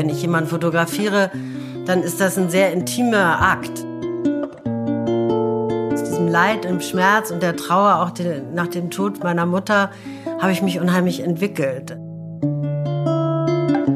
wenn 0.00 0.08
ich 0.08 0.22
jemanden 0.22 0.48
fotografiere, 0.48 1.30
dann 1.84 2.02
ist 2.02 2.22
das 2.22 2.38
ein 2.38 2.48
sehr 2.48 2.72
intimer 2.72 3.42
Akt. 3.42 3.84
Aus 5.92 6.02
diesem 6.02 6.26
Leid 6.26 6.64
und 6.64 6.82
Schmerz 6.82 7.30
und 7.30 7.42
der 7.42 7.54
Trauer 7.54 7.96
auch 7.96 8.12
nach 8.54 8.68
dem 8.68 8.90
Tod 8.90 9.22
meiner 9.22 9.44
Mutter 9.44 9.90
habe 10.40 10.52
ich 10.52 10.62
mich 10.62 10.80
unheimlich 10.80 11.20
entwickelt. 11.20 11.98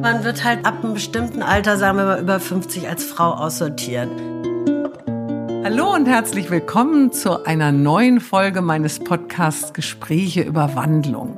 Man 0.03 0.25
wird 0.25 0.45
halt 0.45 0.67
ab 0.67 0.85
einem 0.85 0.93
bestimmten 0.93 1.43
Alter, 1.43 1.79
sagen 1.79 1.97
wir 1.97 2.05
mal 2.05 2.21
über 2.21 2.39
50, 2.39 2.87
als 2.87 3.05
Frau 3.05 3.33
aussortiert. 3.33 4.11
Hallo 5.65 5.95
und 5.95 6.05
herzlich 6.05 6.51
willkommen 6.51 7.13
zu 7.13 7.47
einer 7.47 7.73
neuen 7.73 8.21
Folge 8.21 8.61
meines 8.61 8.99
Podcasts 8.99 9.73
Gespräche 9.73 10.43
über 10.43 10.75
Wandlung. 10.75 11.34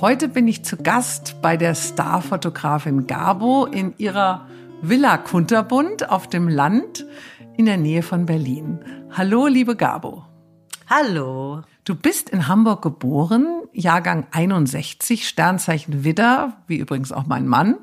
Heute 0.00 0.28
bin 0.28 0.46
ich 0.46 0.64
zu 0.64 0.76
Gast 0.76 1.42
bei 1.42 1.56
der 1.56 1.74
Starfotografin 1.74 3.08
Gabo 3.08 3.64
in 3.66 3.94
ihrer 3.98 4.46
Villa 4.80 5.18
Kunterbund 5.18 6.08
auf 6.08 6.28
dem 6.28 6.46
Land 6.48 7.04
in 7.56 7.66
der 7.66 7.78
Nähe 7.78 8.04
von 8.04 8.24
Berlin. 8.24 8.78
Hallo, 9.10 9.48
liebe 9.48 9.74
Gabo. 9.74 10.24
Hallo. 10.86 11.62
Du 11.82 11.96
bist 11.96 12.30
in 12.30 12.46
Hamburg 12.46 12.82
geboren, 12.82 13.62
Jahrgang 13.72 14.28
61, 14.30 15.26
Sternzeichen 15.26 16.04
Widder, 16.04 16.58
wie 16.68 16.76
übrigens 16.76 17.10
auch 17.10 17.26
mein 17.26 17.48
Mann. 17.48 17.78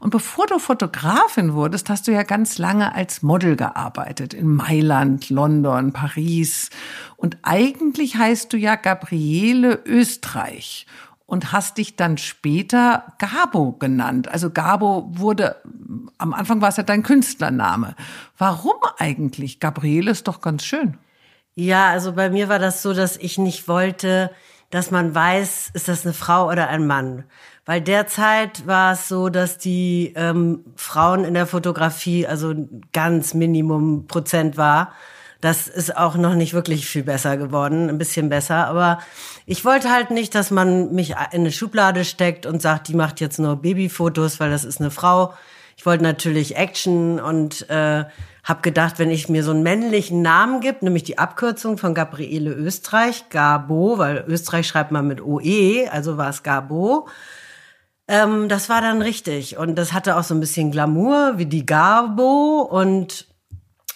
Und 0.00 0.10
bevor 0.10 0.46
du 0.46 0.58
Fotografin 0.58 1.54
wurdest, 1.54 1.88
hast 1.88 2.06
du 2.06 2.12
ja 2.12 2.24
ganz 2.24 2.58
lange 2.58 2.94
als 2.94 3.22
Model 3.22 3.56
gearbeitet. 3.56 4.34
In 4.34 4.54
Mailand, 4.54 5.30
London, 5.30 5.94
Paris. 5.94 6.68
Und 7.16 7.38
eigentlich 7.42 8.16
heißt 8.16 8.52
du 8.52 8.58
ja 8.58 8.74
Gabriele 8.74 9.80
Österreich 9.86 10.86
und 11.26 11.52
hast 11.52 11.78
dich 11.78 11.96
dann 11.96 12.18
später 12.18 13.04
Gabo 13.18 13.72
genannt. 13.72 14.28
Also 14.28 14.50
Gabo 14.50 15.08
wurde, 15.10 15.56
am 16.18 16.34
Anfang 16.34 16.60
war 16.60 16.68
es 16.68 16.76
ja 16.76 16.82
dein 16.82 17.02
Künstlername. 17.02 17.96
Warum 18.36 18.76
eigentlich? 18.98 19.60
Gabriele 19.60 20.10
ist 20.10 20.28
doch 20.28 20.40
ganz 20.40 20.64
schön. 20.64 20.98
Ja, 21.54 21.88
also 21.88 22.12
bei 22.12 22.30
mir 22.30 22.48
war 22.48 22.58
das 22.58 22.82
so, 22.82 22.92
dass 22.92 23.16
ich 23.16 23.38
nicht 23.38 23.68
wollte, 23.68 24.30
dass 24.70 24.90
man 24.90 25.14
weiß, 25.14 25.70
ist 25.72 25.88
das 25.88 26.04
eine 26.04 26.12
Frau 26.12 26.50
oder 26.50 26.68
ein 26.68 26.86
Mann. 26.86 27.24
Weil 27.64 27.80
derzeit 27.80 28.66
war 28.66 28.92
es 28.92 29.08
so, 29.08 29.28
dass 29.30 29.56
die 29.56 30.12
ähm, 30.16 30.64
Frauen 30.76 31.24
in 31.24 31.32
der 31.32 31.46
Fotografie 31.46 32.26
also 32.26 32.54
ganz 32.92 33.34
Minimum 33.34 34.06
Prozent 34.06 34.56
war. 34.56 34.92
Das 35.44 35.68
ist 35.68 35.94
auch 35.94 36.16
noch 36.16 36.34
nicht 36.36 36.54
wirklich 36.54 36.86
viel 36.86 37.02
besser 37.02 37.36
geworden, 37.36 37.90
ein 37.90 37.98
bisschen 37.98 38.30
besser. 38.30 38.66
Aber 38.66 38.98
ich 39.44 39.62
wollte 39.66 39.90
halt 39.90 40.10
nicht, 40.10 40.34
dass 40.34 40.50
man 40.50 40.94
mich 40.94 41.10
in 41.10 41.16
eine 41.40 41.52
Schublade 41.52 42.06
steckt 42.06 42.46
und 42.46 42.62
sagt, 42.62 42.88
die 42.88 42.94
macht 42.94 43.20
jetzt 43.20 43.38
nur 43.38 43.56
Babyfotos, 43.56 44.40
weil 44.40 44.50
das 44.50 44.64
ist 44.64 44.80
eine 44.80 44.90
Frau. 44.90 45.34
Ich 45.76 45.84
wollte 45.84 46.02
natürlich 46.02 46.56
Action 46.56 47.20
und 47.20 47.68
äh, 47.68 48.06
habe 48.42 48.62
gedacht, 48.62 48.98
wenn 48.98 49.10
ich 49.10 49.28
mir 49.28 49.44
so 49.44 49.50
einen 49.50 49.62
männlichen 49.62 50.22
Namen 50.22 50.62
gibt, 50.62 50.82
nämlich 50.82 51.02
die 51.02 51.18
Abkürzung 51.18 51.76
von 51.76 51.92
Gabriele 51.92 52.52
Österreich, 52.54 53.28
Gabo, 53.28 53.98
weil 53.98 54.24
Österreich 54.26 54.66
schreibt 54.66 54.92
man 54.92 55.06
mit 55.06 55.20
OE, 55.20 55.90
also 55.90 56.16
war 56.16 56.30
es 56.30 56.42
Gabo. 56.42 57.06
Ähm, 58.08 58.48
das 58.48 58.70
war 58.70 58.80
dann 58.80 59.02
richtig 59.02 59.58
und 59.58 59.74
das 59.76 59.92
hatte 59.92 60.16
auch 60.16 60.24
so 60.24 60.34
ein 60.34 60.40
bisschen 60.40 60.70
Glamour 60.70 61.34
wie 61.36 61.44
die 61.44 61.66
Gabo 61.66 62.62
und 62.62 63.26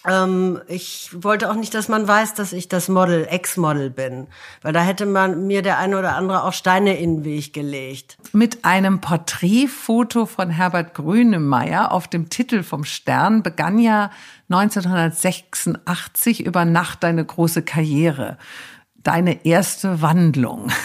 ähm, 0.09 0.61
ich 0.67 1.11
wollte 1.13 1.51
auch 1.51 1.55
nicht, 1.55 1.75
dass 1.75 1.89
man 1.89 2.09
weiß, 2.09 2.35
dass 2.35 2.53
ich 2.53 2.69
das 2.69 2.89
Model, 2.89 3.27
Ex-Model 3.29 3.91
bin. 3.91 4.27
Weil 4.63 4.73
da 4.73 4.81
hätte 4.81 5.07
man 5.07 5.47
mir 5.47 5.63
der 5.63 5.79
eine 5.79 5.99
oder 5.99 6.17
andere 6.17 6.45
auch 6.45 6.53
Steine 6.53 6.99
in 6.99 7.19
den 7.19 7.25
Weg 7.25 7.53
gelegt. 7.53 8.17
Mit 8.33 8.65
einem 8.65 9.01
Porträtfoto 9.01 10.27
von 10.27 10.51
Herbert 10.51 10.95
Grönemeyer 10.95 11.93
auf 11.93 12.09
dem 12.09 12.31
Titel 12.31 12.63
vom 12.63 12.85
Stern 12.85 13.43
begann 13.43 13.79
ja 13.79 14.11
1986 14.51 16.45
über 16.45 16.65
Nacht 16.65 17.03
deine 17.03 17.25
große 17.25 17.63
Karriere 17.63 18.39
deine 19.03 19.45
erste 19.45 20.03
Wandlung. 20.03 20.71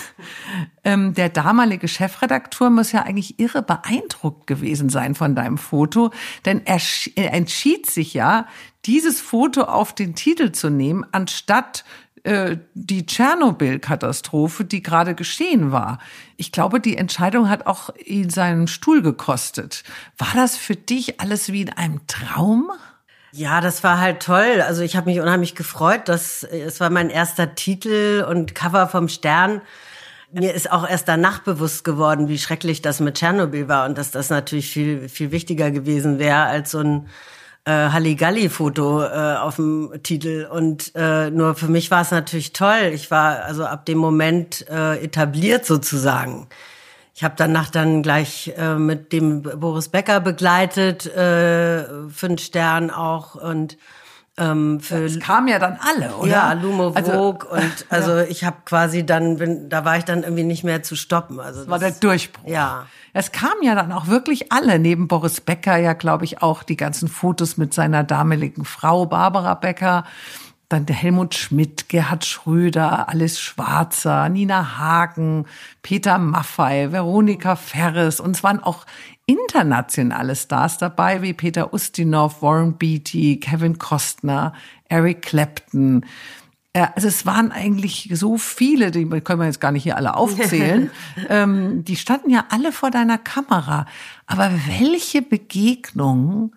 Ähm, 0.86 1.14
der 1.14 1.30
damalige 1.30 1.88
Chefredakteur 1.88 2.70
muss 2.70 2.92
ja 2.92 3.04
eigentlich 3.04 3.40
irre 3.40 3.62
beeindruckt 3.62 4.48
gewesen 4.48 4.90
sein 4.90 5.16
von 5.16 5.34
deinem 5.34 5.58
Foto, 5.58 6.12
denn 6.44 6.62
er, 6.66 6.80
entschied 7.16 7.90
sich 7.90 8.14
ja, 8.14 8.48
dieses 8.86 9.22
Foto 9.22 9.64
auf 9.64 9.96
den 9.96 10.14
Titel 10.14 10.52
zu 10.52 10.70
nehmen, 10.70 11.06
anstatt 11.14 11.86
äh, 12.24 12.58
die 12.74 13.06
Tschernobyl-Katastrophe, 13.06 14.66
die 14.66 14.82
gerade 14.82 15.16
geschehen 15.16 15.72
war. 15.72 16.00
Ich 16.38 16.52
glaube, 16.52 16.80
die 16.80 16.98
Entscheidung 16.98 17.50
hat 17.50 17.66
auch 17.66 17.90
ihn 18.06 18.30
seinen 18.30 18.68
Stuhl 18.68 19.02
gekostet. 19.02 19.84
War 20.18 20.32
das 20.34 20.58
für 20.58 20.76
dich 20.76 21.20
alles 21.20 21.52
wie 21.52 21.62
in 21.64 21.70
einem 21.70 22.06
Traum? 22.08 22.72
Ja, 23.36 23.62
das 23.62 23.84
war 23.84 24.00
halt 24.00 24.22
toll. 24.22 24.62
Also 24.62 24.84
ich 24.84 24.96
habe 24.96 25.10
mich 25.10 25.20
unheimlich 25.20 25.56
gefreut, 25.56 26.08
dass 26.08 26.44
es 26.44 26.80
war 26.80 26.92
mein 26.92 27.10
erster 27.10 27.56
Titel 27.56 28.24
und 28.30 28.54
Cover 28.54 28.88
vom 28.88 29.08
Stern. 29.08 29.62
Mir 30.32 30.54
ist 30.54 30.72
auch 30.72 30.88
erst 30.88 31.08
danach 31.08 31.40
bewusst 31.40 31.84
geworden, 31.84 32.28
wie 32.28 32.38
schrecklich 32.38 32.84
das 32.84 33.00
mit 33.00 33.16
Tschernobyl 33.16 33.68
war 33.68 33.88
und 33.88 33.98
dass 33.98 34.12
das 34.12 34.30
natürlich 34.30 34.70
viel 34.70 35.10
viel 35.10 35.32
wichtiger 35.32 35.72
gewesen 35.72 36.20
wäre 36.20 36.44
als 36.44 36.72
so 36.72 36.80
ein 36.82 37.08
äh, 37.66 37.72
Halligalli-Foto 37.72 39.04
äh, 39.04 39.36
auf 39.38 39.56
dem 39.56 39.92
Titel. 40.04 40.48
Und 40.52 40.92
äh, 40.94 41.32
nur 41.32 41.56
für 41.56 41.70
mich 41.70 41.90
war 41.90 42.02
es 42.02 42.12
natürlich 42.12 42.54
toll. 42.54 42.92
Ich 42.94 43.10
war 43.10 43.44
also 43.46 43.66
ab 43.66 43.88
dem 43.88 43.98
Moment 43.98 44.68
äh, 44.70 45.04
etabliert 45.04 45.66
sozusagen. 45.66 46.48
Ich 47.16 47.24
habe 47.24 47.36
danach 47.38 47.70
dann 47.70 48.02
gleich 48.02 48.54
äh, 48.58 48.76
mit 48.76 49.14
dem 49.14 49.44
Boris 49.44 49.90
Becker 49.90 50.20
begleitet, 50.20 51.06
äh, 51.06 51.86
den 52.22 52.38
Stern 52.38 52.90
auch 52.90 53.36
und 53.36 53.78
ähm, 54.36 54.80
für 54.80 55.04
das 55.04 55.20
kamen 55.20 55.48
ja 55.48 55.60
dann 55.60 55.78
alle, 55.80 56.16
oder? 56.16 56.32
Ja, 56.32 56.54
Lumo 56.54 56.90
also, 56.90 57.12
Vogue 57.12 57.48
und 57.52 57.86
also 57.90 58.18
ja. 58.18 58.24
ich 58.24 58.44
habe 58.44 58.58
quasi 58.66 59.06
dann, 59.06 59.38
bin, 59.38 59.70
da 59.70 59.86
war 59.86 59.98
ich 59.98 60.06
dann 60.06 60.24
irgendwie 60.24 60.44
nicht 60.44 60.64
mehr 60.64 60.82
zu 60.82 60.96
stoppen. 60.96 61.40
Also 61.40 61.60
das 61.60 61.70
war 61.70 61.78
der 61.78 61.92
Durchbruch. 61.92 62.50
Ja. 62.50 62.88
Es 63.14 63.32
kamen 63.32 63.62
ja 63.62 63.76
dann 63.76 63.92
auch 63.92 64.08
wirklich 64.08 64.52
alle, 64.52 64.80
neben 64.80 65.08
Boris 65.08 65.40
Becker 65.40 65.78
ja, 65.78 65.94
glaube 65.94 66.26
ich, 66.26 66.42
auch 66.42 66.64
die 66.64 66.78
ganzen 66.78 67.10
Fotos 67.10 67.58
mit 67.58 67.76
seiner 67.76 68.04
damaligen 68.04 68.66
Frau 68.66 69.06
Barbara 69.06 69.54
Becker 69.54 70.04
dann 70.74 70.86
der 70.88 70.96
Helmut 70.96 71.36
Schmidt, 71.36 71.88
Gerhard 71.88 72.26
Schröder, 72.26 73.08
Alice 73.08 73.40
Schwarzer, 73.40 74.28
Nina 74.30 74.78
Hagen, 74.78 75.46
Peter 75.84 76.18
Maffei, 76.18 76.92
Veronika 76.92 77.56
Ferres 77.56 78.20
und 78.20 78.36
es 78.36 78.44
waren 78.44 78.62
auch 78.62 78.86
internationale 79.26 80.36
Stars 80.36 80.80
dabei, 80.80 81.22
wie 81.22 81.34
Peter 81.34 81.74
Ustinov, 81.74 82.42
Warren 82.42 82.74
Beatty, 82.78 83.40
Kevin 83.40 83.78
Costner, 83.78 84.54
Eric 84.90 85.22
Clapton. 85.22 86.06
Also 86.74 87.08
es 87.08 87.26
waren 87.28 87.52
eigentlich 87.52 88.10
so 88.14 88.38
viele, 88.40 88.90
die 88.90 89.06
können 89.06 89.40
wir 89.40 89.46
jetzt 89.46 89.62
gar 89.62 89.72
nicht 89.72 89.84
hier 89.84 89.96
alle 89.96 90.16
aufzählen. 90.18 90.90
ähm, 91.30 91.86
die 91.86 91.96
standen 91.96 92.32
ja 92.32 92.46
alle 92.50 92.72
vor 92.72 92.90
deiner 92.90 93.20
Kamera. 93.20 93.86
Aber 94.26 94.52
welche 94.68 95.22
Begegnungen 95.22 96.52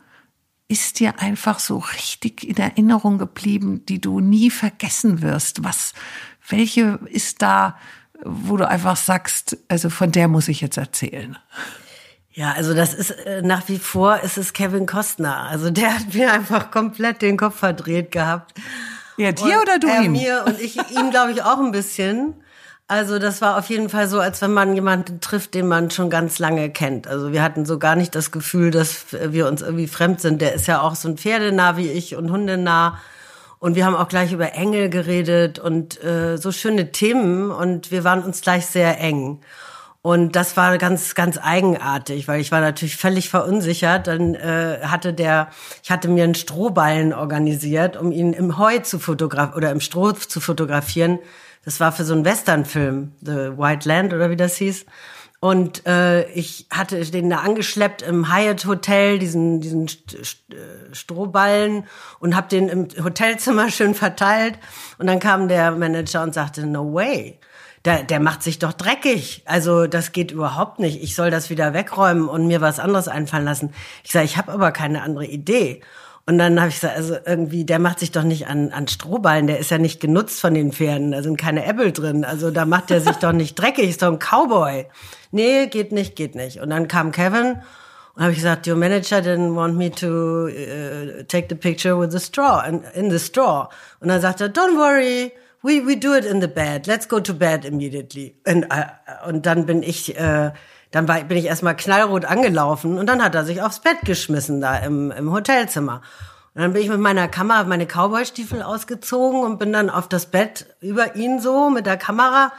ist 0.69 0.99
dir 0.99 1.21
einfach 1.21 1.59
so 1.59 1.78
richtig 1.78 2.47
in 2.47 2.56
Erinnerung 2.56 3.19
geblieben, 3.19 3.84
die 3.87 4.00
du 4.00 4.21
nie 4.21 4.50
vergessen 4.50 5.22
wirst? 5.22 5.62
Was, 5.62 5.93
welche 6.49 6.99
ist 7.06 7.43
da, 7.43 7.77
wo 8.25 8.56
du 8.56 8.69
einfach 8.69 8.97
sagst, 8.97 9.59
also 9.69 9.91
von 9.91 10.10
der 10.10 10.28
muss 10.28 10.49
ich 10.49 10.60
jetzt 10.60 10.77
erzählen? 10.77 11.38
Ja, 12.32 12.53
also 12.53 12.75
das 12.75 12.93
ist 12.93 13.12
äh, 13.12 13.41
nach 13.43 13.69
wie 13.69 13.78
vor 13.78 14.21
ist 14.21 14.37
es 14.37 14.53
Kevin 14.53 14.87
Costner. 14.87 15.44
Also 15.44 15.71
der 15.71 15.94
hat 15.94 16.12
mir 16.12 16.32
einfach 16.32 16.71
komplett 16.71 17.22
den 17.22 17.37
Kopf 17.38 17.56
verdreht 17.56 18.10
gehabt. 18.12 18.53
Ja, 19.16 19.33
dir 19.33 19.44
und 19.44 19.62
oder 19.62 19.78
du 19.78 19.87
er 19.87 20.03
ihm? 20.03 20.12
Mir 20.12 20.44
und 20.47 20.60
ich 20.60 20.77
ihm 20.91 21.10
glaube 21.10 21.33
ich 21.33 21.43
auch 21.43 21.59
ein 21.59 21.72
bisschen. 21.72 22.34
Also 22.89 23.19
das 23.19 23.41
war 23.41 23.59
auf 23.59 23.69
jeden 23.69 23.89
Fall 23.89 24.09
so, 24.09 24.21
als 24.21 24.41
wenn 24.43 24.53
man 24.53 24.73
jemanden 24.75 25.21
trifft, 25.21 25.55
den 25.55 25.67
man 25.67 25.91
schon 25.91 26.09
ganz 26.09 26.39
lange 26.39 26.71
kennt. 26.71 27.09
Also 27.09 27.33
wir 27.33 27.43
hatten 27.43 27.66
so 27.66 27.81
gar 27.81 27.97
nicht 27.97 28.15
das 28.15 28.31
Gefühl, 28.31 28.71
dass 28.71 29.07
wir 29.10 29.49
uns 29.49 29.60
irgendwie 29.60 29.89
fremd 29.89 30.21
sind. 30.21 30.41
Der 30.41 30.53
ist 30.55 30.69
ja 30.69 30.81
auch 30.81 30.95
so 30.95 31.09
ein 31.09 31.16
Pferdenah 31.16 31.77
wie 31.77 31.91
ich 31.91 32.15
und 32.15 32.31
Hundenah. 32.31 32.99
Und 33.59 33.75
wir 33.75 33.87
haben 33.87 33.97
auch 33.97 34.07
gleich 34.07 34.33
über 34.33 34.53
Engel 34.53 34.89
geredet 34.89 35.59
und 35.59 36.03
äh, 36.05 36.37
so 36.37 36.53
schöne 36.53 36.93
Themen 36.93 37.51
und 37.51 37.91
wir 37.91 38.05
waren 38.05 38.22
uns 38.22 38.41
gleich 38.41 38.66
sehr 38.66 39.01
eng. 39.01 39.41
Und 40.03 40.37
das 40.37 40.57
war 40.57 40.78
ganz, 40.78 41.16
ganz 41.16 41.37
eigenartig, 41.43 42.28
weil 42.28 42.41
ich 42.41 42.53
war 42.53 42.60
natürlich 42.60 42.97
völlig 42.97 43.28
verunsichert. 43.28 44.07
Dann 44.07 44.37
äh, 44.37 44.78
hatte 44.84 45.13
der, 45.13 45.49
ich 45.83 45.91
hatte 45.91 46.07
mir 46.07 46.22
einen 46.22 46.37
Strohballen 46.37 47.13
organisiert, 47.13 47.97
um 47.97 48.13
ihn 48.13 48.33
im 48.33 48.59
Heu 48.59 48.78
zu 48.78 49.01
fotografieren 49.01 49.57
oder 49.57 49.72
im 49.72 49.81
Stroh 49.81 50.13
zu 50.13 50.41
fotografieren 50.41 51.19
das 51.66 51.80
war 51.80 51.92
für 51.92 52.04
so 52.04 52.15
einen 52.15 52.24
Westernfilm, 52.24 53.13
The 53.21 53.59
White 53.59 53.86
Land 53.86 54.15
oder 54.15 54.30
wie 54.30 54.36
das 54.36 54.57
hieß. 54.57 54.86
Und 55.41 55.86
äh, 55.86 56.27
ich 56.30 56.66
hatte 56.71 56.98
den 57.04 57.28
da 57.28 57.41
angeschleppt 57.41 58.01
im 58.01 58.33
Hyatt 58.33 58.65
Hotel, 58.65 59.18
diesen, 59.18 59.60
diesen 59.60 59.86
äh, 59.86 60.95
Strohballen 60.95 61.84
und 62.21 62.34
habe 62.34 62.48
den 62.48 62.68
im 62.71 62.89
Hotelzimmer 63.04 63.71
schön 63.72 63.95
verteilt. 63.95 64.59
Und 64.97 65.09
dann 65.09 65.18
kam 65.18 65.48
der 65.48 65.72
Manager 65.72 66.22
und 66.22 66.33
sagte, 66.33 66.65
no 66.65 66.95
way 66.95 67.39
der, 67.86 68.03
der 68.03 68.21
macht 68.21 68.42
sich 68.42 68.59
doch 68.59 68.72
dreckig. 68.72 69.42
Also 69.47 69.86
das 69.86 70.12
geht 70.12 70.33
überhaupt 70.33 70.80
nicht. 70.80 71.03
Ich 71.03 71.15
soll 71.15 71.30
das 71.30 71.51
wieder 71.51 71.72
wegräumen 71.72 72.28
und 72.28 72.48
mir 72.48 72.60
was 72.60 72.80
anderes 72.80 73.07
einfallen 73.07 73.45
lassen. 73.45 73.72
Ich 74.03 74.10
sage, 74.10 74.24
ich 74.24 74.36
habe 74.36 74.53
aber 74.53 74.72
keine 74.72 75.03
andere 75.03 75.24
Idee. 75.24 75.80
Und 76.28 76.39
dann 76.39 76.59
habe 76.59 76.71
ich 76.71 76.75
gesagt, 76.75 76.97
also 76.97 77.17
irgendwie, 77.25 77.65
der 77.65 77.78
macht 77.78 78.01
sich 78.01 78.11
doch 78.11 78.25
nicht 78.25 78.49
an, 78.49 78.73
an 78.73 78.89
Strohballen, 78.89 79.47
der 79.47 79.61
ist 79.61 79.71
ja 79.71 79.78
nicht 79.78 80.01
genutzt 80.01 80.41
von 80.41 80.55
den 80.55 80.73
Pferden, 80.73 81.13
da 81.13 81.23
sind 81.23 81.39
keine 81.39 81.65
Äppel 81.65 81.93
drin. 81.93 82.25
Also 82.25 82.51
da 82.51 82.67
macht 82.67 82.91
der 82.91 83.01
sich 83.01 83.17
doch 83.21 83.33
nicht 83.33 83.55
dreckig, 83.55 83.89
ist 83.89 84.03
doch 84.03 84.11
ein 84.11 84.19
Cowboy. 84.19 84.87
Nee, 85.31 85.69
geht 85.69 85.93
nicht, 85.93 86.17
geht 86.17 86.34
nicht. 86.34 86.61
Und 86.61 86.71
dann 86.71 86.89
kam 86.89 87.13
Kevin 87.13 87.63
und 88.15 88.23
habe 88.23 88.33
ich 88.33 88.39
gesagt, 88.39 88.67
your 88.67 88.75
manager 88.75 89.19
didn't 89.19 89.55
want 89.55 89.77
me 89.77 89.89
to 89.89 90.49
uh, 90.49 91.23
take 91.28 91.47
the 91.49 91.55
picture 91.55 91.97
with 91.97 92.11
the 92.11 92.19
straw, 92.19 92.61
in, 92.67 92.83
in 92.95 93.09
the 93.09 93.21
straw. 93.21 93.69
Und 94.01 94.09
dann 94.09 94.21
sagt 94.21 94.41
er, 94.41 94.49
don't 94.49 94.77
worry, 94.77 95.31
we, 95.63 95.87
we 95.87 95.97
do 95.97 96.13
it 96.13 96.25
in 96.25 96.41
the 96.41 96.49
bed, 96.49 96.89
let's 96.89 97.07
go 97.09 97.21
to 97.21 97.34
bed 97.34 97.65
immediately. 97.65 98.34
Und, 98.45 98.65
uh, 98.65 99.29
und 99.29 99.47
dann 99.47 99.65
bin 99.65 99.84
ich... 99.84 100.19
Uh, 100.19 100.51
dann 100.97 101.09
war, 101.09 101.22
bin 101.25 101.37
ich 101.37 101.45
erstmal 101.45 101.77
knallrot 101.77 102.25
angelaufen 102.25 102.97
und 102.97 103.07
dann 103.07 103.22
hat 103.22 103.34
er 103.34 103.45
sich 103.45 103.60
aufs 103.60 103.81
Bett 103.81 103.98
geschmissen 104.04 104.63
da 104.63 104.78
im, 104.78 105.10
im 105.10 105.31
Hotelzimmer. 105.31 106.01
Und 106.54 106.63
dann 106.63 106.72
bin 106.72 106.81
ich 106.81 106.89
mit 106.89 107.01
meiner 107.01 107.28
Kamera 107.28 107.65
meine 107.65 107.84
Cowboystiefel 107.84 108.63
ausgezogen 108.63 109.43
und 109.43 109.59
bin 109.59 109.75
dann 109.75 109.91
auf 109.91 110.09
das 110.09 110.25
Bett 110.25 110.75
über 110.81 111.15
ihn 111.15 111.39
so 111.39 111.69
mit 111.69 111.84
der 111.84 111.98
Kamera. 111.98 112.51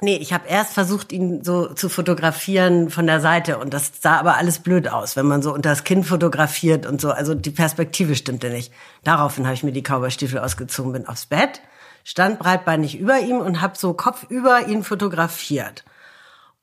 Nee, 0.00 0.16
ich 0.16 0.32
habe 0.32 0.48
erst 0.48 0.72
versucht, 0.72 1.12
ihn 1.12 1.44
so 1.44 1.74
zu 1.74 1.90
fotografieren 1.90 2.88
von 2.88 3.06
der 3.06 3.20
Seite 3.20 3.58
und 3.58 3.74
das 3.74 3.92
sah 4.00 4.16
aber 4.16 4.38
alles 4.38 4.60
blöd 4.60 4.88
aus, 4.88 5.14
wenn 5.14 5.26
man 5.26 5.42
so 5.42 5.52
unter 5.52 5.68
das 5.68 5.84
Kinn 5.84 6.02
fotografiert 6.02 6.86
und 6.86 6.98
so. 6.98 7.10
Also 7.10 7.34
die 7.34 7.50
Perspektive 7.50 8.16
stimmte 8.16 8.48
nicht. 8.48 8.72
Daraufhin 9.02 9.44
habe 9.44 9.54
ich 9.54 9.62
mir 9.62 9.72
die 9.72 9.82
Cowboystiefel 9.82 10.38
ausgezogen, 10.38 10.94
bin 10.94 11.06
aufs 11.06 11.26
Bett, 11.26 11.60
stand 12.04 12.38
breitbeinig 12.38 12.98
über 12.98 13.18
ihm 13.18 13.36
und 13.36 13.60
habe 13.60 13.76
so 13.76 13.92
kopfüber 13.92 14.66
ihn 14.66 14.82
fotografiert. 14.82 15.84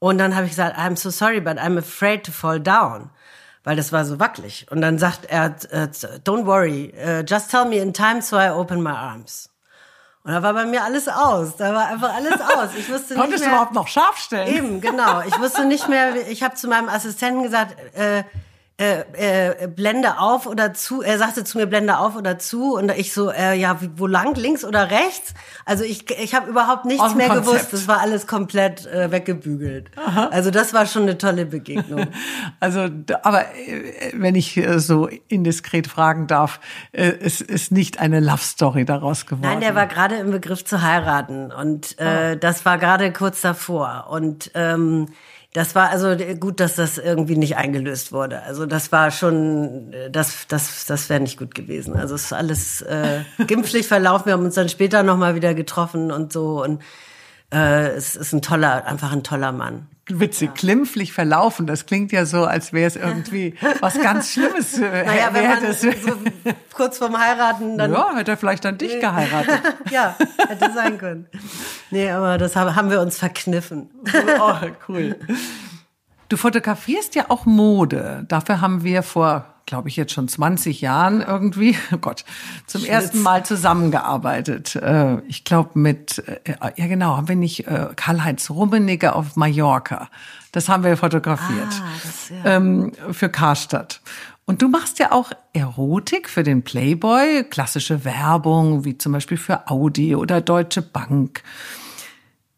Und 0.01 0.17
dann 0.17 0.35
habe 0.35 0.45
ich 0.45 0.53
gesagt, 0.53 0.79
I'm 0.79 0.97
so 0.97 1.11
sorry, 1.11 1.39
but 1.39 1.57
I'm 1.59 1.77
afraid 1.77 2.25
to 2.25 2.31
fall 2.31 2.59
down. 2.59 3.11
Weil 3.63 3.75
das 3.75 3.91
war 3.91 4.03
so 4.03 4.19
wackelig. 4.19 4.65
Und 4.71 4.81
dann 4.81 4.97
sagt 4.97 5.25
er, 5.25 5.55
äh, 5.69 5.87
don't 6.25 6.47
worry, 6.47 6.91
uh, 6.97 7.21
just 7.23 7.51
tell 7.51 7.65
me 7.65 7.75
in 7.75 7.93
time 7.93 8.23
so 8.23 8.35
I 8.35 8.49
open 8.49 8.81
my 8.81 8.89
arms. 8.89 9.51
Und 10.23 10.31
da 10.33 10.41
war 10.41 10.53
bei 10.55 10.65
mir 10.65 10.83
alles 10.83 11.07
aus. 11.07 11.55
Da 11.55 11.75
war 11.75 11.87
einfach 11.87 12.15
alles 12.15 12.33
aus. 12.41 12.69
Ich 12.75 12.89
wusste 12.89 13.13
nicht 13.13 13.21
Konntest 13.21 13.43
mehr, 13.43 13.49
du 13.49 13.55
überhaupt 13.55 13.75
noch 13.75 13.87
scharf 13.87 14.17
stellen? 14.17 14.47
Eben, 14.47 14.81
genau. 14.81 15.21
Ich 15.21 15.39
wusste 15.39 15.65
nicht 15.65 15.87
mehr, 15.87 16.15
ich 16.27 16.41
habe 16.41 16.55
zu 16.55 16.67
meinem 16.67 16.89
Assistenten 16.89 17.43
gesagt, 17.43 17.75
äh, 17.95 18.23
äh, 18.81 19.03
äh, 19.51 19.67
Blende 19.67 20.17
auf 20.17 20.47
oder 20.47 20.73
zu. 20.73 21.03
Er 21.03 21.19
sagte 21.19 21.43
zu 21.43 21.59
mir, 21.59 21.67
Blende 21.67 21.99
auf 21.99 22.15
oder 22.15 22.39
zu. 22.39 22.75
Und 22.75 22.89
ich 22.97 23.13
so, 23.13 23.29
äh, 23.29 23.53
ja, 23.53 23.79
wo 23.95 24.07
lang, 24.07 24.33
links 24.33 24.65
oder 24.65 24.89
rechts? 24.89 25.35
Also 25.65 25.83
ich, 25.83 26.09
ich 26.09 26.33
habe 26.33 26.49
überhaupt 26.49 26.85
nichts 26.85 27.13
mehr 27.13 27.27
Konzept. 27.27 27.45
gewusst. 27.45 27.73
Das 27.73 27.87
war 27.87 27.99
alles 27.99 28.25
komplett 28.25 28.87
äh, 28.87 29.11
weggebügelt. 29.11 29.91
Aha. 30.03 30.29
Also 30.31 30.49
das 30.49 30.73
war 30.73 30.87
schon 30.87 31.03
eine 31.03 31.19
tolle 31.19 31.45
Begegnung. 31.45 32.07
Also, 32.59 32.89
aber 33.23 33.55
äh, 33.55 34.11
wenn 34.13 34.35
ich 34.35 34.57
äh, 34.57 34.79
so 34.79 35.09
indiskret 35.27 35.87
fragen 35.87 36.27
darf, 36.27 36.59
äh, 36.91 37.11
es 37.21 37.41
ist 37.41 37.71
nicht 37.71 37.99
eine 37.99 38.19
Love 38.19 38.41
Story 38.41 38.85
daraus 38.85 39.25
geworden. 39.25 39.41
Nein, 39.41 39.61
der 39.61 39.75
war 39.75 39.87
gerade 39.87 40.15
im 40.15 40.31
Begriff 40.31 40.63
zu 40.63 40.81
heiraten 40.81 41.51
und 41.51 41.99
äh, 41.99 42.33
oh. 42.33 42.35
das 42.35 42.65
war 42.65 42.77
gerade 42.77 43.11
kurz 43.11 43.41
davor. 43.41 44.07
Und 44.09 44.51
ähm, 44.53 45.07
das 45.53 45.75
war 45.75 45.89
also 45.89 46.15
gut, 46.39 46.59
dass 46.61 46.75
das 46.75 46.97
irgendwie 46.97 47.35
nicht 47.35 47.57
eingelöst 47.57 48.13
wurde. 48.13 48.41
Also 48.43 48.65
das 48.65 48.91
war 48.91 49.11
schon, 49.11 49.93
das, 50.09 50.47
das, 50.47 50.85
das 50.85 51.09
wäre 51.09 51.19
nicht 51.19 51.37
gut 51.37 51.53
gewesen. 51.55 51.95
Also 51.95 52.15
es 52.15 52.25
ist 52.25 52.33
alles 52.33 52.81
äh, 52.81 53.23
gimpflich 53.47 53.87
verlaufen. 53.87 54.27
Wir 54.27 54.33
haben 54.33 54.45
uns 54.45 54.55
dann 54.55 54.69
später 54.69 55.03
nochmal 55.03 55.35
wieder 55.35 55.53
getroffen 55.53 56.11
und 56.11 56.31
so. 56.31 56.63
Und 56.63 56.81
äh, 57.53 57.89
es 57.89 58.15
ist 58.15 58.31
ein 58.31 58.41
toller, 58.41 58.85
einfach 58.85 59.11
ein 59.11 59.23
toller 59.23 59.51
Mann 59.51 59.87
witzig, 60.07 60.49
ja. 60.49 60.53
klimpflich 60.53 61.13
verlaufen. 61.13 61.67
Das 61.67 61.85
klingt 61.85 62.11
ja 62.11 62.25
so, 62.25 62.45
als 62.45 62.73
wäre 62.73 62.87
es 62.87 62.95
irgendwie 62.95 63.55
was 63.79 64.01
ganz 64.01 64.31
Schlimmes. 64.31 64.77
Äh, 64.77 65.05
naja, 65.05 65.29
wenn 65.31 65.47
man 65.47 65.73
so 65.73 65.89
kurz 66.73 66.97
vorm 66.97 67.17
Heiraten 67.17 67.77
dann. 67.77 67.93
Ja, 67.93 68.15
hätte 68.15 68.31
er 68.31 68.37
vielleicht 68.37 68.65
dann 68.65 68.77
dich 68.77 68.99
geheiratet. 68.99 69.61
ja, 69.91 70.15
hätte 70.47 70.71
sein 70.73 70.97
können. 70.97 71.27
Nee, 71.89 72.09
aber 72.09 72.37
das 72.37 72.55
haben 72.55 72.89
wir 72.89 73.01
uns 73.01 73.17
verkniffen. 73.17 73.89
oh, 74.39 74.53
cool. 74.87 75.15
Du 76.31 76.37
fotografierst 76.37 77.13
ja 77.15 77.25
auch 77.27 77.45
Mode. 77.45 78.23
Dafür 78.29 78.61
haben 78.61 78.85
wir 78.85 79.03
vor 79.03 79.45
glaube 79.67 79.87
ich, 79.87 79.95
jetzt 79.95 80.11
schon 80.11 80.27
20 80.27 80.81
Jahren 80.81 81.21
irgendwie, 81.21 81.77
oh 81.93 81.97
Gott, 81.97 82.25
zum 82.67 82.81
Schlitz. 82.81 82.91
ersten 82.91 83.21
Mal 83.21 83.45
zusammengearbeitet. 83.45 84.75
Äh, 84.75 85.19
ich 85.27 85.45
glaube 85.45 85.79
mit, 85.79 86.19
äh, 86.27 86.53
ja 86.75 86.87
genau, 86.87 87.15
haben 87.15 87.29
wir 87.29 87.37
nicht 87.37 87.67
äh, 87.67 87.87
Karl-Heinz 87.95 88.49
Rummenigge 88.49 89.15
auf 89.15 89.37
Mallorca. 89.37 90.09
Das 90.51 90.67
haben 90.67 90.83
wir 90.83 90.97
fotografiert 90.97 91.69
ah, 91.69 91.85
das, 92.03 92.29
ja. 92.29 92.55
ähm, 92.55 92.91
für 93.11 93.29
Karstadt. 93.29 94.01
Und 94.45 94.61
du 94.61 94.67
machst 94.67 94.99
ja 94.99 95.13
auch 95.13 95.31
Erotik 95.53 96.27
für 96.27 96.43
den 96.43 96.63
Playboy, 96.63 97.45
klassische 97.49 98.03
Werbung, 98.03 98.83
wie 98.83 98.97
zum 98.97 99.13
Beispiel 99.13 99.37
für 99.37 99.69
Audi 99.69 100.15
oder 100.15 100.41
Deutsche 100.41 100.81
Bank. 100.81 101.43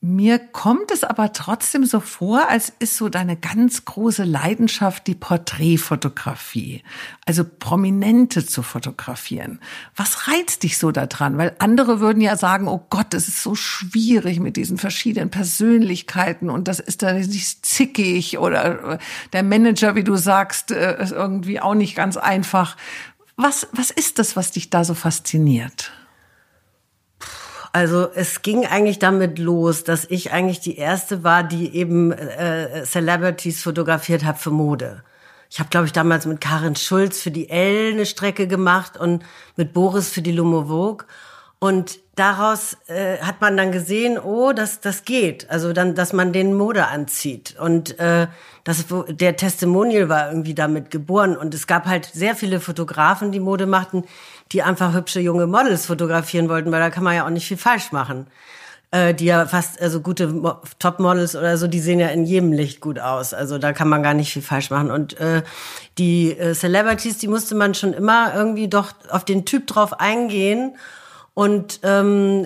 Mir 0.05 0.37
kommt 0.37 0.91
es 0.91 1.05
aber 1.05 1.31
trotzdem 1.31 1.85
so 1.85 2.01
vor, 2.01 2.49
als 2.49 2.73
ist 2.79 2.97
so 2.97 3.07
deine 3.07 3.37
ganz 3.37 3.85
große 3.85 4.25
Leidenschaft 4.25 5.07
die 5.07 5.15
Porträtfotografie, 5.15 6.83
also 7.25 7.45
Prominente 7.45 8.45
zu 8.45 8.63
fotografieren. 8.63 9.61
Was 9.95 10.27
reizt 10.27 10.63
dich 10.63 10.77
so 10.77 10.91
daran? 10.91 11.37
Weil 11.37 11.55
andere 11.59 12.01
würden 12.01 12.19
ja 12.19 12.35
sagen, 12.35 12.67
oh 12.67 12.85
Gott, 12.89 13.13
es 13.13 13.29
ist 13.29 13.41
so 13.41 13.55
schwierig 13.55 14.41
mit 14.41 14.57
diesen 14.57 14.77
verschiedenen 14.77 15.29
Persönlichkeiten 15.29 16.49
und 16.49 16.67
das 16.67 16.81
ist 16.81 17.01
da 17.01 17.13
nicht 17.13 17.65
zickig 17.65 18.37
oder 18.37 18.99
der 19.31 19.43
Manager, 19.43 19.95
wie 19.95 20.03
du 20.03 20.17
sagst, 20.17 20.71
äh, 20.71 21.01
ist 21.01 21.13
irgendwie 21.13 21.61
auch 21.61 21.75
nicht 21.75 21.95
ganz 21.95 22.17
einfach. 22.17 22.75
Was, 23.37 23.69
was 23.71 23.89
ist 23.89 24.19
das, 24.19 24.35
was 24.35 24.51
dich 24.51 24.69
da 24.69 24.83
so 24.83 24.95
fasziniert? 24.95 25.93
Also 27.73 28.07
es 28.13 28.43
ging 28.43 28.67
eigentlich 28.67 28.99
damit 28.99 29.39
los, 29.39 29.83
dass 29.83 30.05
ich 30.05 30.31
eigentlich 30.31 30.59
die 30.59 30.77
erste 30.77 31.23
war, 31.23 31.43
die 31.43 31.75
eben 31.75 32.11
äh, 32.11 32.83
Celebrities 32.85 33.63
fotografiert 33.63 34.23
hat 34.23 34.37
für 34.37 34.51
Mode. 34.51 35.03
Ich 35.49 35.59
habe, 35.59 35.69
glaube 35.69 35.87
ich, 35.87 35.91
damals 35.91 36.27
mit 36.27 36.39
Karin 36.39 36.75
Schulz 36.75 37.19
für 37.19 37.31
die 37.31 37.49
L 37.49 37.93
eine 37.93 38.05
Strecke 38.05 38.47
gemacht 38.47 38.95
und 38.95 39.23
mit 39.55 39.73
Boris 39.73 40.09
für 40.09 40.21
die 40.21 40.31
Lumo 40.31 40.65
Vogue. 40.65 41.05
Und 41.57 41.99
daraus 42.15 42.77
äh, 42.87 43.17
hat 43.19 43.39
man 43.41 43.55
dann 43.57 43.71
gesehen, 43.71 44.19
oh, 44.19 44.51
das, 44.51 44.81
das 44.81 45.05
geht. 45.05 45.49
Also 45.49 45.73
dann, 45.73 45.95
dass 45.95 46.11
man 46.11 46.33
den 46.33 46.53
Mode 46.53 46.87
anzieht. 46.87 47.55
Und 47.59 47.97
äh, 47.99 48.27
das, 48.63 48.85
der 49.07 49.35
Testimonial 49.35 50.09
war 50.09 50.29
irgendwie 50.29 50.53
damit 50.53 50.91
geboren. 50.91 51.37
Und 51.37 51.53
es 51.53 51.65
gab 51.65 51.85
halt 51.85 52.05
sehr 52.05 52.35
viele 52.35 52.59
Fotografen, 52.59 53.31
die 53.31 53.39
Mode 53.39 53.65
machten, 53.65 54.03
die 54.53 54.63
einfach 54.63 54.93
hübsche 54.93 55.19
junge 55.19 55.47
Models 55.47 55.85
fotografieren 55.85 56.47
wollten, 56.47 56.71
weil 56.71 56.79
da 56.79 56.89
kann 56.89 57.03
man 57.03 57.15
ja 57.15 57.25
auch 57.25 57.31
nicht 57.31 57.47
viel 57.47 57.57
falsch 57.57 57.91
machen. 57.91 58.27
Äh, 58.91 59.15
die 59.15 59.25
ja 59.25 59.47
fast, 59.47 59.81
also 59.81 60.01
gute 60.01 60.55
Topmodels 60.77 61.35
oder 61.35 61.57
so, 61.57 61.65
die 61.65 61.79
sehen 61.79 61.99
ja 61.99 62.09
in 62.09 62.25
jedem 62.25 62.51
Licht 62.51 62.79
gut 62.79 62.99
aus. 62.99 63.33
Also 63.33 63.57
da 63.57 63.73
kann 63.73 63.89
man 63.89 64.03
gar 64.03 64.13
nicht 64.13 64.31
viel 64.31 64.43
falsch 64.43 64.69
machen. 64.69 64.91
Und 64.91 65.19
äh, 65.19 65.41
die 65.97 66.37
äh, 66.37 66.53
Celebrities, 66.53 67.17
die 67.17 67.27
musste 67.27 67.55
man 67.55 67.73
schon 67.73 67.93
immer 67.93 68.35
irgendwie 68.35 68.67
doch 68.67 68.93
auf 69.09 69.25
den 69.25 69.45
Typ 69.45 69.65
drauf 69.65 69.99
eingehen 69.99 70.77
und 71.33 71.79
ähm, 71.81 72.45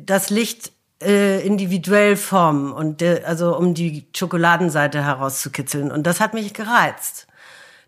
das 0.00 0.30
Licht 0.30 0.70
äh, 1.02 1.44
individuell 1.44 2.16
formen 2.16 2.72
und 2.72 3.02
äh, 3.02 3.22
also 3.26 3.56
um 3.56 3.74
die 3.74 4.06
Schokoladenseite 4.16 5.04
herauszukitzeln. 5.04 5.90
Und 5.90 6.06
das 6.06 6.20
hat 6.20 6.32
mich 6.32 6.54
gereizt. 6.54 7.26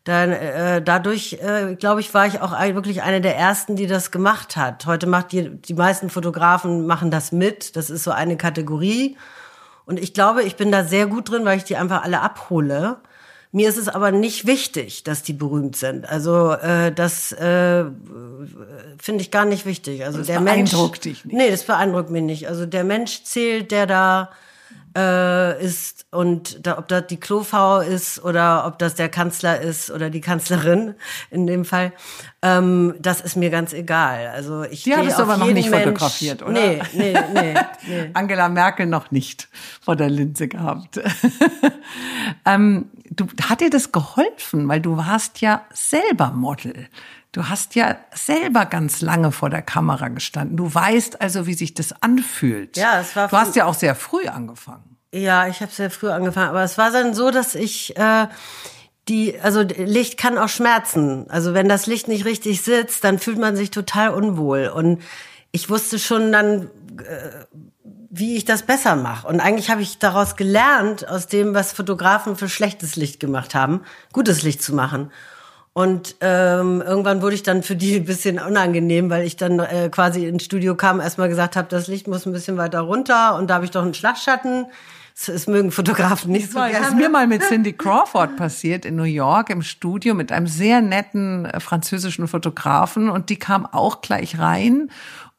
Dann 0.05 0.33
äh, 0.33 0.81
dadurch, 0.83 1.35
äh, 1.43 1.75
glaube 1.75 2.01
ich, 2.01 2.15
war 2.15 2.27
ich 2.27 2.41
auch 2.41 2.53
wirklich 2.53 3.03
eine 3.03 3.21
der 3.21 3.37
ersten, 3.37 3.77
die 3.77 3.87
das 3.87 4.11
gemacht 4.11 4.57
hat. 4.57 4.87
Heute 4.87 5.07
macht 5.07 5.33
die 5.33 5.51
die 5.51 5.75
meisten 5.75 6.09
Fotografen 6.09 6.87
machen 6.87 7.11
das 7.11 7.33
mit. 7.33 7.77
Das 7.77 7.91
ist 7.91 8.05
so 8.05 8.11
eine 8.11 8.37
Kategorie. 8.37 9.17
Und 9.85 10.01
ich 10.01 10.15
glaube, 10.15 10.43
ich 10.43 10.57
bin 10.57 10.73
da 10.73 10.85
sehr 10.85 11.07
gut 11.07 11.31
drin, 11.31 11.45
weil 11.45 11.59
ich 11.59 11.65
die 11.65 11.77
einfach 11.77 12.03
alle 12.05 12.21
abhole. 12.21 12.97
Mir 13.53 13.69
ist 13.69 13.77
es 13.77 13.89
aber 13.89 14.13
nicht 14.13 14.47
wichtig, 14.47 15.03
dass 15.03 15.25
die 15.25 15.33
berühmt 15.33 15.75
sind. 15.75 16.09
Also 16.09 16.53
äh, 16.53 16.93
das 16.93 17.33
äh, 17.33 17.85
finde 18.99 19.23
ich 19.23 19.33
gar 19.33 19.45
nicht 19.45 19.67
wichtig. 19.67 20.05
Also 20.05 20.19
das 20.19 20.29
der 20.29 20.41
beeindruckt 20.41 21.05
Mensch, 21.05 21.19
dich 21.19 21.25
nicht. 21.25 21.37
Nee, 21.37 21.51
das 21.51 21.65
beeindruckt 21.65 22.11
mich 22.11 22.23
nicht. 22.23 22.49
Also 22.49 22.65
der 22.65 22.85
Mensch 22.85 23.25
zählt, 23.25 23.73
der 23.73 23.87
da 23.87 24.31
äh, 24.97 25.65
ist 25.65 26.07
und 26.11 26.67
da, 26.67 26.79
ob 26.79 26.89
das 26.89 27.07
die 27.07 27.19
Klofrau 27.19 27.81
ist 27.81 28.23
oder 28.25 28.67
ob 28.67 28.79
das 28.79 28.95
der 28.95 29.09
Kanzler 29.09 29.61
ist 29.61 29.91
oder 29.91 30.11
die 30.11 30.21
Kanzlerin 30.21 30.95
in 31.31 31.47
dem 31.47 31.65
Fall, 31.65 31.93
ähm, 32.43 32.95
das 32.99 33.21
ist 33.21 33.37
mir 33.37 33.51
ganz 33.51 33.73
egal. 33.73 34.29
Also 34.29 34.65
ich 34.65 34.83
Die 34.83 34.97
hattest 34.97 35.19
du 35.19 35.23
aber 35.23 35.37
noch 35.37 35.47
nicht 35.47 35.71
Mensch, 35.71 35.85
fotografiert, 35.85 36.43
oder? 36.43 36.53
Nee, 36.53 36.83
nee, 36.93 37.15
nee, 37.33 37.55
nee. 37.87 38.11
Angela 38.15 38.49
Merkel 38.49 38.87
noch 38.87 39.11
nicht 39.11 39.49
vor 39.81 39.95
der 39.95 40.11
Linse 40.11 40.49
gehabt. 40.49 41.01
ähm, 42.45 42.91
du, 43.11 43.27
hat 43.49 43.61
dir 43.61 43.71
das 43.71 43.93
geholfen, 43.93 44.67
weil 44.69 44.81
du 44.81 44.97
warst 44.97 45.41
ja 45.41 45.65
selber 45.73 46.33
Model. 46.33 46.89
Du 47.33 47.49
hast 47.49 47.77
ja 47.77 47.97
selber 48.13 48.67
ganz 48.67 49.01
lange 49.01 49.31
vor 49.31 49.51
der 49.51 49.63
Kamera 49.63 50.09
gestanden. 50.09 50.57
Du 50.57 50.73
weißt 50.73 51.21
also, 51.21 51.47
wie 51.47 51.55
sich 51.55 51.75
das 51.75 51.93
anfühlt. 52.03 52.77
Ja, 52.77 53.01
es 53.01 53.15
war. 53.15 53.29
Du 53.29 53.37
hast 53.37 53.55
ja 53.55 53.67
auch 53.67 53.75
sehr 53.75 53.95
früh 53.95 54.27
angefangen. 54.27 54.97
Ja, 55.13 55.47
ich 55.47 55.61
habe 55.61 55.73
sehr 55.73 55.91
früh 55.91 56.09
angefangen, 56.09 56.51
aber 56.51 56.63
es 56.63 56.79
war 56.79 56.91
dann 56.91 57.15
so, 57.15 57.31
dass 57.31 57.55
ich 57.55 57.97
äh, 57.97 58.29
die, 59.09 59.39
also 59.41 59.61
Licht 59.63 60.17
kann 60.17 60.39
auch 60.39 60.49
schmerzen. 60.49 61.29
Also 61.31 61.55
wenn 61.55 61.69
das 61.69 61.87
Licht 61.87 62.09
nicht 62.09 62.25
richtig 62.25 62.63
sitzt, 62.63 63.05
dann 63.05 63.19
fühlt 63.19 63.39
man 63.39 63.57
sich 63.57 63.71
total 63.71 64.11
unwohl. 64.11 64.69
Und 64.69 65.03
ich 65.53 65.69
wusste 65.69 65.99
schon 65.99 66.31
dann, 66.33 66.71
äh, 67.05 67.45
wie 68.11 68.37
ich 68.37 68.45
das 68.45 68.63
besser 68.63 68.97
mache. 68.97 69.27
Und 69.27 69.41
eigentlich 69.41 69.71
habe 69.71 69.83
ich 69.83 69.99
daraus 69.99 70.37
gelernt, 70.37 71.09
aus 71.09 71.27
dem, 71.27 71.55
was 71.55 71.73
Fotografen 71.73 72.37
für 72.37 72.49
schlechtes 72.49 72.97
Licht 72.97 73.21
gemacht 73.21 73.55
haben, 73.55 73.83
gutes 74.13 74.43
Licht 74.43 74.63
zu 74.63 74.75
machen. 74.75 75.11
Und 75.81 76.17
ähm, 76.21 76.83
irgendwann 76.83 77.23
wurde 77.23 77.35
ich 77.35 77.43
dann 77.43 77.63
für 77.63 77.75
die 77.75 77.97
ein 78.01 78.05
bisschen 78.05 78.39
unangenehm, 78.39 79.09
weil 79.09 79.25
ich 79.25 79.37
dann 79.37 79.59
äh, 79.61 79.89
quasi 79.91 80.27
ins 80.27 80.45
Studio 80.45 80.75
kam, 80.75 81.01
erstmal 81.01 81.29
gesagt 81.29 81.57
habe, 81.57 81.69
das 81.71 81.87
Licht 81.87 82.07
muss 82.07 82.27
ein 82.27 82.33
bisschen 82.33 82.59
weiter 82.59 82.81
runter 82.81 83.37
und 83.37 83.49
da 83.49 83.55
habe 83.55 83.65
ich 83.65 83.71
doch 83.71 83.83
einen 83.83 83.95
Schlagschatten. 83.95 84.67
Es 85.27 85.47
mögen 85.47 85.71
Fotografen 85.71 86.33
nicht 86.33 86.51
so 86.51 86.59
gerne. 86.59 86.73
Das 86.73 86.89
ist 86.89 86.97
mir 86.97 87.09
mal 87.09 87.27
mit 87.27 87.43
Cindy 87.49 87.75
Crawford 87.75 88.37
passiert 88.37 88.85
in 88.85 88.97
New 88.97 89.03
York 89.03 89.51
im 89.51 89.61
Studio 89.61 90.15
mit 90.15 90.33
einem 90.33 90.47
sehr 90.47 90.81
netten 90.83 91.47
äh, 91.47 91.61
französischen 91.61 92.29
Fotografen 92.29 93.09
und 93.09 93.31
die 93.31 93.39
kam 93.39 93.67
auch 93.67 94.03
gleich 94.03 94.39
rein 94.39 94.91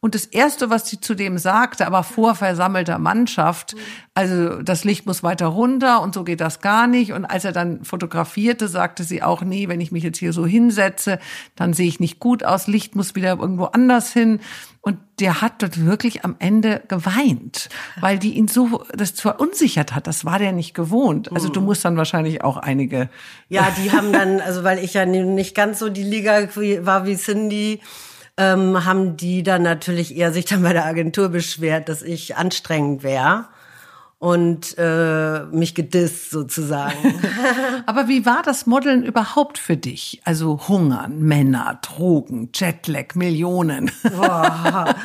und 0.03 0.15
das 0.15 0.25
Erste, 0.25 0.71
was 0.71 0.89
sie 0.89 0.99
zu 0.99 1.13
dem 1.13 1.37
sagte, 1.37 1.85
aber 1.85 2.01
vor 2.01 2.33
versammelter 2.33 2.97
Mannschaft, 2.97 3.75
also 4.15 4.63
das 4.63 4.83
Licht 4.83 5.05
muss 5.05 5.21
weiter 5.21 5.45
runter 5.45 6.01
und 6.01 6.15
so 6.15 6.23
geht 6.23 6.41
das 6.41 6.59
gar 6.59 6.87
nicht. 6.87 7.13
Und 7.13 7.25
als 7.25 7.45
er 7.45 7.51
dann 7.51 7.85
fotografierte, 7.85 8.67
sagte 8.67 9.03
sie 9.03 9.21
auch, 9.21 9.43
nee, 9.43 9.67
wenn 9.67 9.79
ich 9.79 9.91
mich 9.91 10.03
jetzt 10.03 10.17
hier 10.17 10.33
so 10.33 10.47
hinsetze, 10.47 11.19
dann 11.55 11.73
sehe 11.73 11.87
ich 11.87 11.99
nicht 11.99 12.19
gut 12.19 12.43
aus, 12.43 12.65
Licht 12.65 12.95
muss 12.95 13.13
wieder 13.13 13.37
irgendwo 13.37 13.65
anders 13.65 14.11
hin. 14.11 14.39
Und 14.81 14.97
der 15.19 15.39
hat 15.41 15.61
dort 15.61 15.85
wirklich 15.85 16.25
am 16.25 16.35
Ende 16.39 16.81
geweint, 16.87 17.69
weil 17.99 18.17
die 18.17 18.33
ihn 18.33 18.47
so, 18.47 18.83
das 18.95 19.11
verunsichert 19.11 19.93
hat. 19.93 20.07
Das 20.07 20.25
war 20.25 20.39
der 20.39 20.51
nicht 20.51 20.73
gewohnt. 20.73 21.31
Also 21.31 21.49
du 21.49 21.61
musst 21.61 21.85
dann 21.85 21.95
wahrscheinlich 21.95 22.43
auch 22.43 22.57
einige. 22.57 23.07
Ja, 23.49 23.71
die 23.77 23.91
haben 23.91 24.11
dann, 24.11 24.41
also 24.41 24.63
weil 24.63 24.79
ich 24.79 24.95
ja 24.95 25.05
nicht 25.05 25.53
ganz 25.53 25.77
so 25.77 25.89
die 25.89 26.01
Liga 26.01 26.47
war 26.55 27.05
wie 27.05 27.15
Cindy, 27.15 27.81
ähm, 28.41 28.85
haben 28.85 29.17
die 29.17 29.43
dann 29.43 29.61
natürlich 29.61 30.15
eher 30.15 30.31
sich 30.33 30.45
dann 30.45 30.63
bei 30.63 30.73
der 30.73 30.85
Agentur 30.85 31.29
beschwert, 31.29 31.89
dass 31.89 32.01
ich 32.01 32.35
anstrengend 32.35 33.03
wäre 33.03 33.45
und 34.17 34.75
äh, 34.77 35.45
mich 35.51 35.75
gedisst 35.75 36.31
sozusagen. 36.31 37.21
Aber 37.85 38.07
wie 38.07 38.25
war 38.25 38.41
das 38.43 38.65
Modeln 38.65 39.03
überhaupt 39.03 39.57
für 39.57 39.77
dich? 39.77 40.21
Also 40.25 40.67
Hungern, 40.67 41.19
Männer, 41.19 41.79
Drogen, 41.81 42.49
Jetlag, 42.53 43.15
Millionen. 43.15 43.91
Boah. 44.15 44.95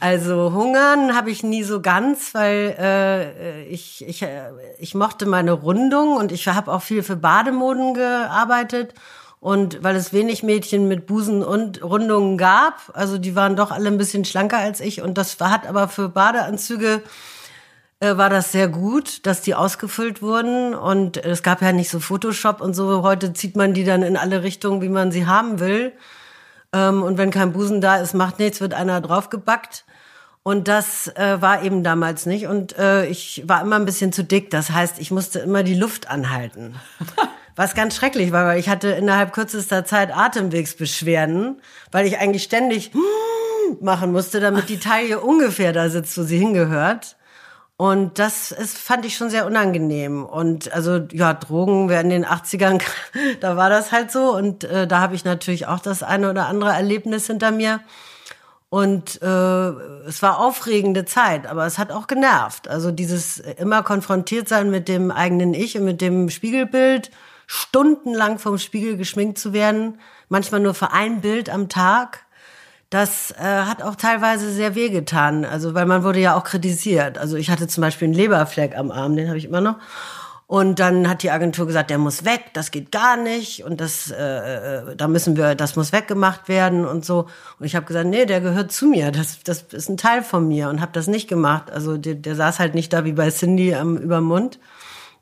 Also 0.00 0.52
Hungern 0.52 1.16
habe 1.16 1.30
ich 1.30 1.42
nie 1.42 1.62
so 1.62 1.80
ganz, 1.80 2.34
weil 2.34 2.76
äh, 2.78 3.64
ich, 3.64 4.06
ich, 4.06 4.22
äh, 4.22 4.50
ich 4.78 4.94
mochte 4.94 5.26
meine 5.26 5.52
Rundung 5.52 6.16
und 6.16 6.30
ich 6.30 6.46
habe 6.46 6.72
auch 6.72 6.82
viel 6.82 7.02
für 7.02 7.16
Bademoden 7.16 7.94
gearbeitet 7.94 8.94
und 9.44 9.82
weil 9.84 9.94
es 9.94 10.14
wenig 10.14 10.42
Mädchen 10.42 10.88
mit 10.88 11.04
Busen 11.04 11.42
und 11.42 11.84
Rundungen 11.84 12.38
gab, 12.38 12.90
also 12.94 13.18
die 13.18 13.36
waren 13.36 13.56
doch 13.56 13.72
alle 13.72 13.88
ein 13.90 13.98
bisschen 13.98 14.24
schlanker 14.24 14.56
als 14.56 14.80
ich. 14.80 15.02
Und 15.02 15.18
das 15.18 15.36
hat 15.38 15.66
aber 15.66 15.88
für 15.88 16.08
Badeanzüge 16.08 17.02
äh, 18.00 18.16
war 18.16 18.30
das 18.30 18.52
sehr 18.52 18.68
gut, 18.68 19.26
dass 19.26 19.42
die 19.42 19.54
ausgefüllt 19.54 20.22
wurden. 20.22 20.74
Und 20.74 21.18
es 21.18 21.42
gab 21.42 21.60
ja 21.60 21.72
nicht 21.72 21.90
so 21.90 22.00
Photoshop 22.00 22.62
und 22.62 22.72
so. 22.72 23.02
Heute 23.02 23.34
zieht 23.34 23.54
man 23.54 23.74
die 23.74 23.84
dann 23.84 24.02
in 24.02 24.16
alle 24.16 24.42
Richtungen, 24.42 24.80
wie 24.80 24.88
man 24.88 25.12
sie 25.12 25.26
haben 25.26 25.60
will. 25.60 25.92
Ähm, 26.72 27.02
und 27.02 27.18
wenn 27.18 27.30
kein 27.30 27.52
Busen 27.52 27.82
da 27.82 27.96
ist, 27.96 28.14
macht 28.14 28.38
nichts, 28.38 28.62
wird 28.62 28.72
einer 28.72 29.02
draufgebackt. 29.02 29.84
Und 30.42 30.68
das 30.68 31.08
äh, 31.16 31.42
war 31.42 31.62
eben 31.62 31.84
damals 31.84 32.24
nicht. 32.24 32.46
Und 32.46 32.78
äh, 32.78 33.04
ich 33.08 33.42
war 33.46 33.60
immer 33.60 33.76
ein 33.76 33.84
bisschen 33.84 34.10
zu 34.10 34.24
dick. 34.24 34.48
Das 34.48 34.70
heißt, 34.70 34.98
ich 35.00 35.10
musste 35.10 35.40
immer 35.40 35.62
die 35.62 35.74
Luft 35.74 36.08
anhalten. 36.08 36.76
Was 37.56 37.74
ganz 37.74 37.94
schrecklich 37.94 38.32
war, 38.32 38.46
weil 38.46 38.58
ich 38.58 38.68
hatte 38.68 38.88
innerhalb 38.88 39.32
kürzester 39.32 39.84
Zeit 39.84 40.14
Atemwegsbeschwerden, 40.14 41.60
weil 41.92 42.06
ich 42.06 42.18
eigentlich 42.18 42.42
ständig 42.42 42.90
machen 43.80 44.12
musste, 44.12 44.40
damit 44.40 44.68
die 44.68 44.80
Taille 44.80 45.20
ungefähr 45.20 45.72
da 45.72 45.88
sitzt, 45.88 46.18
wo 46.18 46.22
sie 46.22 46.38
hingehört. 46.38 47.16
Und 47.76 48.20
das 48.20 48.52
ist, 48.52 48.78
fand 48.78 49.04
ich 49.04 49.16
schon 49.16 49.30
sehr 49.30 49.46
unangenehm. 49.46 50.24
Und 50.24 50.72
also 50.72 51.00
ja, 51.12 51.34
Drogen 51.34 51.90
in 51.90 52.10
den 52.10 52.24
80ern, 52.24 52.80
da 53.40 53.56
war 53.56 53.70
das 53.70 53.92
halt 53.92 54.10
so. 54.10 54.34
Und 54.34 54.64
äh, 54.64 54.86
da 54.86 55.00
habe 55.00 55.14
ich 55.14 55.24
natürlich 55.24 55.66
auch 55.66 55.80
das 55.80 56.02
eine 56.02 56.30
oder 56.30 56.46
andere 56.46 56.72
Erlebnis 56.72 57.26
hinter 57.26 57.50
mir. 57.50 57.80
Und 58.68 59.22
äh, 59.22 59.26
es 59.26 60.20
war 60.22 60.40
aufregende 60.40 61.04
Zeit, 61.04 61.46
aber 61.46 61.64
es 61.64 61.78
hat 61.78 61.92
auch 61.92 62.08
genervt. 62.08 62.66
Also 62.66 62.90
dieses 62.90 63.38
immer 63.38 63.84
konfrontiert 63.84 64.48
sein 64.48 64.70
mit 64.70 64.88
dem 64.88 65.12
eigenen 65.12 65.54
Ich 65.54 65.78
und 65.78 65.84
mit 65.84 66.00
dem 66.00 66.28
Spiegelbild 66.28 67.12
stundenlang 67.46 68.38
vom 68.38 68.58
Spiegel 68.58 68.96
geschminkt 68.96 69.38
zu 69.38 69.52
werden, 69.52 69.98
manchmal 70.28 70.60
nur 70.60 70.74
für 70.74 70.92
ein 70.92 71.20
Bild 71.20 71.50
am 71.50 71.68
Tag. 71.68 72.24
Das 72.90 73.32
äh, 73.32 73.42
hat 73.42 73.82
auch 73.82 73.96
teilweise 73.96 74.52
sehr 74.52 74.74
wehgetan, 74.74 75.44
also 75.44 75.74
weil 75.74 75.86
man 75.86 76.04
wurde 76.04 76.20
ja 76.20 76.36
auch 76.36 76.44
kritisiert. 76.44 77.18
Also 77.18 77.36
ich 77.36 77.50
hatte 77.50 77.66
zum 77.66 77.80
Beispiel 77.80 78.06
einen 78.06 78.14
Leberfleck 78.14 78.76
am 78.76 78.90
Arm, 78.90 79.16
den 79.16 79.28
habe 79.28 79.38
ich 79.38 79.46
immer 79.46 79.60
noch. 79.60 79.76
Und 80.46 80.78
dann 80.78 81.08
hat 81.08 81.22
die 81.22 81.30
Agentur 81.30 81.66
gesagt, 81.66 81.88
der 81.88 81.96
muss 81.96 82.26
weg, 82.26 82.50
das 82.52 82.70
geht 82.70 82.92
gar 82.92 83.16
nicht 83.16 83.64
und 83.64 83.80
das, 83.80 84.10
äh, 84.10 84.90
äh 84.90 84.96
da 84.96 85.08
müssen 85.08 85.38
wir, 85.38 85.54
das 85.54 85.74
muss 85.74 85.90
weggemacht 85.90 86.48
werden 86.48 86.84
und 86.84 87.04
so. 87.04 87.26
Und 87.58 87.64
ich 87.64 87.74
habe 87.74 87.86
gesagt, 87.86 88.06
nee, 88.06 88.26
der 88.26 88.42
gehört 88.42 88.70
zu 88.70 88.86
mir, 88.86 89.10
das, 89.10 89.42
das 89.42 89.62
ist 89.72 89.88
ein 89.88 89.96
Teil 89.96 90.22
von 90.22 90.46
mir 90.46 90.68
und 90.68 90.82
habe 90.82 90.92
das 90.92 91.06
nicht 91.06 91.28
gemacht. 91.28 91.70
Also 91.70 91.96
der, 91.96 92.14
der 92.14 92.36
saß 92.36 92.58
halt 92.58 92.74
nicht 92.74 92.92
da 92.92 93.06
wie 93.06 93.12
bei 93.12 93.30
Cindy 93.30 93.74
am 93.74 93.96
Übermund 93.96 94.58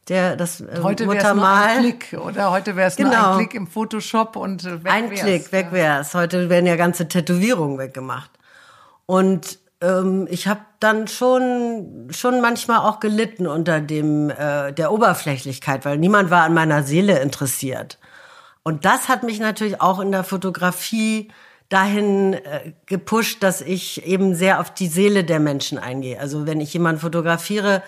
der 0.09 0.37
das 0.37 0.61
äh, 0.61 0.81
heute 0.83 1.07
Muttermal. 1.07 1.81
Nur 1.81 1.87
ein 1.87 1.99
Klick, 1.99 2.21
oder 2.21 2.51
heute 2.51 2.77
wäre 2.77 2.89
es 2.89 2.97
genau. 2.97 3.11
nur 3.11 3.27
ein 3.27 3.39
Klick 3.39 3.55
im 3.55 3.67
Photoshop 3.67 4.37
und 4.37 4.65
äh, 4.65 4.85
weg 4.85 4.93
Ein 4.93 5.11
wär's. 5.11 5.21
Klick, 5.21 5.53
weg 5.53 5.69
wär's. 5.71 6.15
Heute 6.15 6.49
werden 6.49 6.67
ja 6.67 6.77
ganze 6.77 7.09
Tätowierungen 7.09 7.79
weggemacht. 7.79 8.31
Und 9.07 9.59
ähm, 9.81 10.27
ich 10.31 10.49
habe 10.49 10.61
dann 10.81 11.09
schon 11.09 12.09
schon 12.11 12.41
manchmal 12.41 12.79
auch 12.79 13.01
gelitten 13.01 13.47
unter 13.47 13.81
dem 13.81 14.31
äh, 14.31 14.73
der 14.73 14.93
Oberflächlichkeit, 14.93 15.85
weil 15.85 15.99
niemand 15.99 16.31
war 16.31 16.43
an 16.43 16.55
meiner 16.55 16.83
Seele 16.83 17.21
interessiert. 17.21 17.99
Und 18.65 18.85
das 18.85 19.09
hat 19.09 19.23
mich 19.23 19.41
natürlich 19.41 19.81
auch 19.81 20.01
in 20.01 20.13
der 20.13 20.25
Fotografie 20.25 21.29
dahin 21.69 22.35
äh, 22.35 22.73
gepusht, 22.87 23.43
dass 23.43 23.61
ich 23.61 24.07
eben 24.07 24.35
sehr 24.35 24.61
auf 24.61 24.73
die 24.73 24.89
Seele 24.89 25.25
der 25.25 25.41
Menschen 25.41 25.79
eingehe. 25.79 26.21
Also 26.21 26.47
wenn 26.47 26.61
ich 26.61 26.73
jemanden 26.73 27.01
fotografiere, 27.01 27.83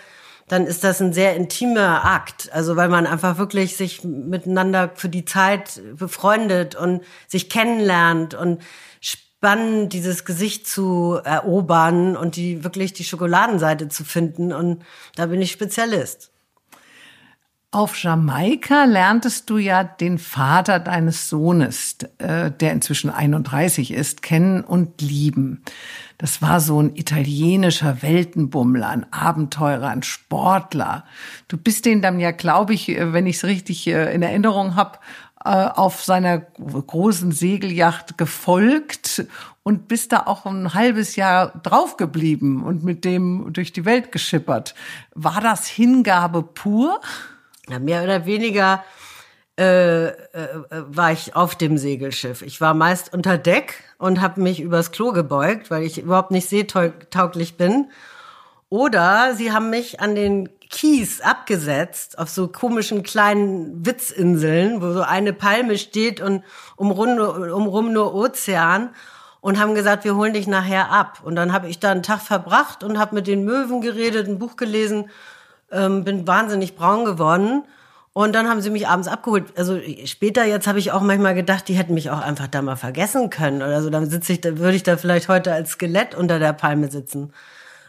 dann 0.48 0.66
ist 0.66 0.84
das 0.84 1.00
ein 1.00 1.12
sehr 1.12 1.36
intimer 1.36 2.04
Akt. 2.04 2.50
Also 2.52 2.76
weil 2.76 2.88
man 2.88 3.06
einfach 3.06 3.38
wirklich 3.38 3.76
sich 3.76 4.04
miteinander 4.04 4.90
für 4.94 5.08
die 5.08 5.24
Zeit 5.24 5.80
befreundet 5.96 6.74
und 6.74 7.02
sich 7.26 7.48
kennenlernt 7.48 8.34
und 8.34 8.62
spannend 9.00 9.92
dieses 9.92 10.24
Gesicht 10.24 10.66
zu 10.66 11.20
erobern 11.22 12.16
und 12.16 12.36
die 12.36 12.64
wirklich 12.64 12.92
die 12.92 13.04
Schokoladenseite 13.04 13.88
zu 13.88 14.04
finden. 14.04 14.52
Und 14.52 14.82
da 15.16 15.26
bin 15.26 15.40
ich 15.40 15.52
Spezialist. 15.52 16.33
Auf 17.74 18.00
Jamaika 18.00 18.84
lerntest 18.84 19.50
du 19.50 19.58
ja 19.58 19.82
den 19.82 20.18
Vater 20.18 20.78
deines 20.78 21.28
Sohnes, 21.28 21.96
äh, 22.18 22.52
der 22.52 22.70
inzwischen 22.70 23.10
31 23.10 23.92
ist, 23.92 24.22
kennen 24.22 24.62
und 24.62 25.02
lieben. 25.02 25.60
Das 26.16 26.40
war 26.40 26.60
so 26.60 26.80
ein 26.80 26.94
italienischer 26.94 28.00
Weltenbummler, 28.00 28.90
ein 28.90 29.12
Abenteurer, 29.12 29.88
ein 29.88 30.04
Sportler. 30.04 31.04
Du 31.48 31.56
bist 31.56 31.84
den 31.84 32.00
dann 32.00 32.20
ja, 32.20 32.30
glaube 32.30 32.74
ich, 32.74 32.90
äh, 32.90 33.12
wenn 33.12 33.26
ich 33.26 33.38
es 33.38 33.44
richtig 33.44 33.88
äh, 33.88 34.14
in 34.14 34.22
Erinnerung 34.22 34.76
habe, 34.76 35.00
auf 35.46 36.02
seiner 36.02 36.38
großen 36.38 37.30
Segelyacht 37.30 38.16
gefolgt 38.16 39.26
und 39.62 39.88
bist 39.88 40.12
da 40.12 40.22
auch 40.24 40.46
ein 40.46 40.72
halbes 40.72 41.16
Jahr 41.16 41.48
draufgeblieben 41.62 42.62
und 42.62 42.82
mit 42.82 43.04
dem 43.04 43.52
durch 43.52 43.70
die 43.70 43.84
Welt 43.84 44.10
geschippert. 44.10 44.74
War 45.14 45.42
das 45.42 45.66
Hingabe 45.66 46.42
pur? 46.42 46.98
Ja, 47.68 47.78
mehr 47.78 48.02
oder 48.02 48.26
weniger 48.26 48.84
äh, 49.58 50.08
äh, 50.08 50.14
war 50.70 51.12
ich 51.12 51.36
auf 51.36 51.54
dem 51.54 51.78
Segelschiff. 51.78 52.42
Ich 52.42 52.60
war 52.60 52.74
meist 52.74 53.14
unter 53.14 53.38
Deck 53.38 53.84
und 53.98 54.20
habe 54.20 54.40
mich 54.40 54.60
übers 54.60 54.90
Klo 54.90 55.12
gebeugt, 55.12 55.70
weil 55.70 55.84
ich 55.84 55.98
überhaupt 55.98 56.32
nicht 56.32 56.48
seetauglich 56.48 57.56
bin. 57.56 57.86
Oder 58.68 59.34
sie 59.34 59.52
haben 59.52 59.70
mich 59.70 60.00
an 60.00 60.16
den 60.16 60.48
Kies 60.70 61.20
abgesetzt 61.20 62.18
auf 62.18 62.28
so 62.28 62.48
komischen 62.48 63.04
kleinen 63.04 63.86
Witzinseln, 63.86 64.82
wo 64.82 64.92
so 64.92 65.02
eine 65.02 65.32
Palme 65.32 65.78
steht 65.78 66.20
und 66.20 66.42
umrum 66.74 67.92
nur 67.92 68.14
Ozean 68.14 68.90
und 69.40 69.60
haben 69.60 69.76
gesagt, 69.76 70.04
wir 70.04 70.16
holen 70.16 70.32
dich 70.32 70.48
nachher 70.48 70.90
ab. 70.90 71.20
Und 71.22 71.36
dann 71.36 71.52
habe 71.52 71.68
ich 71.68 71.78
da 71.78 71.92
einen 71.92 72.02
Tag 72.02 72.20
verbracht 72.20 72.82
und 72.82 72.98
habe 72.98 73.14
mit 73.14 73.28
den 73.28 73.44
Möwen 73.44 73.80
geredet, 73.80 74.26
ein 74.26 74.40
Buch 74.40 74.56
gelesen 74.56 75.10
ähm, 75.74 76.04
bin 76.04 76.26
wahnsinnig 76.26 76.76
braun 76.76 77.04
geworden 77.04 77.64
Und 78.16 78.32
dann 78.32 78.48
haben 78.48 78.60
sie 78.60 78.70
mich 78.70 78.86
abends 78.86 79.08
abgeholt. 79.08 79.46
Also 79.56 79.80
später 80.04 80.44
jetzt 80.44 80.68
habe 80.68 80.78
ich 80.78 80.92
auch 80.92 81.02
manchmal 81.02 81.34
gedacht, 81.34 81.66
die 81.66 81.74
hätten 81.74 81.94
mich 81.94 82.10
auch 82.10 82.20
einfach 82.20 82.46
da 82.46 82.62
mal 82.62 82.76
vergessen 82.76 83.28
können 83.28 83.60
oder 83.60 83.82
so. 83.82 83.90
Dann 83.90 84.08
sitze 84.08 84.32
ich, 84.32 84.40
da 84.40 84.56
würde 84.58 84.76
ich 84.76 84.84
da 84.84 84.96
vielleicht 84.96 85.28
heute 85.28 85.52
als 85.52 85.72
Skelett 85.72 86.14
unter 86.14 86.38
der 86.38 86.52
Palme 86.52 86.90
sitzen. 86.90 87.32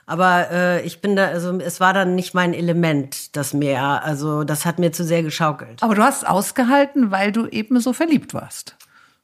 Aber 0.08 0.50
äh, 0.52 0.82
ich 0.82 1.00
bin 1.00 1.16
da, 1.16 1.28
also 1.28 1.58
es 1.60 1.80
war 1.80 1.94
dann 1.94 2.16
nicht 2.16 2.34
mein 2.34 2.56
Element, 2.56 3.36
das 3.36 3.54
Meer. 3.54 4.04
Also 4.04 4.44
das 4.44 4.66
hat 4.66 4.80
mir 4.80 4.92
zu 4.92 5.04
sehr 5.04 5.22
geschaukelt. 5.22 5.82
Aber 5.84 5.94
du 5.94 6.02
hast 6.02 6.28
ausgehalten, 6.28 7.12
weil 7.12 7.32
du 7.32 7.48
eben 7.48 7.80
so 7.80 7.94
verliebt 7.94 8.34
warst. 8.34 8.76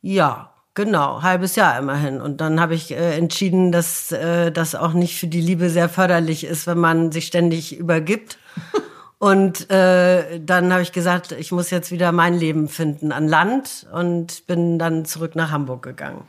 Ja, 0.04 0.51
genau, 0.74 1.22
halbes 1.22 1.56
Jahr 1.56 1.78
immerhin. 1.78 2.22
Und 2.22 2.42
dann 2.42 2.60
habe 2.60 2.76
ich 2.76 2.92
äh, 2.92 3.18
entschieden, 3.18 3.72
dass 3.72 4.12
äh, 4.12 4.52
das 4.52 4.76
auch 4.76 4.94
nicht 4.94 5.18
für 5.18 5.28
die 5.28 5.42
Liebe 5.42 5.70
sehr 5.70 5.90
förderlich 5.90 6.44
ist, 6.44 6.68
wenn 6.68 6.80
man 6.80 7.12
sich 7.12 7.28
ständig 7.28 7.78
übergibt. 7.78 8.38
Und 9.20 9.70
äh, 9.70 10.40
dann 10.40 10.74
habe 10.74 10.82
ich 10.82 10.94
gesagt, 10.94 11.32
ich 11.32 11.52
muss 11.52 11.70
jetzt 11.70 11.92
wieder 11.92 12.12
mein 12.12 12.34
Leben 12.34 12.68
finden 12.68 13.12
an 13.12 13.28
Land 13.28 13.86
und 13.94 14.48
bin 14.48 14.80
dann 14.80 15.06
zurück 15.06 15.36
nach 15.36 15.52
Hamburg 15.52 15.84
gegangen. 15.84 16.24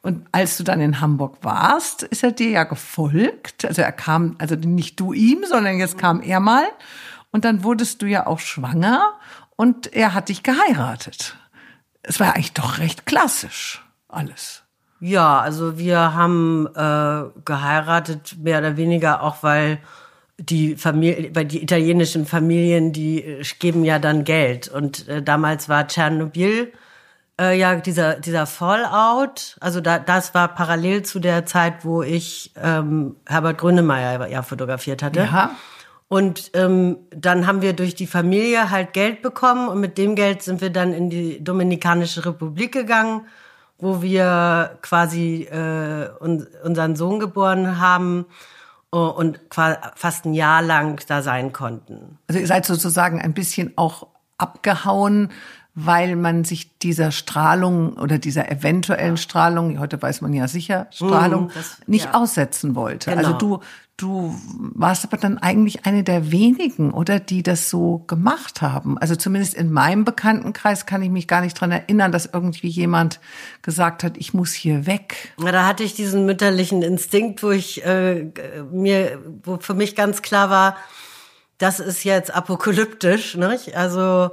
Und 0.00 0.26
als 0.32 0.56
du 0.56 0.64
dann 0.64 0.80
in 0.80 1.02
Hamburg 1.02 1.36
warst, 1.42 2.04
ist 2.04 2.22
er 2.22 2.32
dir 2.32 2.48
ja 2.48 2.64
gefolgt. 2.64 3.66
Also 3.66 3.82
er 3.82 3.92
kam, 3.92 4.34
also 4.38 4.54
nicht 4.54 4.98
du 4.98 5.12
ihm, 5.12 5.44
sondern 5.46 5.76
jetzt 5.76 5.98
kam 5.98 6.22
er 6.22 6.40
mal. 6.40 6.64
Und 7.32 7.44
dann 7.44 7.64
wurdest 7.64 8.00
du 8.00 8.06
ja 8.06 8.26
auch 8.26 8.38
schwanger 8.38 9.12
und 9.56 9.92
er 9.92 10.14
hat 10.14 10.30
dich 10.30 10.42
geheiratet. 10.42 11.36
Es 12.00 12.18
war 12.18 12.34
eigentlich 12.34 12.54
doch 12.54 12.78
recht 12.78 13.04
klassisch 13.04 13.84
alles. 14.08 14.64
Ja, 15.00 15.40
also 15.40 15.78
wir 15.78 16.14
haben 16.14 16.66
äh, 16.74 17.40
geheiratet, 17.44 18.36
mehr 18.42 18.58
oder 18.58 18.76
weniger 18.76 19.22
auch, 19.22 19.42
weil 19.42 19.78
die 20.38 20.76
Familie, 20.76 21.30
bei 21.30 21.44
die 21.44 21.62
italienischen 21.62 22.26
Familien, 22.26 22.92
die 22.92 23.22
äh, 23.22 23.44
geben 23.58 23.84
ja 23.84 23.98
dann 23.98 24.24
Geld. 24.24 24.68
Und 24.68 25.06
äh, 25.08 25.22
damals 25.22 25.68
war 25.68 25.86
Tschernobyl 25.86 26.72
äh, 27.40 27.58
ja 27.58 27.76
dieser 27.76 28.14
dieser 28.20 28.46
Fallout. 28.46 29.56
Also 29.60 29.80
da, 29.80 29.98
das 29.98 30.34
war 30.34 30.48
parallel 30.48 31.02
zu 31.04 31.20
der 31.20 31.46
Zeit, 31.46 31.84
wo 31.84 32.02
ich 32.02 32.52
ähm, 32.62 33.16
Herbert 33.26 33.58
Grönemeyer 33.58 34.28
ja 34.28 34.42
fotografiert 34.42 35.02
hatte. 35.02 35.20
Ja. 35.20 35.56
Und 36.08 36.50
ähm, 36.54 36.96
dann 37.10 37.46
haben 37.46 37.60
wir 37.60 37.74
durch 37.74 37.94
die 37.94 38.06
Familie 38.06 38.70
halt 38.70 38.94
Geld 38.94 39.20
bekommen 39.20 39.68
und 39.68 39.78
mit 39.78 39.98
dem 39.98 40.14
Geld 40.14 40.42
sind 40.42 40.62
wir 40.62 40.70
dann 40.70 40.94
in 40.94 41.10
die 41.10 41.44
Dominikanische 41.44 42.24
Republik 42.24 42.72
gegangen, 42.72 43.26
wo 43.78 44.02
wir 44.02 44.78
quasi 44.82 45.44
äh, 45.44 46.08
un 46.20 46.46
unseren 46.64 46.96
Sohn 46.96 47.20
geboren 47.20 47.80
haben 47.80 48.26
und 48.90 49.40
fast 49.50 50.24
ein 50.24 50.32
Jahr 50.32 50.62
lang 50.62 51.00
da 51.08 51.20
sein 51.22 51.52
konnten. 51.52 52.18
Also 52.26 52.40
ihr 52.40 52.46
seid 52.46 52.64
sozusagen 52.64 53.20
ein 53.20 53.34
bisschen 53.34 53.72
auch 53.76 54.06
abgehauen, 54.38 55.30
weil 55.74 56.16
man 56.16 56.44
sich 56.44 56.78
dieser 56.78 57.12
Strahlung 57.12 57.92
oder 57.98 58.18
dieser 58.18 58.50
eventuellen 58.50 59.16
Strahlung, 59.16 59.78
heute 59.78 60.00
weiß 60.00 60.22
man 60.22 60.32
ja 60.32 60.48
sicher, 60.48 60.88
Strahlung, 60.90 61.46
mm, 61.46 61.50
das, 61.54 61.80
nicht 61.86 62.06
ja. 62.06 62.14
aussetzen 62.14 62.74
wollte. 62.74 63.10
Also 63.10 63.22
genau. 63.22 63.34
Also 63.34 63.58
du, 63.58 63.62
du 63.98 64.34
warst 64.74 65.04
aber 65.04 65.16
dann 65.16 65.38
eigentlich 65.38 65.84
eine 65.84 66.04
der 66.04 66.30
wenigen, 66.30 66.92
oder 66.92 67.20
die 67.20 67.42
das 67.42 67.68
so 67.68 67.98
gemacht 68.06 68.62
haben. 68.62 68.96
Also 68.96 69.16
zumindest 69.16 69.54
in 69.54 69.72
meinem 69.72 70.04
Bekanntenkreis 70.04 70.86
kann 70.86 71.02
ich 71.02 71.10
mich 71.10 71.28
gar 71.28 71.42
nicht 71.42 71.60
dran 71.60 71.72
erinnern, 71.72 72.12
dass 72.12 72.30
irgendwie 72.32 72.68
jemand 72.68 73.20
gesagt 73.60 74.04
hat, 74.04 74.16
ich 74.16 74.32
muss 74.32 74.52
hier 74.52 74.86
weg. 74.86 75.34
Ja, 75.42 75.52
da 75.52 75.66
hatte 75.66 75.82
ich 75.82 75.94
diesen 75.94 76.24
mütterlichen 76.24 76.82
Instinkt, 76.82 77.42
wo 77.42 77.50
ich 77.50 77.84
äh, 77.84 78.30
mir, 78.70 79.20
wo 79.42 79.58
für 79.58 79.74
mich 79.74 79.96
ganz 79.96 80.22
klar 80.22 80.48
war, 80.48 80.76
das 81.58 81.80
ist 81.80 82.04
jetzt 82.04 82.32
apokalyptisch, 82.32 83.36
nicht? 83.36 83.76
Also 83.76 84.30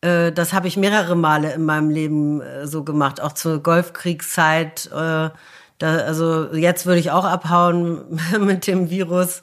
äh, 0.00 0.30
das 0.30 0.52
habe 0.52 0.68
ich 0.68 0.76
mehrere 0.76 1.16
Male 1.16 1.52
in 1.52 1.64
meinem 1.64 1.90
Leben 1.90 2.40
äh, 2.40 2.68
so 2.68 2.84
gemacht, 2.84 3.20
auch 3.20 3.32
zur 3.32 3.60
Golfkriegszeit. 3.64 4.88
Äh, 4.94 5.30
da, 5.78 5.98
also 5.98 6.54
jetzt 6.54 6.86
würde 6.86 7.00
ich 7.00 7.10
auch 7.10 7.24
abhauen 7.24 8.20
mit 8.40 8.66
dem 8.66 8.90
Virus 8.90 9.42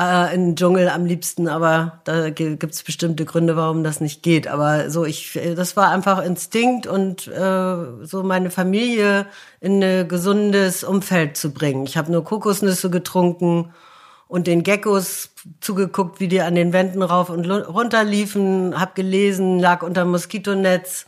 äh, 0.00 0.34
in 0.34 0.46
den 0.46 0.56
Dschungel 0.56 0.88
am 0.88 1.04
liebsten, 1.06 1.48
aber 1.48 2.00
da 2.04 2.30
gibt 2.30 2.74
es 2.74 2.82
bestimmte 2.82 3.24
Gründe, 3.24 3.56
warum 3.56 3.84
das 3.84 4.00
nicht 4.00 4.22
geht. 4.22 4.48
Aber 4.48 4.90
so 4.90 5.04
ich, 5.04 5.38
das 5.56 5.76
war 5.76 5.90
einfach 5.90 6.22
Instinkt 6.22 6.86
und 6.86 7.26
äh, 7.28 7.76
so 8.02 8.22
meine 8.22 8.50
Familie 8.50 9.26
in 9.60 9.82
ein 9.82 10.08
gesundes 10.08 10.84
Umfeld 10.84 11.36
zu 11.36 11.52
bringen. 11.52 11.84
Ich 11.86 11.96
habe 11.96 12.12
nur 12.12 12.24
Kokosnüsse 12.24 12.90
getrunken 12.90 13.72
und 14.28 14.46
den 14.46 14.62
Geckos 14.62 15.30
zugeguckt, 15.60 16.20
wie 16.20 16.28
die 16.28 16.40
an 16.40 16.54
den 16.54 16.72
Wänden 16.72 17.02
rauf 17.02 17.28
und 17.28 17.44
runter 17.50 18.04
liefen, 18.04 18.78
hab 18.80 18.94
gelesen, 18.94 19.58
lag 19.58 19.82
unter 19.82 20.04
Moskitonetz 20.04 21.06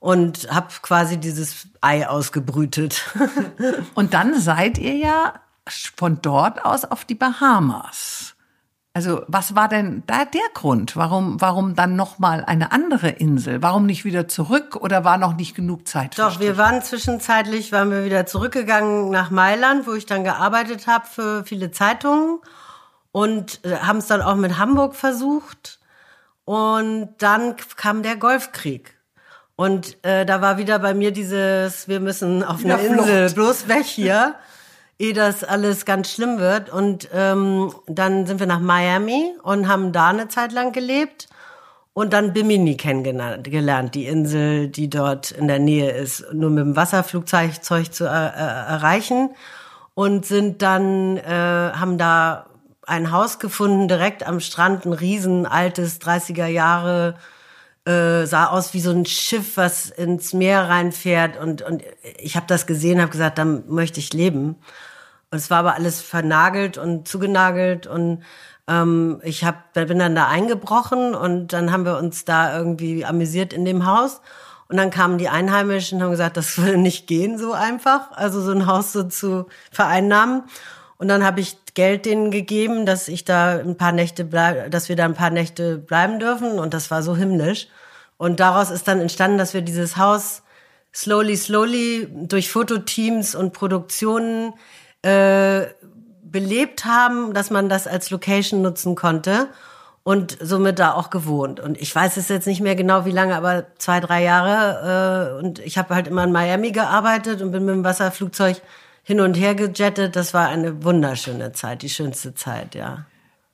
und 0.00 0.48
hab 0.50 0.82
quasi 0.82 1.18
dieses 1.18 1.68
Ei 1.80 2.08
ausgebrütet. 2.08 3.14
und 3.94 4.14
dann 4.14 4.40
seid 4.40 4.78
ihr 4.78 4.96
ja 4.96 5.34
von 5.96 6.20
dort 6.20 6.64
aus 6.64 6.84
auf 6.84 7.04
die 7.04 7.14
Bahamas. 7.14 8.34
Also 8.92 9.22
was 9.28 9.54
war 9.54 9.68
denn 9.68 10.02
da 10.06 10.24
der 10.24 10.40
Grund? 10.52 10.96
Warum, 10.96 11.40
warum 11.40 11.76
dann 11.76 11.94
noch 11.94 12.18
mal 12.18 12.44
eine 12.44 12.72
andere 12.72 13.08
Insel? 13.08 13.62
Warum 13.62 13.86
nicht 13.86 14.04
wieder 14.04 14.26
zurück 14.26 14.74
oder 14.74 15.04
war 15.04 15.16
noch 15.16 15.36
nicht 15.36 15.54
genug 15.54 15.86
Zeit? 15.86 16.18
Doch, 16.18 16.40
wir 16.40 16.56
waren 16.56 16.82
zwischenzeitlich, 16.82 17.70
waren 17.70 17.92
wir 17.92 18.04
wieder 18.04 18.26
zurückgegangen 18.26 19.10
nach 19.10 19.30
Mailand, 19.30 19.86
wo 19.86 19.92
ich 19.92 20.06
dann 20.06 20.24
gearbeitet 20.24 20.88
habe 20.88 21.06
für 21.06 21.44
viele 21.44 21.70
Zeitungen 21.70 22.40
und 23.12 23.64
äh, 23.64 23.76
haben 23.76 23.98
es 23.98 24.08
dann 24.08 24.22
auch 24.22 24.34
mit 24.34 24.58
Hamburg 24.58 24.96
versucht. 24.96 25.78
Und 26.44 27.10
dann 27.18 27.54
kam 27.76 28.02
der 28.02 28.16
Golfkrieg. 28.16 28.99
Und 29.60 30.02
äh, 30.06 30.24
da 30.24 30.40
war 30.40 30.56
wieder 30.56 30.78
bei 30.78 30.94
mir 30.94 31.10
dieses, 31.10 31.86
wir 31.86 32.00
müssen 32.00 32.42
auf 32.42 32.64
eine 32.64 32.80
Insel, 32.80 33.30
bloß 33.30 33.68
weg 33.68 33.84
hier 33.84 34.34
ehe 35.00 35.14
das 35.14 35.42
alles 35.42 35.84
ganz 35.86 36.12
schlimm 36.12 36.38
wird. 36.38 36.70
Und 36.70 37.08
ähm, 37.12 37.72
dann 37.86 38.26
sind 38.26 38.38
wir 38.38 38.46
nach 38.46 38.60
Miami 38.60 39.32
und 39.42 39.66
haben 39.66 39.92
da 39.92 40.08
eine 40.08 40.28
Zeit 40.28 40.52
lang 40.52 40.72
gelebt 40.72 41.28
und 41.94 42.12
dann 42.12 42.32
Bimini 42.32 42.76
kennengelernt, 42.76 43.94
die 43.94 44.06
Insel, 44.06 44.68
die 44.68 44.88
dort 44.88 45.30
in 45.32 45.48
der 45.48 45.58
Nähe 45.58 45.90
ist, 45.90 46.24
nur 46.32 46.50
mit 46.50 46.64
dem 46.64 46.76
Wasserflugzeug 46.76 47.62
zu 47.64 48.04
äh, 48.04 48.08
äh, 48.08 48.68
erreichen 48.68 49.30
und 49.94 50.26
sind 50.26 50.62
dann 50.62 51.16
äh, 51.16 51.72
haben 51.72 51.98
da 51.98 52.46
ein 52.86 53.10
Haus 53.10 53.38
gefunden 53.38 53.88
direkt 53.88 54.26
am 54.26 54.40
Strand, 54.40 54.84
ein 54.84 54.92
riesen 54.92 55.46
altes 55.46 56.00
30er 56.00 56.46
Jahre 56.46 57.16
äh, 57.86 58.26
sah 58.26 58.46
aus 58.46 58.74
wie 58.74 58.80
so 58.80 58.90
ein 58.90 59.06
Schiff, 59.06 59.56
was 59.56 59.90
ins 59.90 60.32
Meer 60.32 60.68
reinfährt 60.68 61.38
und 61.38 61.62
und 61.62 61.82
ich 62.18 62.36
habe 62.36 62.46
das 62.46 62.66
gesehen, 62.66 63.00
habe 63.00 63.10
gesagt, 63.10 63.38
da 63.38 63.44
möchte 63.44 64.00
ich 64.00 64.12
leben. 64.12 64.56
Und 65.32 65.38
es 65.38 65.50
war 65.50 65.60
aber 65.60 65.74
alles 65.74 66.00
vernagelt 66.00 66.76
und 66.76 67.06
zugenagelt 67.06 67.86
und 67.86 68.22
ähm, 68.70 69.20
ich 69.22 69.44
hab, 69.44 69.72
bin 69.74 69.98
dann 69.98 70.14
da 70.14 70.28
eingebrochen 70.28 71.14
und 71.14 71.52
dann 71.52 71.72
haben 71.72 71.84
wir 71.84 71.98
uns 71.98 72.24
da 72.24 72.56
irgendwie 72.56 73.04
amüsiert 73.04 73.52
in 73.52 73.64
dem 73.64 73.86
Haus. 73.86 74.20
Und 74.68 74.76
dann 74.76 74.90
kamen 74.90 75.18
die 75.18 75.28
Einheimischen 75.28 75.98
und 75.98 76.04
haben 76.04 76.10
gesagt, 76.12 76.36
das 76.36 76.56
würde 76.58 76.78
nicht 76.78 77.06
gehen 77.06 77.38
so 77.38 77.52
einfach, 77.52 78.12
also 78.12 78.40
so 78.40 78.52
ein 78.52 78.66
Haus 78.66 78.92
so 78.92 79.04
zu 79.04 79.46
vereinnahmen. 79.72 80.44
Und 80.96 81.08
dann 81.08 81.24
habe 81.24 81.40
ich 81.40 81.59
Geld 81.80 82.04
denen 82.04 82.30
gegeben, 82.30 82.84
dass 82.84 83.08
ich 83.08 83.24
da 83.24 83.58
ein 83.58 83.74
paar 83.74 83.92
Nächte 83.92 84.26
bleib, 84.26 84.70
dass 84.70 84.90
wir 84.90 84.96
da 84.96 85.06
ein 85.06 85.14
paar 85.14 85.30
Nächte 85.30 85.78
bleiben 85.78 86.18
dürfen. 86.18 86.58
Und 86.58 86.74
das 86.74 86.90
war 86.90 87.02
so 87.02 87.16
himmlisch. 87.16 87.68
Und 88.18 88.38
daraus 88.38 88.70
ist 88.70 88.86
dann 88.86 89.00
entstanden, 89.00 89.38
dass 89.38 89.54
wir 89.54 89.62
dieses 89.62 89.96
Haus 89.96 90.42
slowly, 90.94 91.38
slowly 91.38 92.06
durch 92.10 92.50
Fototeams 92.50 93.34
und 93.34 93.54
Produktionen 93.54 94.52
äh, 95.00 95.68
belebt 96.22 96.84
haben, 96.84 97.32
dass 97.32 97.48
man 97.48 97.70
das 97.70 97.86
als 97.86 98.10
Location 98.10 98.60
nutzen 98.60 98.94
konnte 98.94 99.48
und 100.02 100.36
somit 100.38 100.78
da 100.78 100.92
auch 100.92 101.08
gewohnt. 101.08 101.60
Und 101.60 101.80
ich 101.80 101.94
weiß 101.94 102.18
es 102.18 102.28
jetzt 102.28 102.46
nicht 102.46 102.60
mehr 102.60 102.76
genau, 102.76 103.06
wie 103.06 103.10
lange, 103.10 103.34
aber 103.34 103.68
zwei, 103.78 104.00
drei 104.00 104.22
Jahre. 104.22 105.38
Äh, 105.40 105.42
und 105.42 105.60
ich 105.60 105.78
habe 105.78 105.94
halt 105.94 106.08
immer 106.08 106.24
in 106.24 106.32
Miami 106.32 106.72
gearbeitet 106.72 107.40
und 107.40 107.52
bin 107.52 107.64
mit 107.64 107.74
dem 107.74 107.84
Wasserflugzeug 107.84 108.60
hin 109.02 109.20
und 109.20 109.34
her 109.34 109.54
gejettet. 109.54 110.16
Das 110.16 110.34
war 110.34 110.48
eine 110.48 110.84
wunderschöne 110.84 111.52
Zeit, 111.52 111.82
die 111.82 111.88
schönste 111.88 112.34
Zeit, 112.34 112.74
ja. 112.74 113.06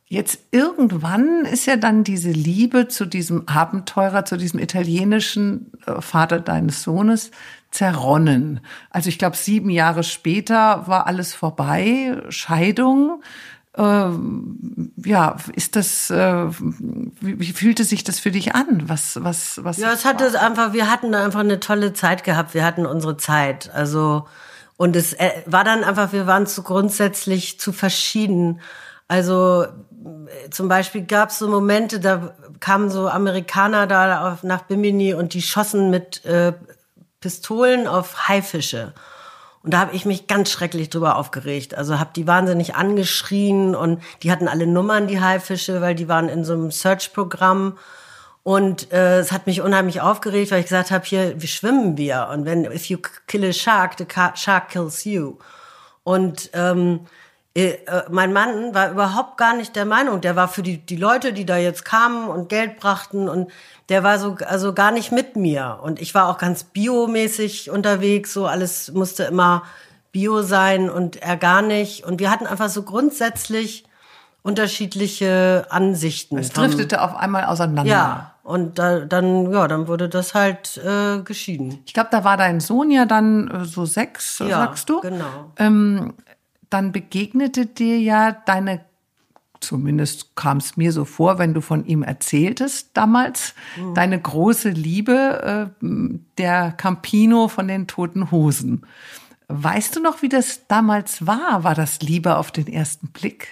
Jetzt 0.09 0.39
irgendwann 0.53 1.45
ist 1.45 1.67
ja 1.67 1.75
dann 1.77 2.05
diese 2.05 2.31
Liebe 2.31 2.87
zu 2.87 3.07
diesem 3.07 3.49
Abenteurer, 3.49 4.25
zu 4.25 4.37
diesem 4.37 4.61
italienischen 4.61 5.73
äh, 5.85 6.01
Vater 6.01 6.39
deines 6.39 6.85
Sohnes 6.85 7.33
zerronnen. 7.73 8.61
Also 8.91 9.09
ich 9.09 9.19
glaube, 9.19 9.37
sieben 9.37 9.69
Jahre 9.69 10.05
später 10.05 10.87
war 10.87 11.09
alles 11.09 11.35
vorbei, 11.35 12.23
Scheidung. 12.29 13.21
Ähm, 13.77 14.93
ja, 15.05 15.37
ist 15.55 15.75
das, 15.75 16.09
äh, 16.11 16.47
wie, 17.21 17.41
wie 17.41 17.53
fühlte 17.53 17.83
sich 17.83 18.05
das 18.05 18.21
für 18.21 18.31
dich 18.31 18.55
an? 18.55 18.89
Was, 18.89 19.23
was, 19.23 19.63
was? 19.65 19.77
Ja, 19.77 19.93
es 19.93 20.05
hatte 20.05 20.41
einfach, 20.41 20.73
wir 20.73 20.89
hatten 20.89 21.15
einfach 21.17 21.41
eine 21.41 21.59
tolle 21.59 21.93
Zeit 21.93 22.23
gehabt. 22.23 22.55
Wir 22.55 22.65
hatten 22.65 22.87
unsere 22.87 23.17
Zeit. 23.17 23.71
Also, 23.75 24.27
und 24.77 24.95
es 24.97 25.15
äh, 25.15 25.43
war 25.47 25.65
dann 25.65 25.85
einfach, 25.85 26.13
wir 26.13 26.27
waren 26.27 26.47
zu 26.47 26.63
grundsätzlich 26.63 27.59
zu 27.59 27.73
verschieden 27.73 28.61
Also 29.09 29.65
äh, 29.65 30.51
zum 30.51 30.69
Beispiel 30.69 31.03
gab 31.03 31.31
es 31.31 31.39
so 31.39 31.49
Momente, 31.49 32.01
da 32.01 32.35
kamen 32.61 32.91
so 32.91 33.09
Amerikaner 33.09 33.87
da 33.87 34.33
auf, 34.33 34.43
nach 34.43 34.63
Bimini 34.63 35.15
und 35.15 35.35
die 35.35 35.43
schossen 35.43 35.91
mit 35.91 36.25
äh, 36.25 36.53
Pistolen 37.21 37.87
auf 37.87 38.29
Haifische. 38.29 38.93
Und 39.63 39.73
da 39.73 39.81
habe 39.81 39.97
ich 39.97 40.05
mich 40.05 40.29
ganz 40.29 40.51
schrecklich 40.51 40.91
drüber 40.91 41.17
aufgeregt. 41.17 41.75
Also 41.75 41.99
habe 41.99 42.11
die 42.15 42.27
wahnsinnig 42.27 42.77
angeschrien 42.77 43.75
und 43.75 44.01
die 44.23 44.31
hatten 44.31 44.47
alle 44.47 44.67
Nummern, 44.67 45.09
die 45.09 45.21
Haifische, 45.21 45.81
weil 45.81 45.97
die 45.97 46.09
waren 46.09 46.29
in 46.29 46.45
so 46.45 46.53
einem 46.53 46.71
Search-Programm. 46.71 47.77
Und 48.47 48.93
äh, 48.93 49.19
es 49.19 49.33
hat 49.33 49.49
mich 49.49 49.61
unheimlich 49.61 50.01
aufgeregt, 50.01 50.53
weil 50.53 50.61
ich 50.61 50.67
gesagt 50.67 50.93
habe, 50.93 51.05
hier, 51.05 51.43
wie 51.43 51.49
schwimmen 51.49 51.97
wir? 51.97 52.29
Und 52.33 52.45
wenn, 52.45 52.65
if 52.65 52.87
you 52.87 52.99
kill 53.27 53.45
a 53.45 53.53
shark, 53.53 53.97
the 53.99 54.07
shark 54.37 54.69
kills 54.69 55.03
you. 55.03 55.39
Und 56.05 56.51
ähm, 56.53 57.01
äh, 57.57 57.71
äh, 57.71 58.05
mein 58.09 58.33
Mann 58.33 58.73
war 58.73 58.93
überhaupt 58.93 59.37
gar 59.37 59.57
nicht 59.57 59.75
der 59.75 59.85
Meinung. 59.85 60.21
Der 60.21 60.37
war 60.37 60.47
für 60.47 60.63
die, 60.63 60.79
die 60.79 60.95
Leute, 60.95 61.33
die 61.33 61.45
da 61.45 61.57
jetzt 61.57 61.85
kamen 61.85 62.29
und 62.29 62.49
Geld 62.49 62.79
brachten 62.79 63.29
und 63.29 63.51
der 63.89 64.05
war 64.05 64.21
so, 64.21 64.37
also 64.47 64.73
gar 64.73 64.93
nicht 64.93 65.11
mit 65.11 65.35
mir. 65.35 65.81
Und 65.83 66.01
ich 66.01 66.15
war 66.15 66.29
auch 66.29 66.39
ganz 66.39 66.63
biomäßig 66.63 67.71
unterwegs, 67.71 68.33
so 68.33 68.47
alles 68.47 68.93
musste 68.93 69.25
immer 69.25 69.65
Bio 70.13 70.43
sein 70.43 70.89
und 70.89 71.17
er 71.17 71.37
gar 71.37 71.63
nicht. 71.63 72.05
Und 72.05 72.21
wir 72.21 72.31
hatten 72.31 72.47
einfach 72.47 72.69
so 72.69 72.85
grundsätzlich 72.85 73.87
unterschiedliche 74.47 75.67
Ansichten. 75.71 76.39
Es 76.39 76.51
driftete 76.51 77.03
auf 77.03 77.17
einmal 77.17 77.47
auseinander. 77.47 77.91
Ja, 77.91 78.36
und 78.47 78.79
da, 78.79 79.01
dann, 79.01 79.51
ja, 79.51 79.67
dann 79.67 79.89
wurde 79.89 80.09
das 80.09 80.33
halt 80.33 80.77
äh, 80.77 81.21
geschieden. 81.23 81.81
Ich 81.85 81.95
glaube, 81.95 82.11
da 82.13 82.23
war 82.23 82.37
dein 82.37 82.61
Sohn 82.61 82.93
ja 82.93 83.05
dann 83.05 83.49
äh, 83.49 83.65
so 83.65 83.87
sechs, 83.87 84.39
ja, 84.39 84.51
sagst 84.51 84.89
du? 84.89 85.01
Genau. 85.01 85.51
Ähm, 85.57 86.15
dann 86.71 86.93
begegnete 86.93 87.67
dir 87.67 87.99
ja 87.99 88.31
deine, 88.31 88.85
zumindest 89.59 90.37
kam 90.37 90.59
es 90.59 90.77
mir 90.77 90.93
so 90.93 91.05
vor, 91.05 91.41
wenn 91.41 91.55
du 91.55 91.61
von 91.61 91.87
ihm 91.87 92.05
erzähltest 92.05 92.91
damals, 92.95 93.53
mhm. 93.77 93.95
deine 93.95 94.21
große 94.21 94.69
Liebe, 94.69 95.73
äh, 95.83 95.87
der 96.39 96.71
Campino 96.71 97.49
von 97.49 97.67
den 97.67 97.89
Toten 97.89 98.31
Hosen. 98.31 98.87
Weißt 99.49 99.97
du 99.97 100.01
noch, 100.01 100.23
wie 100.23 100.29
das 100.29 100.69
damals 100.69 101.27
war? 101.27 101.65
War 101.65 101.75
das 101.75 102.01
Liebe 102.01 102.37
auf 102.37 102.53
den 102.53 102.69
ersten 102.69 103.09
Blick? 103.09 103.49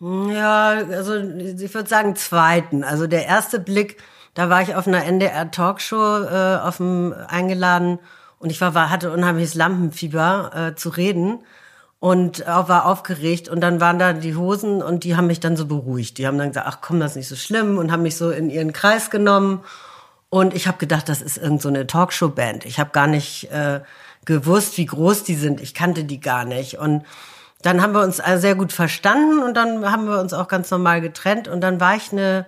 Ja, 0.00 0.68
also 0.68 1.16
ich 1.16 1.74
würde 1.74 1.88
sagen 1.88 2.14
zweiten. 2.14 2.82
Also 2.82 3.08
der 3.08 3.26
erste 3.26 3.60
Blick, 3.60 3.98
da 4.34 4.48
war 4.48 4.62
ich 4.62 4.74
auf 4.74 4.86
einer 4.86 5.04
NDR 5.04 5.50
Talkshow 5.50 6.24
äh, 6.24 6.58
auf 6.62 6.78
dem 6.78 7.14
eingeladen 7.28 7.98
und 8.38 8.50
ich 8.50 8.60
war, 8.60 8.74
war 8.74 8.90
hatte 8.90 9.12
unheimliches 9.12 9.54
Lampenfieber 9.54 10.50
äh, 10.54 10.74
zu 10.74 10.88
reden 10.88 11.40
und 12.00 12.48
auch 12.48 12.68
war 12.68 12.86
aufgeregt 12.86 13.48
und 13.48 13.60
dann 13.60 13.80
waren 13.80 13.98
da 13.98 14.12
die 14.12 14.34
Hosen 14.34 14.82
und 14.82 15.04
die 15.04 15.16
haben 15.16 15.28
mich 15.28 15.40
dann 15.40 15.56
so 15.56 15.66
beruhigt. 15.66 16.18
Die 16.18 16.26
haben 16.26 16.38
dann 16.38 16.48
gesagt, 16.48 16.66
ach 16.66 16.78
komm, 16.80 16.98
das 16.98 17.12
ist 17.12 17.16
nicht 17.16 17.28
so 17.28 17.36
schlimm 17.36 17.78
und 17.78 17.92
haben 17.92 18.02
mich 18.02 18.16
so 18.16 18.30
in 18.30 18.50
ihren 18.50 18.72
Kreis 18.72 19.10
genommen 19.10 19.60
und 20.28 20.54
ich 20.54 20.66
habe 20.66 20.78
gedacht, 20.78 21.08
das 21.08 21.22
ist 21.22 21.36
irgend 21.36 21.62
so 21.62 21.68
eine 21.68 21.86
Talkshow 21.86 22.30
Band. 22.30 22.64
Ich 22.64 22.80
habe 22.80 22.90
gar 22.90 23.06
nicht 23.06 23.50
äh, 23.52 23.80
gewusst, 24.24 24.78
wie 24.78 24.86
groß 24.86 25.24
die 25.24 25.34
sind. 25.34 25.60
Ich 25.60 25.74
kannte 25.74 26.04
die 26.04 26.20
gar 26.20 26.44
nicht 26.44 26.78
und 26.78 27.04
dann 27.62 27.80
haben 27.80 27.92
wir 27.92 28.02
uns 28.02 28.16
sehr 28.16 28.54
gut 28.54 28.72
verstanden 28.72 29.40
und 29.40 29.54
dann 29.56 29.88
haben 29.92 30.06
wir 30.06 30.18
uns 30.18 30.32
auch 30.32 30.48
ganz 30.48 30.70
normal 30.70 31.00
getrennt 31.00 31.46
und 31.46 31.60
dann 31.60 31.78
war 31.78 31.94
ich 31.94 32.10
eine 32.10 32.46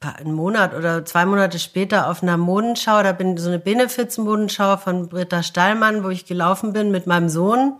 einen 0.00 0.32
Monat 0.32 0.74
oder 0.74 1.04
zwei 1.04 1.26
Monate 1.26 1.58
später 1.58 2.08
auf 2.08 2.22
einer 2.22 2.36
Modenschau, 2.36 3.02
da 3.02 3.12
bin 3.12 3.36
so 3.36 3.48
eine 3.48 3.58
Benefits-Modenschau 3.58 4.76
von 4.76 5.08
Britta 5.08 5.42
Stallmann, 5.42 6.04
wo 6.04 6.08
ich 6.08 6.24
gelaufen 6.24 6.72
bin 6.72 6.90
mit 6.90 7.06
meinem 7.06 7.28
Sohn. 7.28 7.74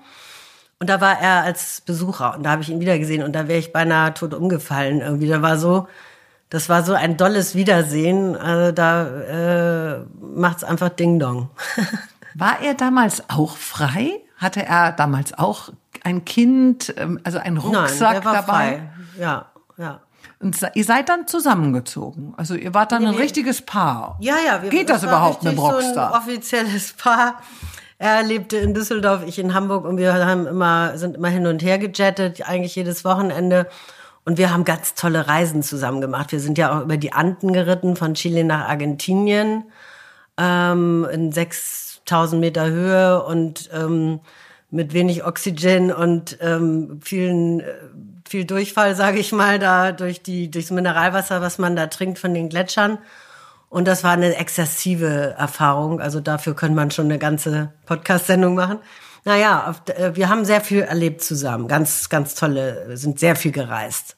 Und 0.81 0.90
da 0.90 1.00
war 1.00 1.20
er 1.20 1.42
als 1.42 1.81
Besucher 1.81 2.37
und 2.37 2.44
da 2.44 2.50
habe 2.50 2.62
ich 2.62 2.70
ihn 2.70 2.81
wieder 2.81 2.98
gesehen 2.98 3.22
und 3.22 3.33
da 3.33 3.48
wäre 3.48 3.59
ich 3.59 3.72
beinahe 3.72 4.14
tot 4.14 4.35
umgefallen 4.35 5.00
irgendwie. 5.00 5.28
Da 5.28 5.42
war 5.42 5.59
so, 5.59 5.88
das 6.50 6.68
war 6.68 6.85
so 6.85 6.94
ein 6.94 7.16
dolles 7.16 7.54
Wiedersehen. 7.54 8.37
Also 8.37 8.72
da 8.72 9.07
äh, 9.07 10.00
macht's 10.20 10.64
einfach 10.64 10.88
Ding 10.88 11.18
Dong. 11.18 11.50
War 12.35 12.61
er 12.62 12.74
damals 12.74 13.28
auch 13.31 13.57
frei? 13.57 14.20
Hatte 14.37 14.64
er 14.64 14.92
damals 14.92 15.37
auch 15.37 15.70
ein 16.04 16.24
Kind, 16.24 16.94
ähm, 16.96 17.18
also 17.24 17.38
einen 17.38 17.57
Rucksack 17.57 18.00
Nein, 18.00 18.12
der 18.14 18.24
war 18.24 18.35
dabei? 18.35 18.44
Frei. 18.44 18.90
Ja, 19.18 19.46
ja. 19.76 20.00
Und 20.40 20.57
ihr 20.74 20.85
seid 20.85 21.09
dann 21.09 21.27
zusammengezogen. 21.27 22.33
Also 22.37 22.55
ihr 22.55 22.72
wart 22.74 22.92
dann 22.92 23.03
Nee, 23.03 23.09
ein 23.09 23.14
wir- 23.14 23.22
richtiges 23.22 23.62
Paar. 23.62 24.16
Ja, 24.20 24.37
ja. 24.46 24.62
Wir, 24.62 24.70
Geht 24.70 24.88
das 24.88 25.03
war 25.03 25.09
überhaupt 25.11 25.42
mit 25.42 25.53
dem 25.55 25.59
Rockstar? 25.59 26.11
So 26.11 26.14
ein 26.14 26.22
offizielles 26.22 26.92
Paar. 26.92 27.40
Er 27.98 28.22
lebte 28.22 28.57
in 28.59 28.74
Düsseldorf, 28.74 29.24
ich 29.27 29.40
in 29.40 29.55
Hamburg 29.55 29.85
und 29.85 29.96
wir 29.98 30.14
haben 30.24 30.46
immer, 30.46 30.96
sind 30.96 31.16
immer 31.16 31.29
hin 31.29 31.48
und 31.48 31.62
her 31.64 31.79
gejettet, 31.79 32.48
eigentlich 32.48 32.77
jedes 32.77 33.05
Wochenende. 33.05 33.66
Und 34.24 34.38
wir 34.38 34.53
haben 34.53 34.64
ganz 34.64 34.94
tolle 34.94 35.27
Reisen 35.27 35.64
zusammen 35.64 36.01
gemacht. 36.01 36.31
Wir 36.31 36.38
sind 36.38 36.59
ja 36.59 36.77
auch 36.79 36.83
über 36.83 36.96
die 36.96 37.12
Anden 37.12 37.53
geritten, 37.53 37.96
von 37.96 38.14
Chile 38.14 38.44
nach 38.44 38.68
Argentinien, 38.68 39.64
ähm, 40.37 41.05
in 41.11 41.33
6000 41.33 42.40
Meter 42.40 42.66
Höhe 42.68 43.24
und 43.24 43.68
ähm, 43.72 44.20
mit 44.70 44.92
wenig 44.92 45.24
Oxygen 45.24 45.90
und 45.92 46.37
ähm, 46.40 47.01
vielen, 47.03 47.61
äh, 47.61 47.64
viel 48.29 48.45
Durchfall, 48.45 48.95
sage 48.95 49.19
ich 49.19 49.33
mal, 49.33 49.59
da 49.59 49.93
durch 49.93 50.23
die 50.23 50.51
durchs 50.51 50.71
Mineralwasser, 50.71 51.41
was 51.41 51.59
man 51.59 51.77
da 51.77 51.87
trinkt 51.87 52.19
von 52.19 52.35
den 52.35 52.49
Gletschern. 52.49 52.99
Und 53.71 53.87
das 53.87 54.05
war 54.05 54.12
eine 54.12 54.35
exzessive 54.37 55.35
Erfahrung. 55.38 56.01
Also 56.01 56.21
dafür 56.21 56.55
könnte 56.55 56.77
man 56.77 56.91
schon 56.91 57.07
eine 57.07 57.19
ganze 57.19 57.73
Podcast-Sendung 57.87 58.55
machen. 58.55 58.79
Naja, 59.25 59.75
äh, 59.87 60.14
wir 60.14 60.29
haben 60.29 60.45
sehr 60.45 60.61
viel 60.61 60.83
erlebt 60.83 61.23
zusammen. 61.23 61.69
Ganz, 61.69 62.09
ganz 62.09 62.35
tolle, 62.35 62.97
sind 62.97 63.19
sehr 63.19 63.37
viel 63.37 63.53
gereist. 63.53 64.17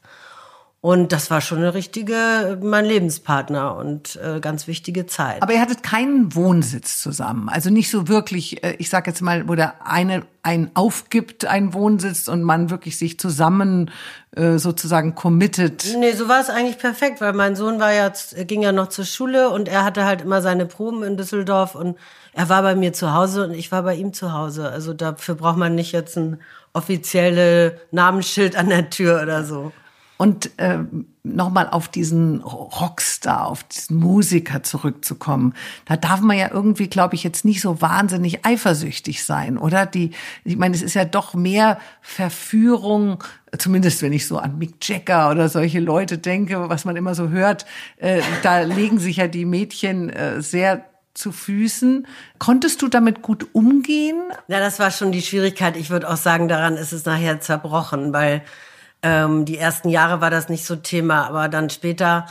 Und 0.82 1.12
das 1.12 1.30
war 1.30 1.42
schon 1.42 1.58
eine 1.58 1.74
richtige, 1.74 2.58
mein 2.62 2.86
Lebenspartner 2.86 3.76
und 3.76 4.16
äh, 4.16 4.40
ganz 4.40 4.66
wichtige 4.66 5.04
Zeit. 5.04 5.42
Aber 5.42 5.52
ihr 5.52 5.60
hattet 5.60 5.82
keinen 5.82 6.34
Wohnsitz 6.34 7.02
zusammen. 7.02 7.50
Also 7.50 7.68
nicht 7.68 7.90
so 7.90 8.08
wirklich, 8.08 8.64
äh, 8.64 8.76
ich 8.78 8.88
sag 8.88 9.06
jetzt 9.06 9.20
mal, 9.20 9.46
wo 9.46 9.54
der 9.54 9.86
eine 9.86 10.22
einen 10.42 10.70
aufgibt, 10.72 11.44
einen 11.44 11.74
Wohnsitz 11.74 12.26
und 12.28 12.42
man 12.42 12.70
wirklich 12.70 12.96
sich 12.96 13.20
zusammen 13.20 13.90
äh, 14.34 14.56
sozusagen 14.56 15.14
committet. 15.14 15.94
Nee, 15.98 16.12
so 16.12 16.28
war 16.28 16.40
es 16.40 16.48
eigentlich 16.48 16.78
perfekt, 16.78 17.20
weil 17.20 17.34
mein 17.34 17.56
Sohn 17.56 17.78
war 17.78 17.92
ja, 17.92 18.10
ging 18.44 18.62
ja 18.62 18.72
noch 18.72 18.88
zur 18.88 19.04
Schule 19.04 19.50
und 19.50 19.68
er 19.68 19.84
hatte 19.84 20.06
halt 20.06 20.22
immer 20.22 20.40
seine 20.40 20.64
Proben 20.64 21.02
in 21.02 21.18
Düsseldorf 21.18 21.74
und 21.74 21.98
er 22.32 22.48
war 22.48 22.62
bei 22.62 22.74
mir 22.74 22.94
zu 22.94 23.12
Hause 23.12 23.44
und 23.44 23.52
ich 23.52 23.70
war 23.70 23.82
bei 23.82 23.96
ihm 23.96 24.14
zu 24.14 24.32
Hause. 24.32 24.70
Also 24.70 24.94
dafür 24.94 25.34
braucht 25.34 25.58
man 25.58 25.74
nicht 25.74 25.92
jetzt 25.92 26.16
ein 26.16 26.40
offizielle 26.72 27.78
Namensschild 27.90 28.56
an 28.56 28.70
der 28.70 28.88
Tür 28.88 29.20
oder 29.22 29.44
so. 29.44 29.72
Und 30.20 30.50
äh, 30.58 30.80
nochmal 31.22 31.70
auf 31.70 31.88
diesen 31.88 32.42
Rockstar, 32.42 33.46
auf 33.46 33.64
diesen 33.64 33.96
Musiker 33.96 34.62
zurückzukommen, 34.62 35.54
da 35.86 35.96
darf 35.96 36.20
man 36.20 36.36
ja 36.36 36.50
irgendwie, 36.52 36.88
glaube 36.88 37.14
ich, 37.14 37.24
jetzt 37.24 37.46
nicht 37.46 37.62
so 37.62 37.80
wahnsinnig 37.80 38.44
eifersüchtig 38.44 39.24
sein, 39.24 39.56
oder? 39.56 39.86
Die, 39.86 40.10
ich 40.44 40.58
meine, 40.58 40.74
es 40.76 40.82
ist 40.82 40.92
ja 40.92 41.06
doch 41.06 41.32
mehr 41.32 41.78
Verführung, 42.02 43.24
zumindest 43.56 44.02
wenn 44.02 44.12
ich 44.12 44.26
so 44.26 44.36
an 44.36 44.58
Mick 44.58 44.86
Jagger 44.86 45.30
oder 45.30 45.48
solche 45.48 45.80
Leute 45.80 46.18
denke, 46.18 46.68
was 46.68 46.84
man 46.84 46.96
immer 46.96 47.14
so 47.14 47.30
hört, 47.30 47.64
äh, 47.96 48.20
da 48.42 48.60
legen 48.60 48.98
sich 48.98 49.16
ja 49.16 49.26
die 49.26 49.46
Mädchen 49.46 50.10
äh, 50.10 50.42
sehr 50.42 50.84
zu 51.14 51.32
Füßen. 51.32 52.06
Konntest 52.38 52.82
du 52.82 52.88
damit 52.88 53.22
gut 53.22 53.46
umgehen? 53.54 54.20
Ja, 54.48 54.60
das 54.60 54.78
war 54.80 54.90
schon 54.90 55.12
die 55.12 55.22
Schwierigkeit. 55.22 55.78
Ich 55.78 55.88
würde 55.88 56.10
auch 56.10 56.18
sagen, 56.18 56.46
daran 56.46 56.76
ist 56.76 56.92
es 56.92 57.06
nachher 57.06 57.40
zerbrochen, 57.40 58.12
weil 58.12 58.42
ähm, 59.02 59.44
die 59.44 59.58
ersten 59.58 59.88
Jahre 59.88 60.20
war 60.20 60.30
das 60.30 60.48
nicht 60.48 60.64
so 60.64 60.76
Thema, 60.76 61.26
aber 61.26 61.48
dann 61.48 61.70
später 61.70 62.26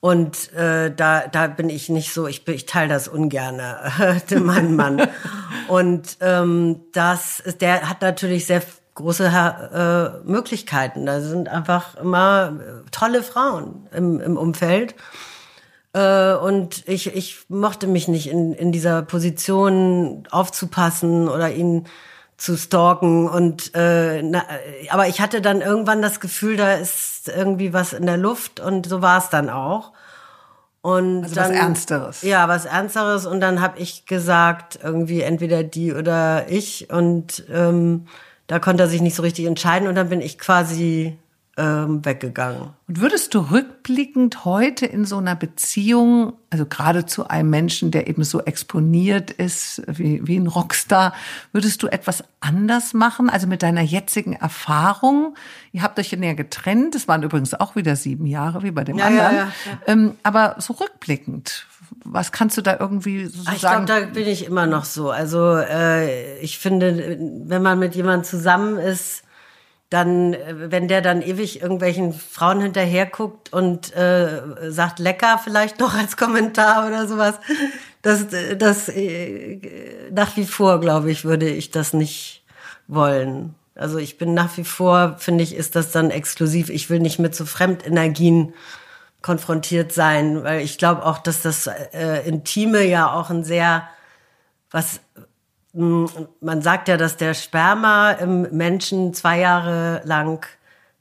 und 0.00 0.52
äh, 0.52 0.94
da 0.94 1.26
da 1.28 1.46
bin 1.46 1.70
ich 1.70 1.88
nicht 1.88 2.12
so, 2.12 2.26
ich 2.26 2.46
ich 2.46 2.66
teile 2.66 2.90
das 2.90 3.08
ungerne, 3.08 3.90
äh, 4.30 4.34
mein 4.38 4.76
Mann. 4.76 5.08
Und 5.68 6.18
ähm, 6.20 6.82
das 6.92 7.42
der 7.58 7.88
hat 7.88 8.02
natürlich 8.02 8.44
sehr 8.44 8.60
große 8.94 9.24
äh, 9.24 10.28
Möglichkeiten. 10.28 11.06
Da 11.06 11.20
sind 11.20 11.48
einfach 11.48 11.96
immer 11.96 12.52
äh, 12.60 12.90
tolle 12.90 13.22
Frauen 13.22 13.88
im, 13.92 14.20
im 14.20 14.36
Umfeld. 14.36 14.94
Äh, 15.94 16.34
und 16.34 16.86
ich, 16.86 17.14
ich 17.14 17.46
mochte 17.48 17.86
mich 17.86 18.08
nicht 18.08 18.28
in, 18.28 18.52
in 18.52 18.72
dieser 18.72 19.02
Position 19.02 20.26
aufzupassen 20.30 21.28
oder 21.28 21.50
ihn 21.52 21.86
zu 22.36 22.56
stalken 22.56 23.28
und 23.28 23.74
äh, 23.74 24.22
na, 24.22 24.44
aber 24.90 25.08
ich 25.08 25.20
hatte 25.20 25.40
dann 25.40 25.60
irgendwann 25.60 26.02
das 26.02 26.20
Gefühl, 26.20 26.56
da 26.56 26.74
ist 26.74 27.28
irgendwie 27.28 27.72
was 27.72 27.92
in 27.92 28.06
der 28.06 28.16
Luft 28.16 28.60
und 28.60 28.86
so 28.86 29.02
war 29.02 29.18
es 29.18 29.28
dann 29.28 29.48
auch. 29.48 29.92
Und 30.82 31.22
Also 31.24 31.36
was 31.36 31.48
dann, 31.48 31.56
Ernsteres. 31.56 32.22
Ja, 32.22 32.46
was 32.48 32.66
Ernsteres 32.66 33.24
und 33.24 33.40
dann 33.40 33.62
habe 33.62 33.78
ich 33.78 34.04
gesagt, 34.04 34.78
irgendwie 34.82 35.22
entweder 35.22 35.62
die 35.62 35.94
oder 35.94 36.48
ich 36.48 36.90
und 36.90 37.44
ähm, 37.50 38.06
da 38.46 38.58
konnte 38.58 38.82
er 38.82 38.88
sich 38.88 39.00
nicht 39.00 39.14
so 39.14 39.22
richtig 39.22 39.46
entscheiden 39.46 39.88
und 39.88 39.94
dann 39.94 40.10
bin 40.10 40.20
ich 40.20 40.38
quasi 40.38 41.16
ähm, 41.56 42.04
weggegangen. 42.04 42.70
Und 42.88 43.00
würdest 43.00 43.32
du 43.34 43.38
rückblickend 43.50 44.44
heute 44.44 44.86
in 44.86 45.04
so 45.04 45.18
einer 45.18 45.36
Beziehung, 45.36 46.32
also 46.50 46.66
gerade 46.66 47.06
zu 47.06 47.28
einem 47.28 47.50
Menschen, 47.50 47.90
der 47.90 48.08
eben 48.08 48.24
so 48.24 48.40
exponiert 48.42 49.30
ist 49.30 49.82
wie, 49.86 50.20
wie 50.26 50.36
ein 50.36 50.46
Rockstar, 50.48 51.14
würdest 51.52 51.82
du 51.82 51.86
etwas 51.86 52.24
anders 52.40 52.92
machen? 52.94 53.30
Also 53.30 53.46
mit 53.46 53.62
deiner 53.62 53.82
jetzigen 53.82 54.32
Erfahrung? 54.32 55.36
Ihr 55.72 55.82
habt 55.82 55.98
euch 55.98 56.10
ja 56.10 56.18
näher 56.18 56.34
getrennt. 56.34 56.94
Es 56.94 57.06
waren 57.08 57.22
übrigens 57.22 57.54
auch 57.54 57.76
wieder 57.76 57.94
sieben 57.96 58.26
Jahre, 58.26 58.62
wie 58.62 58.70
bei 58.72 58.84
dem 58.84 58.98
Ja, 58.98 59.06
anderen. 59.06 59.34
ja, 59.36 59.42
ja, 59.44 59.52
Ähm, 59.86 60.14
aber 60.22 60.56
so 60.58 60.72
rückblickend, 60.74 61.66
was 62.04 62.32
kannst 62.32 62.56
du 62.56 62.62
da 62.62 62.76
irgendwie 62.80 63.26
so 63.26 63.42
Ah, 63.46 63.52
Ich 63.54 63.60
sagen? 63.60 63.86
glaube, 63.86 64.06
da 64.06 64.12
bin 64.12 64.26
ich 64.26 64.44
immer 64.46 64.66
noch 64.66 64.84
so. 64.84 65.10
Also 65.10 65.56
äh, 65.56 66.38
ich 66.40 66.58
finde, 66.58 67.16
wenn 67.46 67.62
man 67.62 67.78
mit 67.78 67.94
jemandem 67.94 68.24
zusammen 68.24 68.78
ist, 68.78 69.22
dann, 69.94 70.34
äh, 70.34 70.70
wenn 70.72 70.88
der 70.88 71.00
dann 71.00 71.22
ewig 71.22 71.62
irgendwelchen 71.62 72.12
Frauen 72.12 72.60
hinterher 72.60 73.06
guckt 73.06 73.52
und 73.52 73.94
äh, 73.94 74.42
sagt 74.68 74.98
lecker 74.98 75.40
vielleicht 75.42 75.78
noch 75.78 75.94
als 75.94 76.16
Kommentar 76.16 76.86
oder 76.86 77.06
sowas, 77.06 77.36
das, 78.02 78.26
das 78.58 78.88
äh, 78.88 79.60
nach 80.10 80.36
wie 80.36 80.46
vor, 80.46 80.80
glaube 80.80 81.10
ich, 81.12 81.24
würde 81.24 81.48
ich 81.48 81.70
das 81.70 81.92
nicht 81.92 82.44
wollen. 82.88 83.54
Also 83.76 83.98
ich 83.98 84.18
bin 84.18 84.34
nach 84.34 84.56
wie 84.56 84.64
vor, 84.64 85.16
finde 85.18 85.44
ich, 85.44 85.54
ist 85.54 85.76
das 85.76 85.92
dann 85.92 86.10
exklusiv. 86.10 86.70
Ich 86.70 86.90
will 86.90 87.00
nicht 87.00 87.18
mit 87.18 87.34
so 87.34 87.44
Fremdenergien 87.46 88.52
konfrontiert 89.22 89.92
sein, 89.92 90.44
weil 90.44 90.60
ich 90.60 90.76
glaube 90.76 91.04
auch, 91.06 91.18
dass 91.18 91.42
das 91.42 91.66
äh, 91.66 92.28
Intime 92.28 92.84
ja 92.84 93.12
auch 93.12 93.30
ein 93.30 93.44
sehr, 93.44 93.88
was 94.70 95.00
man 95.74 96.62
sagt 96.62 96.88
ja, 96.88 96.96
dass 96.96 97.16
der 97.16 97.34
Sperma 97.34 98.12
im 98.12 98.42
Menschen 98.56 99.12
zwei 99.12 99.40
Jahre 99.40 100.02
lang 100.04 100.46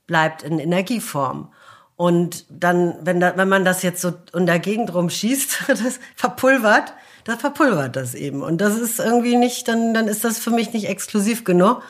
bleibt 0.07 0.41
in 0.43 0.59
Energieform. 0.59 1.51
Und 1.95 2.45
dann, 2.49 2.95
wenn, 3.01 3.19
da, 3.19 3.37
wenn 3.37 3.47
man 3.47 3.65
das 3.65 3.83
jetzt 3.83 4.01
so 4.01 4.13
in 4.33 4.47
der 4.47 4.59
Gegend 4.59 4.93
rumschießt, 4.93 5.63
das 5.67 5.99
verpulvert, 6.15 6.93
das 7.23 7.39
verpulvert 7.39 7.95
das 7.95 8.15
eben. 8.15 8.41
Und 8.41 8.61
das 8.61 8.77
ist 8.77 8.99
irgendwie 8.99 9.37
nicht, 9.37 9.67
dann, 9.67 9.93
dann 9.93 10.07
ist 10.07 10.23
das 10.23 10.39
für 10.39 10.49
mich 10.49 10.73
nicht 10.73 10.89
exklusiv 10.89 11.43
genug. 11.43 11.83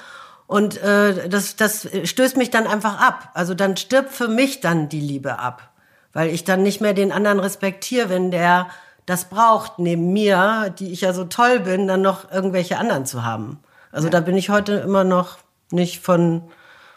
Und 0.46 0.78
äh, 0.84 1.30
das, 1.30 1.56
das 1.56 1.88
stößt 2.04 2.36
mich 2.36 2.52
dann 2.52 2.68
einfach 2.68 3.00
ab. 3.00 3.32
Also 3.34 3.54
dann 3.54 3.78
stirbt 3.78 4.12
für 4.12 4.28
mich 4.28 4.60
dann 4.60 4.90
die 4.90 5.00
Liebe 5.00 5.40
ab. 5.40 5.70
Weil 6.12 6.30
ich 6.30 6.44
dann 6.44 6.62
nicht 6.62 6.82
mehr 6.82 6.94
den 6.94 7.12
anderen 7.12 7.40
respektiere, 7.40 8.10
wenn 8.10 8.30
der 8.30 8.68
das 9.06 9.30
braucht, 9.30 9.80
neben 9.80 10.14
mir, 10.14 10.74
die 10.78 10.92
ich 10.92 11.02
ja 11.02 11.14
so 11.14 11.26
toll 11.26 11.60
bin, 11.60 11.88
dann 11.88 12.02
noch 12.02 12.32
irgendwelche 12.32 12.78
anderen 12.78 13.06
zu 13.06 13.24
haben. 13.24 13.60
Also 13.92 14.10
da 14.10 14.22
bin 14.22 14.38
ich 14.38 14.50
heute 14.50 14.74
immer 14.74 15.04
noch 15.04 15.38
nicht 15.72 16.00
von, 16.00 16.44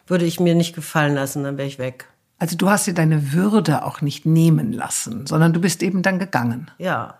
würde 0.07 0.25
ich 0.25 0.40
mir 0.40 0.55
nicht 0.55 0.75
gefallen 0.75 1.14
lassen, 1.14 1.45
dann 1.45 1.59
wäre 1.59 1.69
ich 1.69 1.79
weg. 1.79 2.09
Also 2.38 2.57
du 2.57 2.69
hast 2.69 2.87
dir 2.87 2.95
deine 2.95 3.33
Würde 3.33 3.85
auch 3.85 4.01
nicht 4.01 4.27
nehmen 4.27 4.73
lassen, 4.73 5.27
sondern 5.27 5.53
du 5.53 5.61
bist 5.61 5.83
eben 5.83 6.03
dann 6.03 6.19
gegangen. 6.19 6.71
Ja. 6.79 7.19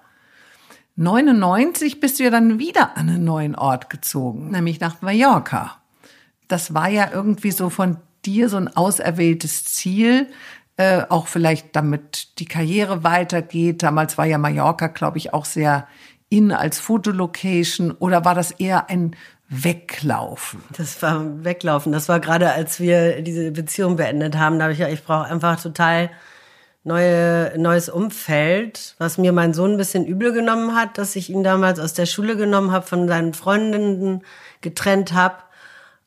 99 0.97 2.01
bist 2.01 2.19
du 2.19 2.25
ja 2.25 2.31
dann 2.31 2.59
wieder 2.59 2.97
an 2.97 3.09
einen 3.09 3.25
neuen 3.25 3.55
Ort 3.55 3.91
gezogen, 3.91 4.51
nämlich 4.51 4.81
nach 4.81 5.03
Mallorca. 5.03 5.77
Das 6.49 6.75
war 6.75 6.89
ja 6.89 7.11
irgendwie 7.13 7.51
so 7.51 7.71
von 7.71 7.99
dir 8.25 8.49
so 8.49 8.57
ein 8.57 8.75
auserwähltes 8.75 9.65
Ziel, 9.65 10.29
äh, 10.77 11.03
auch 11.09 11.27
vielleicht 11.27 11.75
damit 11.75 12.39
die 12.39 12.45
Karriere 12.45 13.03
weitergeht. 13.03 13.83
Damals 13.83 14.19
war 14.19 14.27
ja 14.27 14.39
Mallorca, 14.39 14.89
glaube 14.89 15.19
ich, 15.19 15.33
auch 15.33 15.45
sehr 15.45 15.87
in 16.29 16.53
als 16.53 16.79
Fotolocation 16.81 17.93
oder 17.93 18.25
war 18.25 18.35
das 18.35 18.51
eher 18.51 18.91
ein 18.91 19.17
Weglaufen? 19.49 20.61
Das 20.77 21.01
war 21.03 21.45
weglaufen. 21.45 21.93
Das 21.93 22.09
war 22.09 22.19
gerade, 22.19 22.53
als 22.53 22.81
wir 22.81 23.23
diese 23.23 23.53
Beziehung 23.53 23.97
beendet 23.97 24.37
haben. 24.37 24.59
Da 24.59 24.65
habe 24.65 24.73
ich 24.73 24.81
ja, 24.81 24.89
ich 24.89 25.05
brauche 25.05 25.27
einfach 25.27 25.61
total 25.61 26.11
neue, 26.83 27.53
neues 27.57 27.89
Umfeld, 27.89 28.95
was 28.99 29.19
mir 29.19 29.33
mein 29.33 29.55
Sohn 29.55 29.73
ein 29.73 29.77
bisschen 29.77 30.05
übel 30.05 30.33
genommen 30.33 30.75
hat, 30.75 30.99
dass 30.99 31.17
ich 31.17 31.31
ihn 31.31 31.43
damals 31.45 31.79
aus 31.79 31.95
der 31.95 32.07
Schule 32.07 32.37
genommen 32.37 32.73
habe, 32.73 32.87
von 32.87 33.09
seinen 33.09 33.35
Freundinnen 33.35 34.23
getrennt 34.61 35.13
habe. 35.13 35.37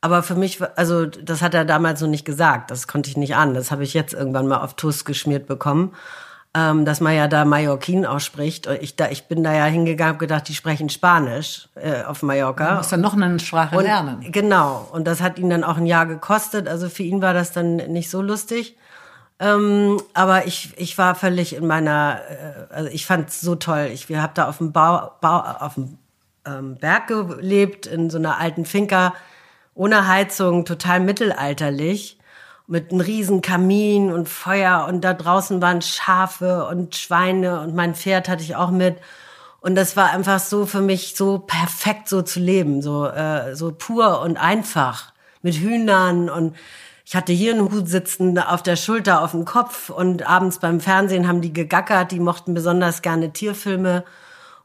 Aber 0.02 0.24
für 0.24 0.36
mich, 0.36 0.60
also 0.78 1.06
das 1.06 1.42
hat 1.42 1.54
er 1.54 1.66
damals 1.66 2.02
noch 2.02 2.08
nicht 2.08 2.26
gesagt. 2.26 2.72
Das 2.72 2.88
konnte 2.88 3.10
ich 3.10 3.18
nicht 3.18 3.36
an. 3.36 3.54
Das 3.54 3.72
habe 3.72 3.84
ich 3.84 3.94
jetzt 3.94 4.14
irgendwann 4.14 4.48
mal 4.48 4.62
auf 4.62 4.76
Toast 4.76 5.06
geschmiert 5.06 5.46
bekommen, 5.46 5.94
ähm, 6.54 6.86
dass 6.86 7.02
man 7.02 7.16
ja 7.16 7.28
da 7.28 7.44
Mallorquin 7.44 8.06
ausspricht. 8.06 8.68
Und 8.68 8.82
ich, 8.82 8.96
da, 8.96 9.10
ich 9.10 9.28
bin 9.28 9.44
da 9.44 9.54
ja 9.54 9.66
hingegangen, 9.66 10.14
hab 10.14 10.20
gedacht, 10.20 10.48
die 10.48 10.56
sprechen 10.56 10.90
Spanisch 10.90 11.68
äh, 11.76 12.04
auf 12.04 12.24
Mallorca. 12.24 12.70
Du 12.70 12.76
musst 12.78 12.92
dann 12.94 13.02
noch 13.02 13.14
eine 13.14 13.40
Sprache 13.40 13.76
Und, 13.76 13.84
lernen. 13.84 14.32
Genau. 14.32 14.88
Und 14.92 15.06
das 15.06 15.22
hat 15.22 15.38
ihn 15.38 15.50
dann 15.50 15.66
auch 15.66 15.78
ein 15.78 15.86
Jahr 15.86 16.06
gekostet. 16.06 16.70
Also 16.70 16.88
für 16.88 17.04
ihn 17.04 17.22
war 17.22 17.34
das 17.34 17.52
dann 17.52 17.76
nicht 17.76 18.10
so 18.10 18.22
lustig. 18.22 18.78
Ähm, 19.40 20.02
aber 20.14 20.48
ich, 20.48 20.74
ich 20.78 20.98
war 20.98 21.16
völlig 21.16 21.56
in 21.56 21.66
meiner, 21.66 22.20
äh, 22.30 22.74
also 22.74 22.90
ich 22.90 23.06
fand 23.06 23.30
es 23.30 23.42
so 23.42 23.56
toll. 23.56 23.90
Ich, 23.94 24.08
wir 24.08 24.22
haben 24.22 24.34
da 24.34 24.48
auf 24.48 24.58
dem 24.58 24.72
Bau, 24.72 25.12
Bau 25.22 25.40
auf 25.40 25.76
dem 25.76 25.98
ähm, 26.46 26.76
Berg 26.76 27.08
gelebt, 27.08 27.86
in 27.86 28.10
so 28.10 28.18
einer 28.18 28.38
alten 28.38 28.66
Finca, 28.66 29.14
ohne 29.80 30.10
Heizung, 30.10 30.66
total 30.66 31.00
mittelalterlich, 31.00 32.18
mit 32.68 32.92
einem 32.92 33.00
riesen 33.00 33.42
Kamin 33.42 34.12
und 34.12 34.28
Feuer 34.28 34.86
und 34.90 35.02
da 35.06 35.14
draußen 35.14 35.62
waren 35.62 35.82
Schafe 35.82 36.68
und 36.68 36.98
Schweine 36.98 37.62
und 37.62 37.74
mein 37.76 37.96
Pferd 37.96 38.28
hatte 38.28 38.44
ich 38.44 38.58
auch 38.58 38.72
mit. 38.72 38.98
Und 39.62 39.76
das 39.76 39.96
war 39.96 40.12
einfach 40.12 40.40
so 40.40 40.66
für 40.66 40.82
mich 40.82 41.16
so 41.16 41.40
perfekt 41.40 42.10
so 42.10 42.22
zu 42.22 42.42
leben, 42.42 42.82
so, 42.82 43.08
äh, 43.08 43.56
so 43.56 43.72
pur 43.72 44.20
und 44.22 44.36
einfach 44.36 45.14
mit 45.42 45.56
Hühnern 45.56 46.30
und 46.30 46.58
ich 47.06 47.16
hatte 47.16 47.32
hier 47.32 47.54
einen 47.54 47.72
Hut 47.72 47.88
sitzen 47.88 48.38
auf 48.38 48.62
der 48.62 48.76
Schulter, 48.76 49.24
auf 49.24 49.32
dem 49.32 49.46
Kopf 49.46 49.90
und 49.90 50.30
abends 50.30 50.60
beim 50.60 50.82
Fernsehen 50.82 51.26
haben 51.26 51.40
die 51.40 51.54
gegackert, 51.54 52.12
die 52.12 52.20
mochten 52.20 52.54
besonders 52.54 53.02
gerne 53.02 53.32
Tierfilme 53.32 54.04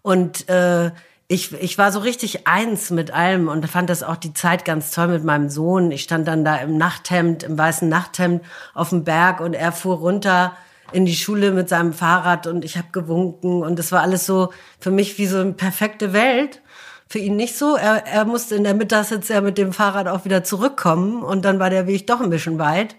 und 0.02 0.48
äh, 0.48 0.90
ich, 1.26 1.52
ich 1.52 1.78
war 1.78 1.90
so 1.90 2.00
richtig 2.00 2.46
eins 2.46 2.90
mit 2.90 3.10
allem 3.10 3.48
und 3.48 3.66
fand 3.68 3.88
das 3.88 4.02
auch 4.02 4.16
die 4.16 4.34
Zeit 4.34 4.64
ganz 4.64 4.90
toll 4.90 5.08
mit 5.08 5.24
meinem 5.24 5.48
Sohn. 5.48 5.90
Ich 5.90 6.02
stand 6.02 6.28
dann 6.28 6.44
da 6.44 6.56
im 6.56 6.76
Nachthemd, 6.76 7.42
im 7.42 7.56
weißen 7.56 7.88
Nachthemd 7.88 8.44
auf 8.74 8.90
dem 8.90 9.04
Berg 9.04 9.40
und 9.40 9.54
er 9.54 9.72
fuhr 9.72 9.96
runter 9.96 10.56
in 10.92 11.06
die 11.06 11.16
Schule 11.16 11.50
mit 11.52 11.68
seinem 11.68 11.94
Fahrrad 11.94 12.46
und 12.46 12.64
ich 12.64 12.76
habe 12.76 12.88
gewunken 12.92 13.62
und 13.62 13.78
es 13.78 13.90
war 13.90 14.02
alles 14.02 14.26
so 14.26 14.52
für 14.78 14.90
mich 14.90 15.18
wie 15.18 15.26
so 15.26 15.38
eine 15.38 15.52
perfekte 15.52 16.12
Welt. 16.12 16.60
Für 17.08 17.18
ihn 17.18 17.36
nicht 17.36 17.56
so. 17.56 17.76
Er, 17.76 18.06
er 18.06 18.24
musste 18.24 18.54
in 18.54 18.64
der 18.64 18.74
Mittagssitze 18.74 19.34
ja 19.34 19.40
mit 19.40 19.58
dem 19.58 19.72
Fahrrad 19.72 20.08
auch 20.08 20.24
wieder 20.24 20.44
zurückkommen 20.44 21.22
und 21.22 21.44
dann 21.44 21.58
war 21.58 21.70
der 21.70 21.86
Weg 21.86 22.06
doch 22.06 22.20
ein 22.20 22.30
bisschen 22.30 22.58
weit. 22.58 22.96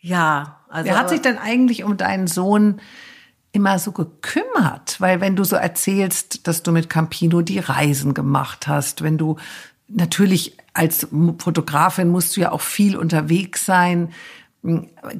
Ja, 0.00 0.60
also. 0.68 0.88
Wer 0.88 0.98
hat 0.98 1.08
sich 1.10 1.20
denn 1.20 1.38
eigentlich 1.38 1.84
um 1.84 1.96
deinen 1.96 2.26
Sohn 2.26 2.80
immer 3.52 3.78
so 3.78 3.92
gekümmert? 3.92 5.00
Weil 5.00 5.20
wenn 5.20 5.36
du 5.36 5.44
so 5.44 5.56
erzählst, 5.56 6.46
dass 6.46 6.62
du 6.62 6.72
mit 6.72 6.88
Campino 6.88 7.42
die 7.42 7.58
Reisen 7.58 8.14
gemacht 8.14 8.68
hast, 8.68 9.02
wenn 9.02 9.18
du 9.18 9.36
natürlich 9.88 10.56
als 10.72 11.08
Fotografin 11.38 12.08
musst 12.08 12.36
du 12.36 12.42
ja 12.42 12.52
auch 12.52 12.60
viel 12.60 12.96
unterwegs 12.96 13.66
sein. 13.66 14.12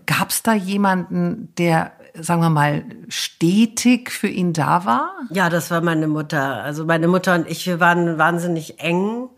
Gab 0.06 0.30
es 0.30 0.42
da 0.42 0.54
jemanden, 0.54 1.52
der, 1.58 1.92
sagen 2.14 2.40
wir 2.42 2.50
mal, 2.50 2.84
stetig 3.08 4.10
für 4.10 4.28
ihn 4.28 4.52
da 4.52 4.84
war? 4.84 5.12
Ja, 5.30 5.48
das 5.48 5.70
war 5.70 5.80
meine 5.80 6.06
Mutter. 6.06 6.62
Also 6.62 6.84
meine 6.84 7.08
Mutter 7.08 7.34
und 7.34 7.48
ich, 7.48 7.66
wir 7.66 7.80
waren 7.80 8.18
wahnsinnig 8.18 8.80
eng. 8.80 9.28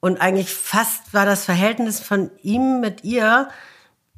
Und 0.00 0.20
eigentlich 0.20 0.52
fast 0.52 1.14
war 1.14 1.24
das 1.24 1.44
Verhältnis 1.44 2.00
von 2.00 2.30
ihm 2.42 2.80
mit 2.80 3.02
ihr 3.02 3.48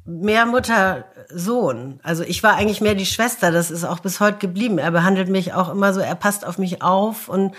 mehr 0.09 0.45
Mutter-Sohn. 0.45 1.99
Also 2.03 2.23
ich 2.23 2.41
war 2.43 2.55
eigentlich 2.55 2.81
mehr 2.81 2.95
die 2.95 3.05
Schwester. 3.05 3.51
Das 3.51 3.71
ist 3.71 3.83
auch 3.85 3.99
bis 3.99 4.19
heute 4.19 4.39
geblieben. 4.39 4.79
Er 4.79 4.91
behandelt 4.91 5.29
mich 5.29 5.53
auch 5.53 5.69
immer 5.69 5.93
so, 5.93 5.99
er 5.99 6.15
passt 6.15 6.45
auf 6.45 6.57
mich 6.57 6.81
auf 6.81 7.29
und 7.29 7.55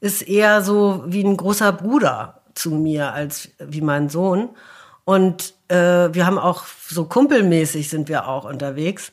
ist 0.00 0.22
eher 0.22 0.62
so 0.62 1.04
wie 1.06 1.22
ein 1.22 1.36
großer 1.36 1.72
Bruder 1.72 2.40
zu 2.54 2.70
mir 2.70 3.12
als 3.12 3.50
wie 3.58 3.82
mein 3.82 4.08
Sohn. 4.08 4.50
Und 5.04 5.54
äh, 5.68 6.08
wir 6.12 6.26
haben 6.26 6.38
auch 6.38 6.64
so 6.88 7.04
kumpelmäßig 7.04 7.88
sind 7.88 8.08
wir 8.08 8.26
auch 8.26 8.44
unterwegs. 8.44 9.12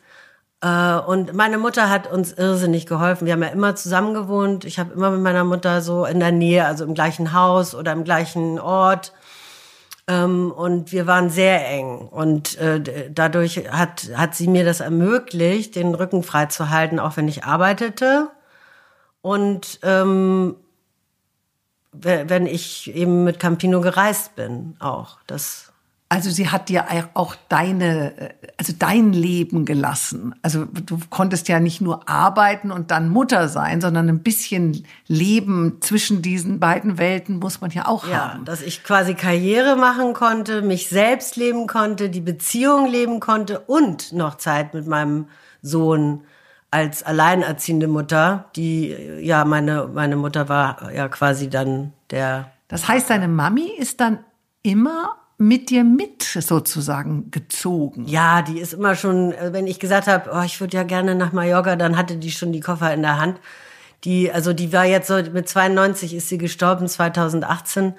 Äh, 0.62 0.96
und 1.00 1.34
meine 1.34 1.58
Mutter 1.58 1.90
hat 1.90 2.12
uns 2.12 2.32
irrsinnig 2.32 2.86
geholfen. 2.86 3.26
Wir 3.26 3.34
haben 3.34 3.44
ja 3.44 3.50
immer 3.50 3.76
zusammen 3.76 4.14
gewohnt. 4.14 4.66
Ich 4.66 4.80
habe 4.80 4.94
immer 4.94 5.12
mit 5.12 5.22
meiner 5.22 5.44
Mutter 5.44 5.82
so 5.82 6.06
in 6.06 6.20
der 6.20 6.32
Nähe, 6.32 6.66
also 6.66 6.86
im 6.86 6.94
gleichen 6.94 7.34
Haus 7.34 7.76
oder 7.76 7.92
im 7.92 8.06
gleichen 8.06 8.60
Ort. 8.60 9.14
Ähm, 10.08 10.52
und 10.52 10.92
wir 10.92 11.08
waren 11.08 11.30
sehr 11.30 11.68
eng. 11.70 12.08
Und 12.10 12.58
äh, 12.58 13.10
dadurch 13.12 13.70
hat, 13.72 14.10
hat 14.16 14.36
sie 14.36 14.48
mir 14.48 14.66
das 14.66 14.80
ermöglicht, 14.80 15.76
den 15.76 15.96
Rücken 15.96 16.24
frei 16.24 16.48
zu 16.48 16.70
halten, 16.70 17.00
auch 17.00 17.18
wenn 17.18 17.28
ich 17.28 17.44
arbeitete. 17.46 18.30
Und 19.22 19.80
ähm, 19.84 20.56
wenn 21.94 22.48
ich 22.48 22.94
eben 22.96 23.24
mit 23.24 23.40
Campino 23.40 23.80
gereist 23.82 24.36
bin, 24.36 24.76
auch. 24.80 25.20
Das 25.28 25.73
Also 26.14 26.30
sie 26.30 26.50
hat 26.50 26.70
dir 26.70 26.86
auch 27.16 27.36
deine, 27.50 28.16
äh, 28.20 28.30
also 28.60 28.72
dein 28.78 29.14
Leben 29.14 29.66
gelassen. 29.66 30.36
Also 30.44 30.66
du 30.66 31.00
konntest 31.10 31.48
ja 31.48 31.60
nicht 31.60 31.82
nur 31.82 32.08
arbeiten 32.08 32.70
und 32.70 32.92
dann 32.92 33.10
Mutter 33.10 33.48
sein, 33.48 33.82
sondern 33.82 34.10
ein 34.10 34.20
bisschen 34.20 34.86
Leben 35.08 35.82
zwischen 35.82 36.22
diesen 36.22 36.60
beiden 36.60 37.00
Welten 37.00 37.40
muss 37.40 37.62
man 37.62 37.72
ja 37.72 37.88
auch 37.88 38.08
ja, 38.08 38.34
haben. 38.34 38.46
dass 38.46 38.62
ich 38.62 38.84
quasi 38.84 39.16
Karriere 39.16 39.76
machen 39.76 40.14
konnte, 40.14 40.62
mich 40.62 40.88
selbst 40.88 41.36
leben 41.36 41.66
konnte, 41.66 42.12
die 42.12 42.22
Beziehung 42.22 42.88
leben 42.88 43.20
konnte 43.20 43.62
und 43.62 44.14
noch 44.14 44.36
Zeit 44.36 44.76
mit 44.76 44.86
meinem 44.86 45.26
Sohn 45.64 46.26
als 46.70 47.02
alleinerziehende 47.02 47.88
Mutter, 47.88 48.52
die 48.56 48.96
ja 49.20 49.46
meine 49.46 49.90
meine 49.92 50.16
Mutter 50.16 50.48
war 50.48 50.94
ja 50.94 51.08
quasi 51.08 51.50
dann 51.50 51.92
der. 52.12 52.52
Das 52.68 52.88
heißt, 52.88 53.10
deine 53.10 53.28
Mami 53.28 53.72
ist 53.80 54.00
dann 54.00 54.20
immer 54.62 55.16
mit 55.48 55.70
dir 55.70 55.84
mit 55.84 56.24
sozusagen 56.24 57.30
gezogen? 57.32 58.06
Ja, 58.08 58.42
die 58.42 58.60
ist 58.60 58.74
immer 58.74 58.96
schon, 58.96 59.34
äh, 59.34 59.54
wenn 59.54 59.68
ich 59.68 59.80
gesagt 59.80 60.08
habe, 60.08 60.30
oh, 60.34 60.44
ich 60.44 60.60
würde 60.60 60.78
ja 60.78 60.84
gerne 60.84 61.16
nach 61.16 61.34
Mallorca, 61.34 61.76
dann 61.76 61.98
hatte 61.98 62.18
die 62.18 62.32
schon 62.32 62.52
die 62.52 62.62
Koffer 62.62 62.94
in 62.94 63.02
der 63.02 63.20
Hand. 63.20 63.40
Die, 64.04 64.32
also 64.32 64.54
die 64.54 64.74
war 64.74 64.86
jetzt 64.86 65.08
so 65.08 65.16
mit 65.16 65.48
92 65.48 66.14
ist 66.14 66.30
sie 66.30 66.38
gestorben, 66.38 66.88
2018. 66.88 67.94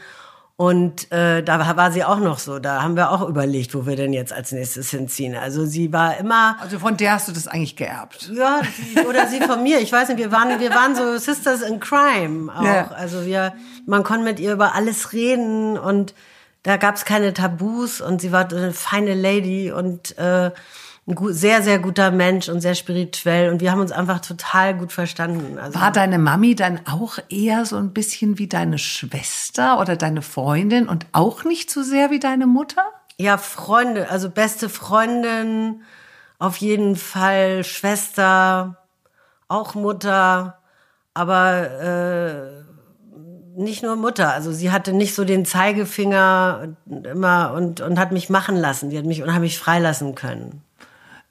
Und 0.57 1.11
äh, 1.11 1.43
da 1.43 1.77
war 1.77 1.91
sie 1.91 2.05
auch 2.05 2.21
noch 2.21 2.39
so. 2.39 2.61
Da 2.61 2.81
haben 2.81 2.95
wir 2.95 3.11
auch 3.11 3.29
überlegt, 3.29 3.75
wo 3.75 3.87
wir 3.87 3.97
denn 3.97 4.13
jetzt 4.13 4.33
als 4.33 4.53
nächstes 4.53 4.91
hinziehen. 4.91 5.35
Also 5.35 5.67
sie 5.67 5.93
war 5.93 6.17
immer. 6.17 6.57
Also 6.61 6.79
von 6.79 6.97
der 6.97 7.15
hast 7.15 7.27
du 7.27 7.33
das 7.33 7.49
eigentlich 7.49 7.75
geerbt? 7.75 8.31
Ja, 8.33 8.61
oder 9.09 9.27
sie 9.27 9.41
von 9.41 9.65
mir. 9.65 9.81
Ich 9.81 9.91
weiß 9.91 10.11
nicht. 10.11 10.19
Wir 10.19 10.31
waren, 10.31 10.61
wir 10.61 10.71
waren 10.71 10.95
so 10.95 11.19
Sisters 11.19 11.63
in 11.63 11.81
Crime 11.81 12.55
auch. 12.55 12.63
Ja. 12.63 12.89
Also 12.93 13.27
wir, 13.27 13.53
man 13.85 14.05
konnte 14.05 14.25
mit 14.25 14.39
ihr 14.39 14.53
über 14.53 14.77
alles 14.77 15.13
reden 15.13 15.77
und 15.77 16.15
da 16.65 16.79
gab 16.79 16.97
es 16.97 17.05
keine 17.05 17.33
Tabus 17.33 18.01
und 18.01 18.21
sie 18.21 18.33
war 18.33 18.51
eine 18.51 18.73
feine 18.73 19.15
Lady 19.15 19.71
und 19.71 20.19
äh, 20.19 20.51
ein 21.07 21.15
gut, 21.15 21.35
sehr, 21.35 21.63
sehr 21.63 21.79
guter 21.79 22.11
Mensch 22.11 22.49
und 22.49 22.63
sehr 22.63 22.75
spirituell 22.75 23.51
und 23.51 23.61
wir 23.61 23.71
haben 23.71 23.81
uns 23.81 23.93
einfach 23.93 24.21
total 24.21 24.75
gut 24.75 24.91
verstanden. 24.91 25.59
Also 25.59 25.79
war 25.79 25.93
deine 25.93 26.19
Mami 26.19 26.55
dann 26.55 26.81
auch 26.87 27.19
eher 27.29 27.67
so 27.67 27.77
ein 27.77 27.93
bisschen 27.93 28.39
wie 28.39 28.49
deine 28.49 28.79
Schwester 28.79 29.79
oder 29.79 29.97
deine 29.97 30.23
Freundin 30.23 30.89
und 30.89 31.05
auch 31.13 31.45
nicht 31.45 31.71
so 31.71 31.83
sehr 31.83 32.11
wie 32.11 32.21
deine 32.21 32.47
Mutter? 32.47 32.85
Ja, 33.19 33.37
Freunde, 33.37 34.09
also 34.09 34.31
beste 34.31 34.71
Freundin, 34.71 35.83
auf 36.39 36.57
jeden 36.57 36.97
Fall 36.97 37.63
Schwester, 37.63 38.79
auch 39.49 39.75
Mutter, 39.75 40.59
aber 41.13 41.71
äh, 41.81 42.74
nicht 43.57 43.83
nur 43.83 43.97
Mutter, 43.97 44.33
also 44.33 44.53
sie 44.53 44.71
hatte 44.71 44.93
nicht 44.93 45.15
so 45.15 45.25
den 45.25 45.45
Zeigefinger 45.45 46.69
immer 46.87 47.53
und, 47.53 47.81
und 47.81 47.99
hat 47.99 48.13
mich 48.13 48.31
machen 48.31 48.57
lassen. 48.57 48.91
Die 48.91 48.99
hat 48.99 49.05
mich 49.05 49.23
unheimlich 49.23 49.59
freilassen 49.59 50.15
können. 50.15 50.63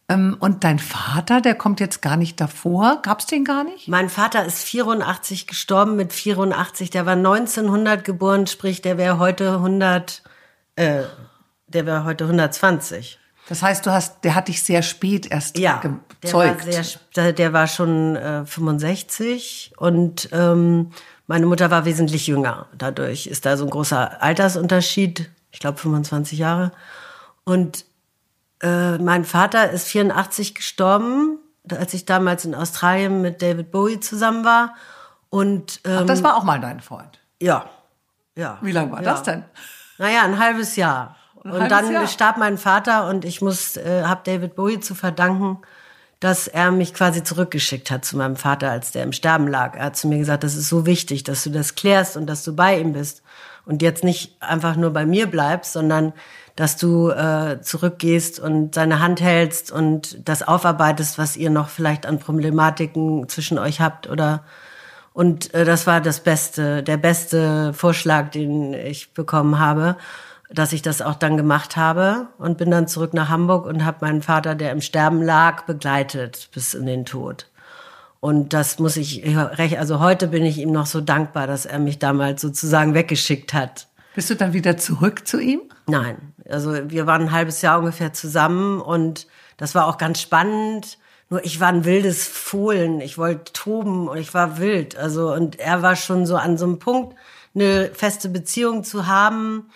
Ähm, 0.10 0.38
und 0.40 0.64
dein 0.64 0.80
Vater, 0.80 1.42
der 1.42 1.56
kommt 1.56 1.80
jetzt 1.80 2.02
gar 2.02 2.18
nicht 2.18 2.40
davor. 2.40 3.00
Gab's 3.02 3.26
den 3.26 3.46
gar 3.46 3.64
nicht? 3.64 3.88
Mein 3.88 4.10
Vater 4.10 4.46
ist 4.46 4.64
84 4.64 5.48
gestorben 5.48 5.96
mit 5.96 6.14
84. 6.14 6.90
Der 6.90 7.06
war 7.06 7.14
1900 7.14 8.04
geboren, 8.04 8.48
sprich, 8.48 8.82
der 8.82 8.98
wäre 8.98 9.20
heute 9.20 9.54
100, 9.54 10.24
äh, 10.76 11.04
der 11.68 11.86
wäre 11.86 12.04
heute 12.06 12.26
120. 12.26 13.20
Das 13.50 13.62
heißt, 13.62 13.86
du 13.86 13.92
hast, 13.92 14.24
der 14.24 14.36
hat 14.36 14.48
dich 14.48 14.64
sehr 14.64 14.82
spät 14.82 15.30
erst 15.30 15.58
ja, 15.58 15.82
gezeugt. 16.22 16.66
Der 16.66 16.78
war, 16.78 16.84
sehr, 17.14 17.34
der 17.34 17.54
war 17.54 17.68
schon 17.68 18.16
äh, 18.16 18.46
65 18.46 19.74
und 19.78 20.30
ähm, 20.32 20.92
meine 21.28 21.46
Mutter 21.46 21.72
war 21.72 21.86
wesentlich 21.86 22.28
jünger. 22.28 22.68
Dadurch 22.78 23.28
ist 23.28 23.46
da 23.46 23.58
so 23.58 23.64
ein 23.64 23.70
großer 23.70 24.22
Altersunterschied. 24.22 25.30
Ich 25.52 25.60
glaube 25.60 25.78
25 25.78 26.40
Jahre. 26.40 26.72
Und 27.46 27.86
äh, 28.62 28.98
mein 28.98 29.26
Vater 29.26 29.70
ist 29.72 29.88
84 29.88 30.56
gestorben, 30.56 31.40
als 31.70 31.94
ich 31.94 32.06
damals 32.06 32.46
in 32.46 32.56
Australien 32.56 33.22
mit 33.22 33.42
David 33.42 33.72
Bowie 33.72 34.00
zusammen 34.00 34.44
war. 34.44 34.76
Und 35.30 35.82
ähm, 35.86 36.00
Ach, 36.02 36.06
das 36.06 36.24
war 36.24 36.36
auch 36.36 36.44
mal 36.44 36.60
dein 36.60 36.82
Freund. 36.82 37.20
Ja, 37.42 37.70
ja. 38.36 38.58
Wie 38.62 38.72
lange 38.72 38.92
war 38.92 39.02
ja. 39.02 39.12
das 39.12 39.24
denn? 39.24 39.44
Naja, 39.98 40.24
ein 40.24 40.40
halbes 40.40 40.76
Jahr. 40.76 41.16
Ein 41.44 41.52
und 41.52 41.62
halbes 41.62 41.78
dann 41.78 41.92
Jahr. 41.92 42.08
starb 42.08 42.38
mein 42.38 42.58
Vater 42.58 43.08
und 43.08 43.26
ich 43.26 43.42
muss, 43.42 43.78
äh, 43.78 44.04
habe 44.06 44.22
David 44.24 44.56
Bowie 44.56 44.80
zu 44.80 44.96
verdanken, 44.96 45.60
dass 46.24 46.48
er 46.48 46.72
mich 46.72 46.94
quasi 46.94 47.22
zurückgeschickt 47.22 47.92
hat 47.92 48.06
zu 48.06 48.16
meinem 48.16 48.38
Vater, 48.38 48.72
als 48.72 48.94
der 48.94 49.04
im 49.04 49.12
Sterben 49.12 49.48
lag. 49.48 49.76
Er 49.76 49.86
hat 49.86 49.98
zu 49.98 50.08
mir 50.08 50.20
gesagt, 50.20 50.46
das 50.46 50.56
ist 50.56 50.70
so 50.70 50.86
wichtig, 50.86 51.24
dass 51.24 51.44
du 51.44 51.50
das 51.50 51.76
klärst 51.76 52.16
und 52.16 52.28
dass 52.28 52.46
du 52.46 52.56
bei 52.56 52.80
ihm 52.80 52.94
bist 52.94 53.24
und 53.66 53.82
jetzt 53.82 54.06
nicht 54.06 54.42
einfach 54.42 54.78
nur 54.78 54.92
bei 54.92 55.06
mir 55.06 55.28
bleibst, 55.28 55.74
sondern 55.74 56.14
dass 56.56 56.78
du 56.78 57.10
äh, 57.10 57.60
zurückgehst 57.62 58.40
und 58.40 58.74
seine 58.74 59.02
Hand 59.02 59.20
hältst 59.20 59.70
und 59.70 60.18
das 60.24 60.44
aufarbeitest, 60.44 61.18
was 61.18 61.36
ihr 61.36 61.50
noch 61.50 61.68
vielleicht 61.68 62.06
an 62.06 62.20
Problematiken 62.20 63.28
zwischen 63.28 63.58
euch 63.58 63.82
habt 63.82 64.10
oder 64.10 64.44
und 65.12 65.54
äh, 65.54 65.66
das 65.66 65.88
war 65.88 66.00
das 66.00 66.22
beste, 66.22 66.84
der 66.84 66.98
beste 66.98 67.74
Vorschlag, 67.74 68.32
den 68.32 68.74
ich 68.74 69.14
bekommen 69.14 69.60
habe 69.60 69.98
dass 70.54 70.72
ich 70.72 70.84
das 70.84 71.02
auch 71.02 71.16
dann 71.16 71.36
gemacht 71.36 71.76
habe 71.78 72.28
und 72.38 72.58
bin 72.58 72.70
dann 72.70 72.88
zurück 72.88 73.14
nach 73.14 73.30
Hamburg 73.30 73.66
und 73.66 73.84
habe 73.84 73.98
meinen 74.02 74.22
Vater, 74.22 74.54
der 74.56 74.72
im 74.72 74.82
Sterben 74.82 75.22
lag, 75.22 75.64
begleitet 75.64 76.50
bis 76.54 76.74
in 76.74 76.86
den 76.86 77.06
Tod. 77.06 77.48
Und 78.20 78.54
das 78.54 78.80
muss 78.80 78.96
ich, 78.96 79.26
also 79.78 80.00
heute 80.00 80.28
bin 80.28 80.46
ich 80.46 80.60
ihm 80.60 80.72
noch 80.72 80.86
so 80.86 81.02
dankbar, 81.02 81.48
dass 81.48 81.66
er 81.66 81.80
mich 81.80 82.00
damals 82.00 82.42
sozusagen 82.42 82.94
weggeschickt 82.94 83.54
hat. 83.54 83.88
Bist 84.16 84.30
du 84.30 84.36
dann 84.36 84.54
wieder 84.54 84.78
zurück 84.78 85.28
zu 85.28 85.40
ihm? 85.40 85.62
Nein, 85.88 86.34
also 86.48 86.90
wir 86.90 87.08
waren 87.08 87.24
ein 87.24 87.32
halbes 87.32 87.62
Jahr 87.62 87.80
ungefähr 87.80 88.14
zusammen 88.14 88.80
und 88.80 89.28
das 89.58 89.76
war 89.76 89.88
auch 89.88 89.98
ganz 89.98 90.22
spannend. 90.22 91.00
Nur 91.30 91.44
ich 91.44 91.60
war 91.60 91.70
ein 91.70 91.84
wildes 91.84 92.28
Fohlen, 92.28 93.02
ich 93.02 93.18
wollte 93.18 93.52
toben 93.54 94.08
und 94.08 94.18
ich 94.18 94.34
war 94.36 94.60
wild. 94.60 94.96
Also 94.98 95.34
und 95.34 95.60
er 95.60 95.82
war 95.82 95.96
schon 95.96 96.28
so 96.28 96.38
an 96.38 96.58
so 96.58 96.66
einem 96.66 96.80
Punkt, 96.80 97.16
eine 97.56 97.90
feste 97.94 98.30
Beziehung 98.30 98.84
zu 98.84 99.08
haben, 99.08 99.70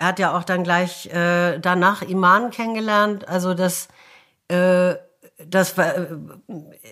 er 0.00 0.06
hat 0.06 0.18
ja 0.18 0.34
auch 0.36 0.44
dann 0.44 0.64
gleich 0.64 1.12
äh, 1.12 1.58
danach 1.58 2.00
Iman 2.00 2.50
kennengelernt. 2.50 3.28
Also 3.28 3.52
das, 3.52 3.88
äh, 4.48 4.94
das 5.46 5.76
war, 5.76 5.94
äh, 5.94 6.06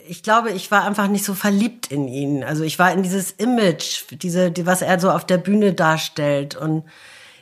ich 0.06 0.22
glaube, 0.22 0.50
ich 0.50 0.70
war 0.70 0.84
einfach 0.84 1.08
nicht 1.08 1.24
so 1.24 1.32
verliebt 1.32 1.90
in 1.90 2.06
ihn. 2.06 2.44
Also 2.44 2.64
ich 2.64 2.78
war 2.78 2.92
in 2.92 3.02
dieses 3.02 3.32
Image, 3.32 4.04
diese, 4.10 4.50
die, 4.50 4.66
was 4.66 4.82
er 4.82 5.00
so 5.00 5.10
auf 5.10 5.24
der 5.24 5.38
Bühne 5.38 5.72
darstellt 5.72 6.54
und 6.54 6.84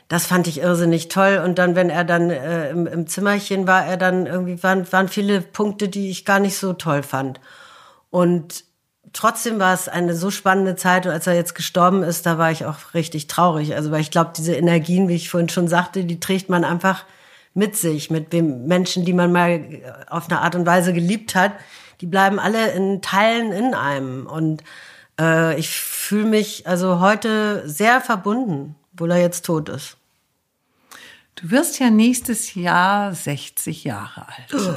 das 0.07 0.25
fand 0.25 0.47
ich 0.47 0.61
irrsinnig 0.61 1.09
toll. 1.09 1.41
Und 1.43 1.59
dann, 1.59 1.75
wenn 1.75 1.89
er 1.89 2.05
dann 2.05 2.29
äh, 2.29 2.69
im, 2.69 2.87
im 2.87 3.07
Zimmerchen 3.07 3.67
war, 3.67 3.85
er 3.85 3.97
dann 3.97 4.25
irgendwie 4.25 4.63
waren, 4.63 4.89
waren 4.93 5.09
viele 5.09 5.41
Punkte, 5.41 5.89
die 5.89 6.09
ich 6.09 6.23
gar 6.23 6.39
nicht 6.39 6.57
so 6.57 6.71
toll 6.71 7.03
fand. 7.03 7.41
Und 8.09 8.63
trotzdem 9.13 9.59
war 9.59 9.73
es 9.73 9.87
eine 9.87 10.15
so 10.15 10.31
spannende 10.31 10.75
Zeit 10.75 11.05
und 11.05 11.11
als 11.11 11.27
er 11.27 11.33
jetzt 11.33 11.55
gestorben 11.55 12.03
ist, 12.03 12.25
da 12.25 12.37
war 12.37 12.51
ich 12.51 12.65
auch 12.65 12.93
richtig 12.93 13.27
traurig. 13.27 13.75
Also 13.75 13.91
weil 13.91 14.01
ich 14.01 14.11
glaube, 14.11 14.31
diese 14.35 14.55
Energien, 14.55 15.07
wie 15.07 15.15
ich 15.15 15.29
vorhin 15.29 15.49
schon 15.49 15.67
sagte, 15.67 16.03
die 16.03 16.19
trägt 16.19 16.49
man 16.49 16.63
einfach 16.63 17.05
mit 17.53 17.75
sich, 17.75 18.11
mit 18.11 18.33
Menschen, 18.33 19.03
die 19.03 19.13
man 19.13 19.31
mal 19.31 19.61
auf 20.09 20.29
eine 20.29 20.41
Art 20.41 20.55
und 20.55 20.65
Weise 20.65 20.93
geliebt 20.93 21.33
hat, 21.33 21.53
die 22.01 22.05
bleiben 22.05 22.39
alle 22.39 22.71
in 22.71 23.01
Teilen 23.01 23.51
in 23.51 23.73
einem. 23.73 24.27
Und 24.27 24.63
äh, 25.19 25.59
ich 25.59 25.69
fühle 25.69 26.25
mich 26.25 26.67
also 26.67 26.99
heute 26.99 27.67
sehr 27.67 28.01
verbunden, 28.01 28.75
obwohl 28.93 29.11
er 29.11 29.21
jetzt 29.21 29.45
tot 29.45 29.69
ist. 29.69 29.97
Du 31.39 31.51
wirst 31.51 31.77
ja 31.77 31.91
nächstes 31.91 32.55
Jahr 32.55 33.13
60 33.13 33.83
Jahre 33.83 34.27
alt. 34.27 34.53
Oh, 34.55 34.73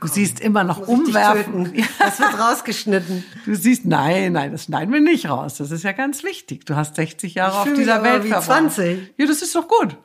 du 0.00 0.08
siehst 0.08 0.40
immer 0.40 0.64
noch 0.64 0.88
umwerfend. 0.88 1.72
Das 2.00 2.18
wird 2.18 2.36
rausgeschnitten. 2.36 3.22
Du 3.44 3.54
siehst, 3.54 3.84
nein, 3.84 4.32
nein, 4.32 4.50
das 4.50 4.64
schneiden 4.64 4.92
wir 4.92 5.00
nicht 5.00 5.28
raus. 5.28 5.58
Das 5.58 5.70
ist 5.70 5.84
ja 5.84 5.92
ganz 5.92 6.24
wichtig. 6.24 6.66
Du 6.66 6.74
hast 6.74 6.96
60 6.96 7.34
Jahre 7.34 7.62
ich 7.62 7.70
auf 7.70 7.78
dieser 7.78 8.02
Welt 8.02 8.24
verbracht. 8.24 8.44
20. 8.44 9.14
Ja, 9.18 9.26
das 9.26 9.40
ist 9.40 9.54
doch 9.54 9.68
gut. 9.68 9.96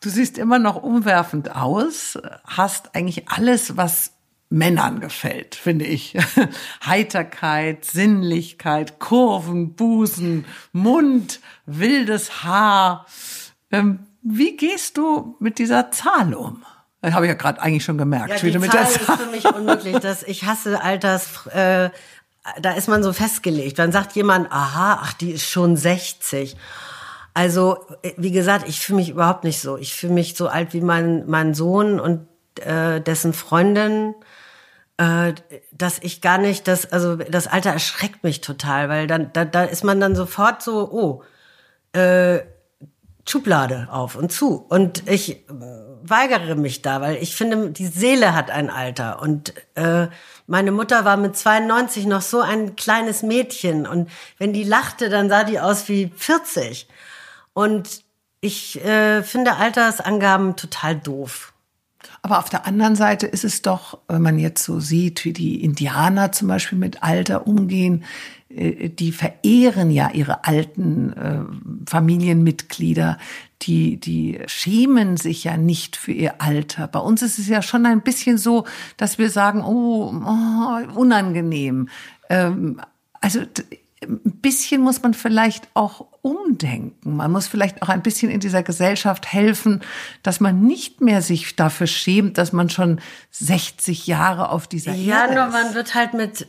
Du 0.00 0.10
siehst 0.10 0.38
immer 0.38 0.60
noch 0.60 0.80
umwerfend 0.80 1.56
aus, 1.56 2.16
hast 2.44 2.94
eigentlich 2.94 3.28
alles, 3.28 3.76
was 3.76 4.12
Männern 4.50 5.00
gefällt, 5.00 5.56
finde 5.56 5.86
ich. 5.86 6.16
Heiterkeit, 6.86 7.84
Sinnlichkeit, 7.84 9.00
Kurven, 9.00 9.74
Busen, 9.74 10.44
Mund, 10.72 11.40
wildes 11.66 12.44
Haar. 12.44 13.06
Ähm, 13.72 14.06
wie 14.30 14.56
gehst 14.56 14.96
du 14.96 15.36
mit 15.40 15.58
dieser 15.58 15.90
Zahl 15.90 16.34
um? 16.34 16.64
Das 17.00 17.14
habe 17.14 17.26
ich 17.26 17.30
ja 17.30 17.36
gerade 17.36 17.60
eigentlich 17.60 17.84
schon 17.84 17.98
gemerkt. 17.98 18.42
Ja, 18.42 18.50
die 18.50 18.68
Zahl, 18.68 18.70
Zahl 18.70 18.84
ist 18.84 19.22
für 19.22 19.30
mich 19.30 19.44
unmöglich. 19.44 19.98
Dass 19.98 20.22
ich 20.22 20.44
hasse 20.44 20.82
Alters. 20.82 21.46
Äh, 21.46 21.90
da 22.60 22.72
ist 22.72 22.88
man 22.88 23.02
so 23.02 23.12
festgelegt. 23.12 23.78
Dann 23.78 23.92
sagt 23.92 24.12
jemand, 24.12 24.50
aha, 24.50 25.00
ach, 25.02 25.12
die 25.12 25.32
ist 25.32 25.48
schon 25.48 25.76
60. 25.76 26.56
Also, 27.34 27.86
wie 28.16 28.32
gesagt, 28.32 28.68
ich 28.68 28.80
fühle 28.80 28.96
mich 28.96 29.10
überhaupt 29.10 29.44
nicht 29.44 29.60
so. 29.60 29.76
Ich 29.76 29.94
fühle 29.94 30.14
mich 30.14 30.34
so 30.36 30.48
alt 30.48 30.72
wie 30.72 30.80
mein, 30.80 31.24
mein 31.26 31.54
Sohn 31.54 32.00
und 32.00 32.26
äh, 32.60 33.00
dessen 33.00 33.32
Freundin, 33.32 34.14
äh, 34.96 35.34
dass 35.70 35.98
ich 36.00 36.20
gar 36.20 36.38
nicht, 36.38 36.66
das, 36.66 36.90
also 36.90 37.16
das 37.16 37.46
Alter 37.46 37.70
erschreckt 37.70 38.24
mich 38.24 38.40
total, 38.40 38.88
weil 38.88 39.06
dann 39.06 39.32
da, 39.32 39.44
da 39.44 39.64
ist 39.64 39.84
man 39.84 40.00
dann 40.00 40.16
sofort 40.16 40.62
so, 40.62 40.90
oh, 40.90 41.22
äh, 41.96 42.40
Schublade 43.28 43.88
auf 43.90 44.16
und 44.16 44.32
zu. 44.32 44.64
Und 44.68 45.08
ich 45.08 45.36
äh, 45.36 45.52
weigere 46.02 46.54
mich 46.54 46.82
da, 46.82 47.00
weil 47.00 47.16
ich 47.16 47.36
finde, 47.36 47.70
die 47.70 47.86
Seele 47.86 48.34
hat 48.34 48.50
ein 48.50 48.70
Alter. 48.70 49.20
Und 49.20 49.52
äh, 49.74 50.08
meine 50.46 50.72
Mutter 50.72 51.04
war 51.04 51.16
mit 51.16 51.36
92 51.36 52.06
noch 52.06 52.22
so 52.22 52.40
ein 52.40 52.76
kleines 52.76 53.22
Mädchen. 53.22 53.86
Und 53.86 54.08
wenn 54.38 54.52
die 54.52 54.64
lachte, 54.64 55.10
dann 55.10 55.28
sah 55.28 55.44
die 55.44 55.60
aus 55.60 55.88
wie 55.88 56.10
40. 56.16 56.88
Und 57.52 58.02
ich 58.40 58.82
äh, 58.84 59.22
finde 59.22 59.56
Altersangaben 59.56 60.56
total 60.56 60.96
doof. 60.96 61.52
Aber 62.22 62.38
auf 62.38 62.48
der 62.48 62.66
anderen 62.66 62.96
Seite 62.96 63.26
ist 63.26 63.44
es 63.44 63.62
doch, 63.62 63.98
wenn 64.08 64.22
man 64.22 64.38
jetzt 64.38 64.64
so 64.64 64.80
sieht, 64.80 65.24
wie 65.24 65.32
die 65.32 65.62
Indianer 65.62 66.32
zum 66.32 66.48
Beispiel 66.48 66.78
mit 66.78 67.02
Alter 67.02 67.46
umgehen, 67.46 68.04
die 68.50 69.12
verehren 69.12 69.90
ja 69.90 70.10
ihre 70.10 70.44
alten 70.44 71.12
äh, 71.12 71.44
Familienmitglieder, 71.88 73.18
die, 73.62 73.98
die 73.98 74.40
schämen 74.46 75.16
sich 75.18 75.44
ja 75.44 75.56
nicht 75.56 75.96
für 75.96 76.12
ihr 76.12 76.40
Alter. 76.40 76.88
Bei 76.88 77.00
uns 77.00 77.22
ist 77.22 77.38
es 77.38 77.48
ja 77.48 77.60
schon 77.60 77.84
ein 77.84 78.00
bisschen 78.00 78.38
so, 78.38 78.64
dass 78.96 79.18
wir 79.18 79.30
sagen, 79.30 79.62
oh, 79.62 80.14
oh 80.14 80.98
unangenehm. 80.98 81.88
Ähm, 82.30 82.80
also 83.20 83.40
ein 84.02 84.40
bisschen 84.40 84.80
muss 84.80 85.02
man 85.02 85.12
vielleicht 85.12 85.68
auch 85.74 86.06
umdenken. 86.22 87.16
Man 87.16 87.32
muss 87.32 87.48
vielleicht 87.48 87.82
auch 87.82 87.88
ein 87.88 88.02
bisschen 88.02 88.30
in 88.30 88.38
dieser 88.38 88.62
Gesellschaft 88.62 89.32
helfen, 89.32 89.82
dass 90.22 90.40
man 90.40 90.60
nicht 90.62 91.00
mehr 91.00 91.22
sich 91.22 91.56
dafür 91.56 91.86
schämt, 91.86 92.38
dass 92.38 92.52
man 92.52 92.70
schon 92.70 93.00
60 93.30 94.06
Jahre 94.06 94.50
auf 94.50 94.66
dieser 94.66 94.92
ja, 94.92 95.22
Erde 95.22 95.34
nur 95.34 95.46
ist. 95.48 95.52
man 95.52 95.74
wird 95.74 95.94
halt 95.94 96.14
mit 96.14 96.46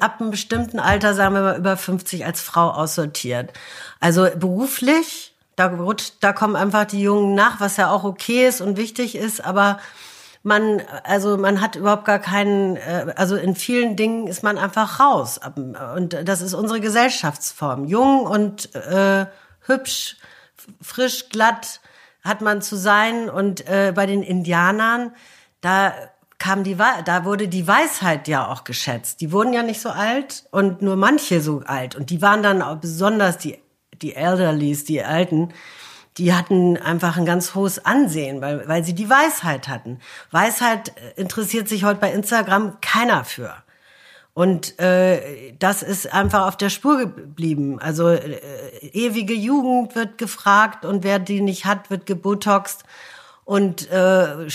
ab 0.00 0.20
einem 0.20 0.30
bestimmten 0.30 0.78
Alter, 0.78 1.14
sagen 1.14 1.34
wir 1.34 1.42
mal 1.42 1.58
über 1.58 1.76
50 1.76 2.24
als 2.24 2.40
Frau 2.40 2.70
aussortiert. 2.70 3.52
Also 3.98 4.28
beruflich, 4.36 5.34
da 5.56 5.66
rutscht, 5.66 6.14
da 6.20 6.32
kommen 6.32 6.56
einfach 6.56 6.84
die 6.84 7.02
Jungen 7.02 7.34
nach, 7.34 7.60
was 7.60 7.76
ja 7.76 7.90
auch 7.90 8.04
okay 8.04 8.46
ist 8.46 8.60
und 8.60 8.76
wichtig 8.76 9.16
ist, 9.16 9.44
aber 9.44 9.80
man, 10.42 10.82
also 11.04 11.36
man 11.36 11.60
hat 11.60 11.76
überhaupt 11.76 12.04
gar 12.04 12.18
keinen, 12.18 12.76
äh, 12.76 13.12
also 13.16 13.36
in 13.36 13.54
vielen 13.54 13.96
Dingen 13.96 14.26
ist 14.26 14.42
man 14.42 14.58
einfach 14.58 15.00
raus. 15.00 15.38
Und 15.96 16.16
das 16.24 16.40
ist 16.40 16.54
unsere 16.54 16.80
Gesellschaftsform. 16.80 17.84
Jung 17.84 18.22
und 18.22 18.74
äh, 18.74 19.26
hübsch, 19.66 20.16
frisch, 20.80 21.28
glatt 21.28 21.80
hat 22.22 22.40
man 22.40 22.62
zu 22.62 22.76
sein. 22.76 23.28
Und 23.28 23.66
äh, 23.68 23.92
bei 23.94 24.06
den 24.06 24.22
Indianern, 24.22 25.12
da 25.60 25.92
kam 26.38 26.64
die, 26.64 26.76
da 26.76 27.24
wurde 27.24 27.48
die 27.48 27.68
Weisheit 27.68 28.26
ja 28.26 28.48
auch 28.48 28.64
geschätzt. 28.64 29.20
Die 29.20 29.32
wurden 29.32 29.52
ja 29.52 29.62
nicht 29.62 29.82
so 29.82 29.90
alt 29.90 30.46
und 30.50 30.80
nur 30.80 30.96
manche 30.96 31.42
so 31.42 31.60
alt. 31.66 31.94
Und 31.94 32.08
die 32.08 32.22
waren 32.22 32.42
dann 32.42 32.62
auch 32.62 32.76
besonders 32.76 33.36
die, 33.36 33.58
die 34.00 34.16
Elderlies, 34.16 34.84
die 34.84 35.02
Alten, 35.02 35.52
die 36.20 36.34
hatten 36.34 36.76
einfach 36.76 37.16
ein 37.16 37.24
ganz 37.24 37.54
hohes 37.54 37.84
Ansehen, 37.86 38.42
weil, 38.42 38.68
weil 38.68 38.84
sie 38.84 38.94
die 38.94 39.08
Weisheit 39.08 39.68
hatten. 39.68 40.00
Weisheit 40.30 40.92
interessiert 41.16 41.66
sich 41.66 41.82
heute 41.82 41.98
bei 41.98 42.12
Instagram 42.12 42.78
keiner 42.82 43.24
für. 43.24 43.54
Und 44.34 44.78
äh, 44.78 45.52
das 45.58 45.82
ist 45.82 46.12
einfach 46.12 46.46
auf 46.46 46.58
der 46.58 46.68
Spur 46.68 46.98
geblieben. 46.98 47.80
Also 47.80 48.10
äh, 48.10 48.38
ewige 48.92 49.32
Jugend 49.32 49.94
wird 49.94 50.18
gefragt 50.18 50.84
und 50.84 51.04
wer 51.04 51.18
die 51.18 51.40
nicht 51.40 51.64
hat, 51.64 51.90
wird 51.90 52.04
gebotoxt 52.04 52.84
und 53.44 53.90
äh, 53.90 54.46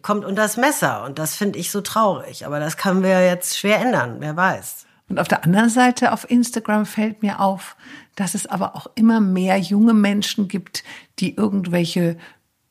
kommt 0.00 0.24
unter 0.24 0.42
das 0.42 0.56
Messer. 0.56 1.04
Und 1.04 1.18
das 1.18 1.36
finde 1.36 1.58
ich 1.58 1.70
so 1.70 1.82
traurig. 1.82 2.46
Aber 2.46 2.60
das 2.60 2.78
können 2.78 3.02
wir 3.02 3.26
jetzt 3.26 3.58
schwer 3.58 3.78
ändern, 3.78 4.16
wer 4.20 4.36
weiß. 4.36 4.86
Und 5.10 5.20
auf 5.20 5.28
der 5.28 5.44
anderen 5.44 5.70
Seite 5.70 6.12
auf 6.12 6.30
Instagram 6.30 6.86
fällt 6.86 7.22
mir 7.22 7.40
auf, 7.40 7.76
dass 8.18 8.34
es 8.34 8.46
aber 8.46 8.74
auch 8.74 8.88
immer 8.96 9.20
mehr 9.20 9.58
junge 9.58 9.94
Menschen 9.94 10.48
gibt, 10.48 10.82
die 11.20 11.36
irgendwelche 11.36 12.16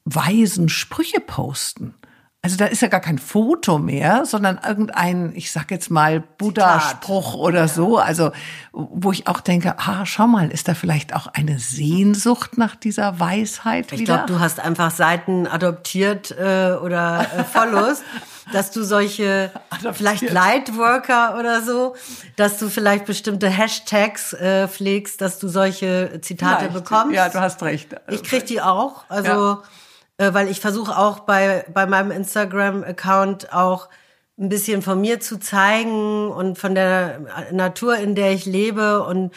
weisen 0.04 0.68
Sprüche 0.68 1.22
posten. 1.22 1.93
Also 2.48 2.56
da 2.56 2.66
ist 2.68 2.82
ja 2.82 2.88
gar 2.88 3.02
kein 3.02 3.20
Foto 3.20 3.78
mehr, 3.78 4.26
sondern 4.26 4.58
irgendein, 4.66 5.34
ich 5.36 5.52
sag 5.52 5.70
jetzt 5.70 5.91
mal, 5.91 6.22
Buddha-Spruch 6.22 7.34
oder 7.34 7.60
ja. 7.62 7.68
so. 7.68 7.98
Also, 7.98 8.32
wo 8.72 9.12
ich 9.12 9.28
auch 9.28 9.41
denke, 9.41 9.76
ah, 9.80 10.06
schau 10.06 10.28
mal, 10.28 10.50
ist 10.50 10.70
da 10.70 10.74
vielleicht 10.74 11.14
auch 11.14 11.28
eine 11.28 11.60
Sehnsucht 11.60 12.58
nach 12.58 12.78
dieser 12.78 13.20
Weisheit 13.20 13.91
ich 13.91 14.00
wieder? 14.00 14.02
Ich 14.02 14.06
glaube, 14.06 14.26
du 14.28 14.39
hast 14.39 14.62
einfach 14.62 14.91
Seiten 14.91 15.45
adoptiert 15.45 16.32
äh, 16.32 16.78
oder 16.82 17.28
äh, 17.38 17.43
Follows. 17.43 18.02
dass 18.54 18.72
du 18.72 18.84
solche, 18.84 19.52
Adaptiert. 19.70 19.98
vielleicht 19.98 20.30
Lightworker 20.30 21.38
oder 21.38 21.62
so, 21.62 21.98
dass 22.38 22.58
du 22.58 22.70
vielleicht 22.70 23.06
bestimmte 23.06 23.50
Hashtags 23.50 24.32
äh, 24.32 24.70
pflegst, 24.70 25.20
dass 25.20 25.39
du 25.39 25.50
solche 25.50 26.22
Zitate 26.22 26.70
vielleicht. 26.70 26.86
bekommst. 26.86 27.14
Ja, 27.14 27.28
du 27.28 27.41
hast 27.41 27.62
recht. 27.64 27.93
Ich 28.10 28.24
krieg 28.24 28.45
die 28.45 28.62
auch, 28.62 29.04
also 29.10 29.32
ja. 29.32 29.64
Äh, 30.18 30.34
weil 30.34 30.49
ich 30.49 30.59
versuche 30.59 30.97
auch 30.97 31.22
bei 31.22 31.65
bei 31.74 31.86
meinem 31.86 32.11
Instagram-Account 32.11 33.53
auch 33.53 33.89
ein 34.39 34.49
bisschen 34.49 34.82
von 34.82 35.01
mir 35.01 35.20
zu 35.20 35.39
zeigen 35.39 36.30
und 36.30 36.57
von 36.57 36.76
der 36.76 37.47
Natur, 37.51 37.97
in 37.97 38.15
der 38.15 38.34
ich 38.34 38.45
lebe 38.45 39.03
und 39.03 39.34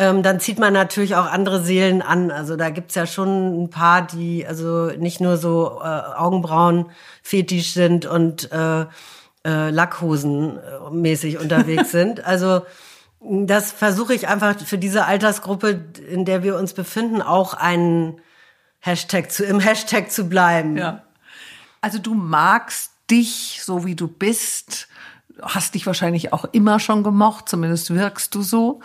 ähm, 0.00 0.22
dann 0.22 0.40
zieht 0.40 0.58
man 0.58 0.72
natürlich 0.72 1.14
auch 1.14 1.26
andere 1.26 1.62
Seelen 1.62 2.00
an. 2.00 2.30
Also 2.30 2.56
da 2.56 2.70
gibt's 2.70 2.94
ja 2.94 3.06
schon 3.06 3.64
ein 3.64 3.70
paar, 3.70 4.06
die 4.06 4.46
also 4.46 4.86
nicht 4.86 5.20
nur 5.20 5.36
so 5.36 5.80
äh, 5.82 5.84
Augenbrauen 5.84 6.86
fetisch 7.22 7.74
sind 7.74 8.06
und 8.06 8.50
äh, 8.50 8.86
äh, 9.44 9.70
Lackhosen 9.70 10.56
äh, 10.56 10.90
mäßig 10.90 11.38
unterwegs 11.38 11.90
sind. 11.92 12.24
Also 12.24 12.62
das 13.20 13.72
versuche 13.72 14.14
ich 14.14 14.26
einfach 14.26 14.58
für 14.58 14.78
diese 14.78 15.04
Altersgruppe, 15.04 15.84
in 16.10 16.24
der 16.24 16.42
wir 16.42 16.56
uns 16.56 16.72
befinden, 16.72 17.20
auch 17.20 17.52
einen 17.52 18.22
Hashtag 18.80 19.30
zu, 19.30 19.44
im 19.44 19.60
Hashtag 19.60 20.10
zu 20.10 20.28
bleiben. 20.28 20.76
Ja. 20.76 21.02
Also 21.80 21.98
du 21.98 22.14
magst 22.14 22.92
dich 23.10 23.60
so 23.62 23.84
wie 23.84 23.94
du 23.94 24.08
bist, 24.08 24.88
hast 25.42 25.74
dich 25.74 25.86
wahrscheinlich 25.86 26.32
auch 26.32 26.44
immer 26.52 26.80
schon 26.80 27.02
gemocht, 27.02 27.48
zumindest 27.48 27.94
wirkst 27.94 28.34
du 28.34 28.42
so. 28.42 28.80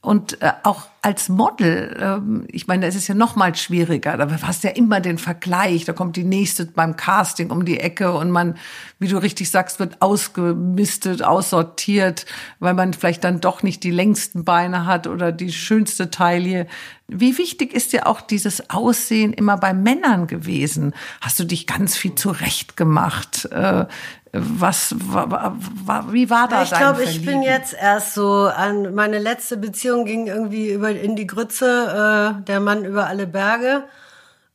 Und 0.00 0.40
äh, 0.40 0.52
auch 0.62 0.86
als 1.02 1.28
Model, 1.30 1.96
ähm, 1.98 2.44
ich 2.48 2.66
meine, 2.66 2.86
es 2.86 2.94
ist 2.94 3.08
ja 3.08 3.14
noch 3.14 3.34
mal 3.34 3.54
schwieriger. 3.54 4.16
Da 4.18 4.28
hast 4.42 4.64
du 4.64 4.68
ja 4.68 4.74
immer 4.74 5.00
den 5.00 5.16
Vergleich. 5.16 5.84
Da 5.84 5.92
kommt 5.92 6.16
die 6.16 6.24
nächste 6.24 6.66
beim 6.66 6.96
Casting 6.96 7.50
um 7.50 7.64
die 7.64 7.80
Ecke 7.80 8.12
und 8.12 8.30
man, 8.30 8.56
wie 8.98 9.08
du 9.08 9.16
richtig 9.16 9.50
sagst, 9.50 9.80
wird 9.80 10.02
ausgemistet, 10.02 11.22
aussortiert, 11.22 12.26
weil 12.58 12.74
man 12.74 12.92
vielleicht 12.92 13.24
dann 13.24 13.40
doch 13.40 13.62
nicht 13.62 13.82
die 13.82 13.90
längsten 13.90 14.44
Beine 14.44 14.84
hat 14.84 15.06
oder 15.06 15.32
die 15.32 15.52
schönste 15.52 16.10
Taille. 16.10 16.66
Wie 17.08 17.38
wichtig 17.38 17.72
ist 17.72 17.92
dir 17.92 18.06
auch 18.06 18.20
dieses 18.20 18.70
Aussehen 18.70 19.32
immer 19.32 19.56
bei 19.56 19.72
Männern 19.72 20.26
gewesen? 20.26 20.94
Hast 21.20 21.40
du 21.40 21.44
dich 21.44 21.66
ganz 21.66 21.96
viel 21.96 22.14
zurecht 22.14 22.76
gemacht? 22.76 23.46
Äh, 23.46 23.86
was, 24.32 24.94
wie 24.94 26.30
war 26.30 26.46
da 26.46 26.62
Ich 26.62 26.70
glaube, 26.70 27.02
ich 27.02 27.24
bin 27.24 27.42
jetzt 27.42 27.74
erst 27.74 28.14
so 28.14 28.44
an 28.46 28.94
meine 28.94 29.18
letzte 29.18 29.56
Beziehung 29.56 30.04
ging 30.04 30.28
irgendwie 30.28 30.70
über 30.70 30.89
in 30.96 31.16
die 31.16 31.26
Grütze, 31.26 32.36
äh, 32.40 32.44
der 32.44 32.60
Mann 32.60 32.84
über 32.84 33.06
alle 33.06 33.26
Berge. 33.26 33.84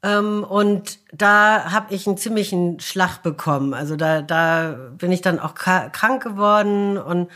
Ähm, 0.04 0.44
und 0.44 1.00
da 1.12 1.72
habe 1.72 1.94
ich 1.94 2.08
einen 2.08 2.18
ziemlichen 2.18 2.80
Schlag 2.80 3.24
bekommen. 3.24 3.74
Also 3.74 3.96
da, 3.96 4.22
da 4.22 4.76
bin 4.98 5.12
ich 5.12 5.22
dann 5.22 5.40
auch 5.40 5.56
krank 5.56 6.24
geworden 6.24 6.98
und 6.98 7.30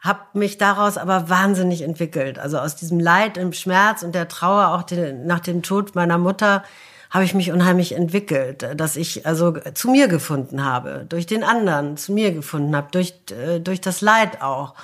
habe 0.00 0.20
mich 0.34 0.58
daraus 0.58 0.98
aber 0.98 1.28
wahnsinnig 1.30 1.82
entwickelt. 1.82 2.38
Also 2.38 2.58
aus 2.58 2.76
diesem 2.76 3.00
Leid, 3.00 3.38
im 3.38 3.52
Schmerz 3.52 4.02
und 4.02 4.14
der 4.14 4.28
Trauer 4.28 4.68
auch 4.68 4.82
den, 4.82 5.26
nach 5.26 5.40
dem 5.40 5.62
Tod 5.62 5.94
meiner 5.94 6.18
Mutter 6.18 6.62
habe 7.10 7.24
ich 7.24 7.32
mich 7.32 7.52
unheimlich 7.52 7.92
entwickelt, 7.92 8.66
dass 8.76 8.96
ich 8.96 9.24
also 9.24 9.52
zu 9.72 9.88
mir 9.88 10.08
gefunden 10.08 10.64
habe, 10.64 11.06
durch 11.08 11.26
den 11.26 11.44
anderen 11.44 11.96
zu 11.96 12.12
mir 12.12 12.32
gefunden 12.32 12.76
habe, 12.76 12.88
durch, 12.90 13.14
äh, 13.30 13.60
durch 13.60 13.80
das 13.80 14.00
Leid 14.00 14.42
auch. 14.42 14.74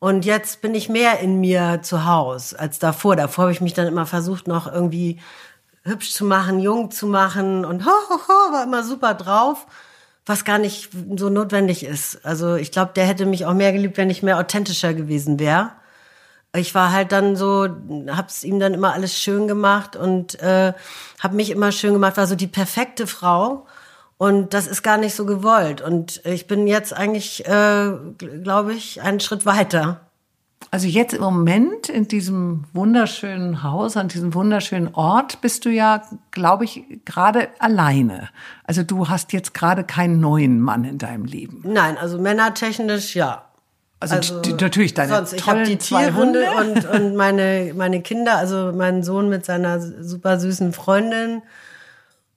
Und 0.00 0.24
jetzt 0.24 0.60
bin 0.60 0.74
ich 0.74 0.88
mehr 0.88 1.20
in 1.20 1.40
mir 1.40 1.80
zu 1.82 2.04
Hause 2.04 2.58
als 2.58 2.78
davor. 2.78 3.16
Davor 3.16 3.44
habe 3.44 3.52
ich 3.52 3.60
mich 3.60 3.74
dann 3.74 3.88
immer 3.88 4.06
versucht, 4.06 4.46
noch 4.46 4.72
irgendwie 4.72 5.18
hübsch 5.82 6.12
zu 6.12 6.24
machen, 6.24 6.60
jung 6.60 6.90
zu 6.90 7.06
machen 7.06 7.64
und 7.64 7.84
ho, 7.86 7.90
ho, 7.90 8.18
ho, 8.28 8.52
war 8.52 8.64
immer 8.64 8.84
super 8.84 9.14
drauf, 9.14 9.66
was 10.26 10.44
gar 10.44 10.58
nicht 10.58 10.90
so 11.16 11.30
notwendig 11.30 11.84
ist. 11.84 12.24
Also 12.24 12.54
ich 12.54 12.70
glaube, 12.70 12.92
der 12.94 13.06
hätte 13.06 13.26
mich 13.26 13.46
auch 13.46 13.54
mehr 13.54 13.72
geliebt, 13.72 13.96
wenn 13.96 14.10
ich 14.10 14.22
mehr 14.22 14.38
authentischer 14.38 14.94
gewesen 14.94 15.38
wäre 15.38 15.72
ich 16.56 16.74
war 16.74 16.92
halt 16.92 17.12
dann 17.12 17.36
so, 17.36 17.68
hab's 18.08 18.44
ihm 18.44 18.58
dann 18.58 18.74
immer 18.74 18.92
alles 18.92 19.18
schön 19.18 19.48
gemacht 19.48 19.96
und 19.96 20.40
äh, 20.40 20.72
hab 21.20 21.32
mich 21.32 21.50
immer 21.50 21.72
schön 21.72 21.92
gemacht, 21.92 22.16
war 22.16 22.26
so 22.26 22.34
die 22.34 22.46
perfekte 22.46 23.06
Frau. 23.06 23.66
Und 24.18 24.52
das 24.52 24.66
ist 24.66 24.82
gar 24.82 24.98
nicht 24.98 25.14
so 25.14 25.24
gewollt. 25.24 25.80
Und 25.80 26.20
ich 26.24 26.46
bin 26.48 26.66
jetzt 26.66 26.92
eigentlich, 26.92 27.46
äh, 27.46 27.92
glaube 28.42 28.74
ich, 28.74 29.00
einen 29.00 29.20
Schritt 29.20 29.46
weiter. 29.46 30.00
Also 30.70 30.86
jetzt 30.86 31.14
im 31.14 31.22
Moment 31.22 31.88
in 31.88 32.08
diesem 32.08 32.64
wunderschönen 32.74 33.62
Haus, 33.62 33.96
an 33.96 34.08
diesem 34.08 34.34
wunderschönen 34.34 34.92
Ort, 34.94 35.40
bist 35.40 35.64
du 35.64 35.70
ja, 35.70 36.02
glaube 36.30 36.64
ich, 36.64 36.84
gerade 37.04 37.48
alleine. 37.58 38.28
Also 38.64 38.82
du 38.82 39.08
hast 39.08 39.32
jetzt 39.32 39.54
gerade 39.54 39.84
keinen 39.84 40.20
neuen 40.20 40.60
Mann 40.60 40.84
in 40.84 40.98
deinem 40.98 41.24
Leben. 41.24 41.62
Nein, 41.64 41.96
also 41.96 42.18
männertechnisch 42.18 43.14
ja. 43.14 43.44
Also, 44.00 44.16
also 44.16 44.40
die, 44.42 44.52
natürlich 44.52 44.94
deine 44.94 45.14
sonst, 45.14 45.32
ich 45.32 45.46
habe 45.46 45.62
die 45.64 45.76
Tierhunde 45.76 46.44
und, 46.60 46.84
und 46.84 47.16
meine, 47.16 47.72
meine 47.74 48.02
Kinder, 48.02 48.36
also 48.36 48.72
mein 48.74 49.02
Sohn 49.02 49.28
mit 49.28 49.44
seiner 49.46 49.80
super 49.80 50.38
süßen 50.38 50.72
Freundin. 50.72 51.42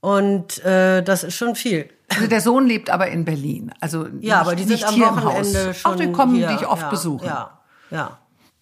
Und 0.02 0.64
äh, 0.66 1.04
das 1.04 1.24
ist 1.24 1.36
schon 1.36 1.56
viel. 1.56 1.90
Also 2.10 2.28
der 2.28 2.42
Sohn 2.42 2.68
lebt 2.68 2.90
aber 2.90 3.08
in 3.08 3.24
Berlin. 3.24 3.72
Also 3.80 4.08
ja, 4.20 4.42
aber 4.42 4.56
die 4.56 4.64
sind 4.64 4.84
am 4.84 5.00
Wochenende 5.00 5.74
schon. 5.74 5.92
Auch 5.92 5.96
die 5.96 6.12
kommen 6.12 6.36
hier, 6.36 6.48
dich 6.48 6.68
oft 6.68 6.82
ja, 6.82 6.90
besuchen. 6.90 7.26
Ja, 7.26 7.60
ja. 7.90 8.18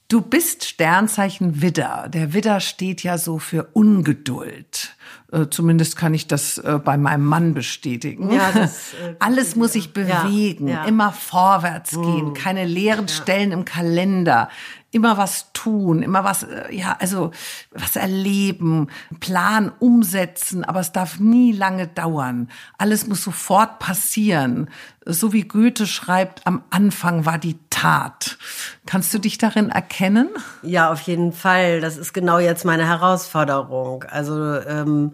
Du 0.09 0.21
bist 0.21 0.65
Sternzeichen 0.65 1.61
Widder. 1.61 2.07
Der 2.09 2.33
Widder 2.33 2.59
steht 2.59 3.03
ja 3.03 3.19
so 3.19 3.37
für 3.37 3.69
Ungeduld. 3.73 4.95
Äh, 5.31 5.45
zumindest 5.51 5.95
kann 5.95 6.15
ich 6.15 6.25
das 6.25 6.57
äh, 6.57 6.79
bei 6.83 6.97
meinem 6.97 7.25
Mann 7.25 7.53
bestätigen. 7.53 8.31
Ja, 8.31 8.51
das, 8.51 8.93
äh, 8.93 9.15
Alles 9.19 9.55
muss 9.55 9.73
sich 9.73 9.93
bewegen, 9.93 10.67
ja, 10.67 10.81
ja. 10.81 10.85
immer 10.85 11.13
vorwärts 11.13 11.91
gehen, 11.91 12.31
mm. 12.31 12.33
keine 12.33 12.65
leeren 12.65 13.07
Stellen 13.07 13.51
im 13.51 13.65
Kalender 13.65 14.49
immer 14.91 15.17
was 15.17 15.51
tun, 15.53 16.01
immer 16.01 16.23
was, 16.23 16.43
äh, 16.43 16.73
ja, 16.73 16.97
also 16.99 17.31
was 17.71 17.95
erleben, 17.95 18.87
Plan 19.19 19.71
umsetzen, 19.79 20.63
aber 20.63 20.79
es 20.79 20.91
darf 20.91 21.19
nie 21.19 21.51
lange 21.51 21.87
dauern. 21.87 22.49
Alles 22.77 23.07
muss 23.07 23.23
sofort 23.23 23.79
passieren. 23.79 24.69
So 25.05 25.33
wie 25.33 25.43
Goethe 25.43 25.87
schreibt, 25.87 26.45
am 26.45 26.63
Anfang 26.69 27.25
war 27.25 27.37
die 27.37 27.57
Tat. 27.69 28.37
Kannst 28.85 29.13
du 29.13 29.19
dich 29.19 29.37
darin 29.37 29.69
erkennen? 29.69 30.29
Ja, 30.63 30.91
auf 30.91 31.01
jeden 31.01 31.33
Fall. 31.33 31.81
Das 31.81 31.97
ist 31.97 32.13
genau 32.13 32.39
jetzt 32.39 32.65
meine 32.65 32.87
Herausforderung. 32.87 34.03
Also 34.03 34.55
ähm, 34.55 35.13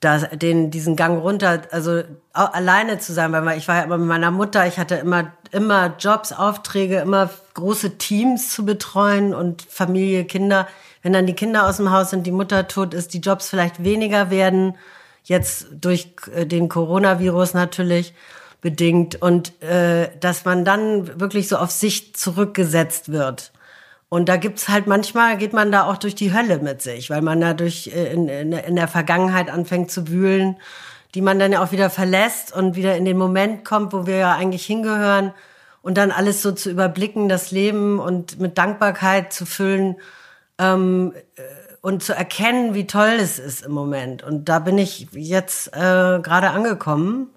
da 0.00 0.18
den 0.18 0.70
diesen 0.70 0.94
Gang 0.94 1.22
runter, 1.22 1.62
also 1.70 2.02
alleine 2.32 2.98
zu 2.98 3.12
sein, 3.12 3.32
weil 3.32 3.56
ich 3.56 3.66
war 3.66 3.76
ja 3.76 3.82
immer 3.82 3.98
mit 3.98 4.08
meiner 4.08 4.30
Mutter, 4.30 4.66
ich 4.66 4.78
hatte 4.78 4.96
immer 4.96 5.32
immer 5.52 5.94
Jobs, 5.98 6.32
Aufträge, 6.32 6.98
immer 6.98 7.30
große 7.54 7.98
Teams 7.98 8.50
zu 8.50 8.64
betreuen 8.64 9.34
und 9.34 9.62
Familie, 9.62 10.24
Kinder. 10.24 10.68
Wenn 11.02 11.12
dann 11.12 11.26
die 11.26 11.34
Kinder 11.34 11.68
aus 11.68 11.76
dem 11.78 11.90
Haus 11.90 12.10
sind, 12.10 12.26
die 12.26 12.32
Mutter 12.32 12.68
tot 12.68 12.92
ist, 12.94 13.14
die 13.14 13.20
Jobs 13.20 13.48
vielleicht 13.48 13.82
weniger 13.84 14.30
werden, 14.30 14.76
jetzt 15.24 15.68
durch 15.72 16.14
äh, 16.34 16.46
den 16.46 16.68
Coronavirus 16.68 17.54
natürlich 17.54 18.14
bedingt 18.60 19.20
und 19.22 19.62
äh, 19.62 20.10
dass 20.20 20.44
man 20.44 20.64
dann 20.64 21.20
wirklich 21.20 21.48
so 21.48 21.56
auf 21.56 21.70
sich 21.70 22.14
zurückgesetzt 22.14 23.12
wird. 23.12 23.52
Und 24.08 24.28
da 24.28 24.36
gibt's 24.36 24.68
halt 24.68 24.86
manchmal, 24.86 25.36
geht 25.36 25.52
man 25.52 25.72
da 25.72 25.84
auch 25.84 25.96
durch 25.96 26.14
die 26.14 26.32
Hölle 26.32 26.58
mit 26.58 26.80
sich, 26.80 27.10
weil 27.10 27.22
man 27.22 27.40
da 27.40 27.54
durch 27.54 27.88
äh, 27.88 28.12
in, 28.12 28.28
in, 28.28 28.52
in 28.52 28.76
der 28.76 28.88
Vergangenheit 28.88 29.50
anfängt 29.50 29.90
zu 29.90 30.08
wühlen, 30.08 30.56
die 31.14 31.22
man 31.22 31.38
dann 31.38 31.52
ja 31.52 31.62
auch 31.62 31.72
wieder 31.72 31.90
verlässt 31.90 32.54
und 32.54 32.76
wieder 32.76 32.96
in 32.96 33.04
den 33.04 33.18
Moment 33.18 33.64
kommt, 33.64 33.92
wo 33.92 34.06
wir 34.06 34.16
ja 34.16 34.34
eigentlich 34.34 34.64
hingehören 34.64 35.32
und 35.82 35.98
dann 35.98 36.10
alles 36.10 36.42
so 36.42 36.52
zu 36.52 36.70
überblicken, 36.70 37.28
das 37.28 37.50
Leben 37.50 37.98
und 37.98 38.38
mit 38.38 38.58
Dankbarkeit 38.58 39.32
zu 39.32 39.46
füllen 39.46 39.96
ähm, 40.58 41.12
äh, 41.36 41.42
und 41.80 42.02
zu 42.02 42.12
erkennen, 42.12 42.74
wie 42.74 42.86
toll 42.86 43.16
es 43.18 43.38
ist 43.38 43.64
im 43.64 43.72
Moment. 43.72 44.22
Und 44.22 44.48
da 44.48 44.58
bin 44.58 44.78
ich 44.78 45.08
jetzt 45.12 45.68
äh, 45.68 46.20
gerade 46.20 46.50
angekommen 46.50 47.28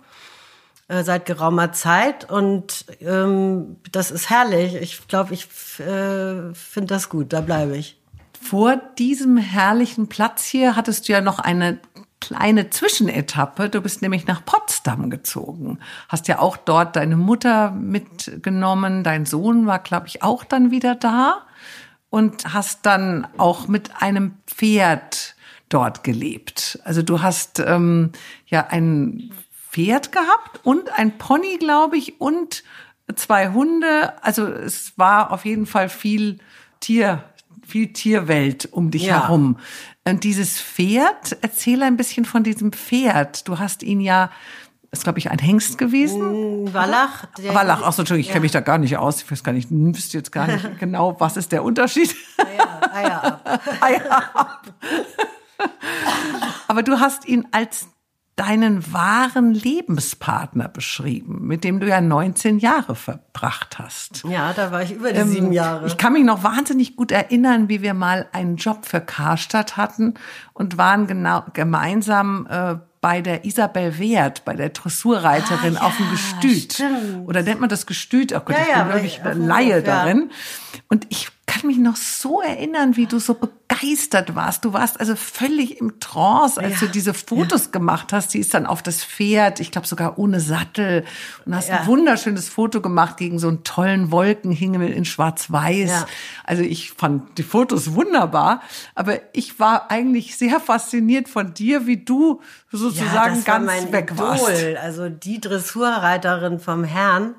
äh, 0.89 1.03
seit 1.03 1.25
geraumer 1.25 1.71
Zeit 1.71 2.29
und 2.29 2.85
ähm, 3.01 3.77
das 3.91 4.09
ist 4.09 4.29
herrlich. 4.29 4.75
Ich 4.75 5.07
glaube, 5.07 5.35
ich 5.35 5.45
äh, 5.79 6.53
finde 6.53 6.87
das 6.87 7.09
gut, 7.09 7.31
da 7.31 7.41
bleibe 7.41 7.77
ich. 7.77 8.01
Vor 8.41 8.81
diesem 8.97 9.37
herrlichen 9.37 10.07
Platz 10.07 10.45
hier 10.45 10.75
hattest 10.75 11.07
du 11.07 11.13
ja 11.13 11.21
noch 11.21 11.37
eine 11.37 11.79
kleine 12.19 12.71
Zwischenetappe. 12.71 13.69
Du 13.69 13.81
bist 13.81 14.01
nämlich 14.01 14.25
nach 14.25 14.43
Potsdam 14.43 15.11
gezogen. 15.11 15.77
Hast 16.07 16.27
ja 16.27 16.39
auch 16.39 16.57
dort 16.57 16.95
deine 16.95 17.17
Mutter 17.17 17.71
mitgenommen. 17.71 19.03
Dein 19.03 19.25
Sohn 19.25 19.67
war, 19.67 19.79
glaube 19.79 20.07
ich, 20.07 20.23
auch 20.23 20.43
dann 20.43 20.71
wieder 20.71 20.95
da. 20.95 21.43
Und 22.09 22.53
hast 22.53 22.87
dann 22.87 23.27
auch 23.37 23.67
mit 23.67 24.01
einem 24.01 24.33
Pferd 24.47 25.35
dort 25.69 26.03
gelebt. 26.03 26.79
Also 26.83 27.03
du 27.03 27.21
hast 27.21 27.59
ähm, 27.59 28.11
ja 28.47 28.65
ein 28.67 29.31
Pferd 29.71 30.11
gehabt 30.11 30.61
und 30.63 30.91
ein 30.97 31.17
Pony, 31.17 31.57
glaube 31.57 31.97
ich, 31.97 32.19
und 32.19 32.63
zwei 33.15 33.49
Hunde. 33.49 34.13
Also 34.23 34.47
es 34.47 34.97
war 34.97 35.31
auf 35.31 35.45
jeden 35.45 35.65
Fall 35.65 35.89
viel 35.89 36.39
Tier, 36.79 37.23
viel 37.65 37.93
Tierwelt 37.93 38.67
um 38.71 38.91
dich 38.91 39.03
ja. 39.03 39.23
herum. 39.23 39.57
Und 40.05 40.23
dieses 40.23 40.59
Pferd, 40.59 41.37
erzähl 41.41 41.83
ein 41.83 41.97
bisschen 41.97 42.25
von 42.25 42.43
diesem 42.43 42.71
Pferd. 42.71 43.47
Du 43.47 43.59
hast 43.59 43.83
ihn 43.83 44.01
ja, 44.01 44.31
ist 44.91 45.03
glaube 45.03 45.19
ich 45.19 45.29
ein 45.29 45.37
Hengst 45.37 45.77
gewesen. 45.77 46.63
Mm, 46.63 46.73
Wallach. 46.73 47.27
Wallach, 47.37 47.81
ach 47.83 47.93
so, 47.93 48.01
Entschuldigung, 48.01 48.21
ich 48.21 48.27
ja. 48.27 48.33
kenne 48.33 48.43
mich 48.43 48.51
da 48.51 48.61
gar 48.61 48.79
nicht 48.79 48.97
aus. 48.97 49.21
Ich 49.21 49.31
weiß 49.31 49.43
gar 49.43 49.51
nicht, 49.51 49.67
wüsste 49.69 50.17
jetzt 50.17 50.31
gar 50.31 50.47
nicht 50.47 50.65
genau, 50.79 51.15
was 51.19 51.37
ist 51.37 51.51
der 51.51 51.63
Unterschied. 51.63 52.15
Eier, 52.37 52.95
Eier 52.95 53.23
ab. 53.23 53.61
Eier 53.81 54.35
ab. 54.35 54.73
Aber 56.67 56.81
du 56.81 56.99
hast 56.99 57.27
ihn 57.27 57.47
als 57.51 57.87
deinen 58.39 58.93
wahren 58.93 59.53
Lebenspartner 59.53 60.69
beschrieben, 60.69 61.45
mit 61.45 61.65
dem 61.65 61.81
du 61.81 61.87
ja 61.87 61.99
19 61.99 62.59
Jahre 62.59 62.95
verbracht 62.95 63.79
hast. 63.79 64.23
Ja, 64.23 64.53
da 64.53 64.71
war 64.71 64.81
ich 64.81 64.93
über 64.93 65.11
die 65.11 65.19
ähm, 65.19 65.27
sieben 65.27 65.51
Jahre. 65.51 65.87
Ich 65.87 65.97
kann 65.97 66.13
mich 66.13 66.23
noch 66.23 66.41
wahnsinnig 66.41 66.95
gut 66.95 67.11
erinnern, 67.11 67.67
wie 67.67 67.81
wir 67.81 67.93
mal 67.93 68.27
einen 68.31 68.55
Job 68.55 68.85
für 68.85 69.01
Karstadt 69.01 69.75
hatten 69.75 70.13
und 70.53 70.77
waren 70.77 71.05
genau 71.05 71.43
gemeinsam 71.51 72.47
äh, 72.49 72.75
bei 73.01 73.21
der 73.21 73.43
Isabel 73.43 73.99
Wert, 73.99 74.45
bei 74.45 74.55
der 74.55 74.69
Dressurreiterin 74.69 75.75
ah, 75.75 75.81
ja, 75.81 75.85
auf 75.85 75.97
dem 75.97 76.09
Gestüt. 76.09 76.73
Stimmt. 76.73 77.27
Oder 77.27 77.43
nennt 77.43 77.59
man 77.59 77.69
das 77.69 77.85
Gestüt? 77.85 78.31
Oh 78.33 78.39
Gott, 78.39 78.55
ja, 78.55 78.61
ich 78.61 78.67
bin 78.67 78.77
ja, 78.77 78.93
wirklich 78.93 79.19
Laie 79.35 79.81
darin. 79.83 80.31
Und 80.87 81.07
ich 81.09 81.29
kann 81.49 81.65
mich 81.65 81.79
noch 81.79 81.95
so 81.95 82.41
erinnern, 82.41 82.95
wie 82.95 83.07
du 83.07 83.17
so 83.17 83.33
begeistert 83.33 84.35
warst. 84.35 84.65
Du 84.65 84.73
warst 84.73 84.99
also 84.99 85.15
völlig 85.15 85.81
im 85.81 85.99
Trance, 85.99 86.61
als 86.61 86.79
ja, 86.79 86.85
du 86.85 86.93
diese 86.93 87.15
Fotos 87.15 87.65
ja. 87.65 87.71
gemacht 87.71 88.13
hast. 88.13 88.35
Die 88.35 88.39
ist 88.39 88.53
dann 88.53 88.67
auf 88.67 88.83
das 88.83 89.03
Pferd, 89.03 89.59
ich 89.59 89.71
glaube 89.71 89.87
sogar 89.87 90.19
ohne 90.19 90.41
Sattel. 90.41 91.05
Und 91.45 91.55
hast 91.55 91.69
ja. 91.69 91.79
ein 91.79 91.87
wunderschönes 91.87 92.49
Foto 92.49 92.81
gemacht 92.81 93.17
gegen 93.17 93.39
so 93.39 93.47
einen 93.47 93.63
tollen 93.63 94.11
Wolkenhimmel 94.11 94.91
in 94.91 95.05
Schwarz-Weiß. 95.05 96.05
Also 96.43 96.61
ich 96.61 96.91
fand 96.91 97.39
die 97.39 97.43
Fotos 97.43 97.95
wunderbar, 97.95 98.61
aber 98.93 99.19
ich 99.33 99.59
war 99.59 99.89
eigentlich 99.89 100.37
sehr 100.37 100.59
fasziniert 100.59 101.29
von 101.29 101.55
dir, 101.55 101.87
wie 101.87 101.97
du 101.97 102.41
sozusagen 102.71 103.43
ganz 103.43 103.67
war 103.67 103.91
weg 103.91 104.11
Idol. 104.13 104.27
warst. 104.27 104.77
Also 104.83 105.09
die 105.09 105.41
Dressurreiterin 105.41 106.59
vom 106.59 106.83
Herrn 106.83 107.33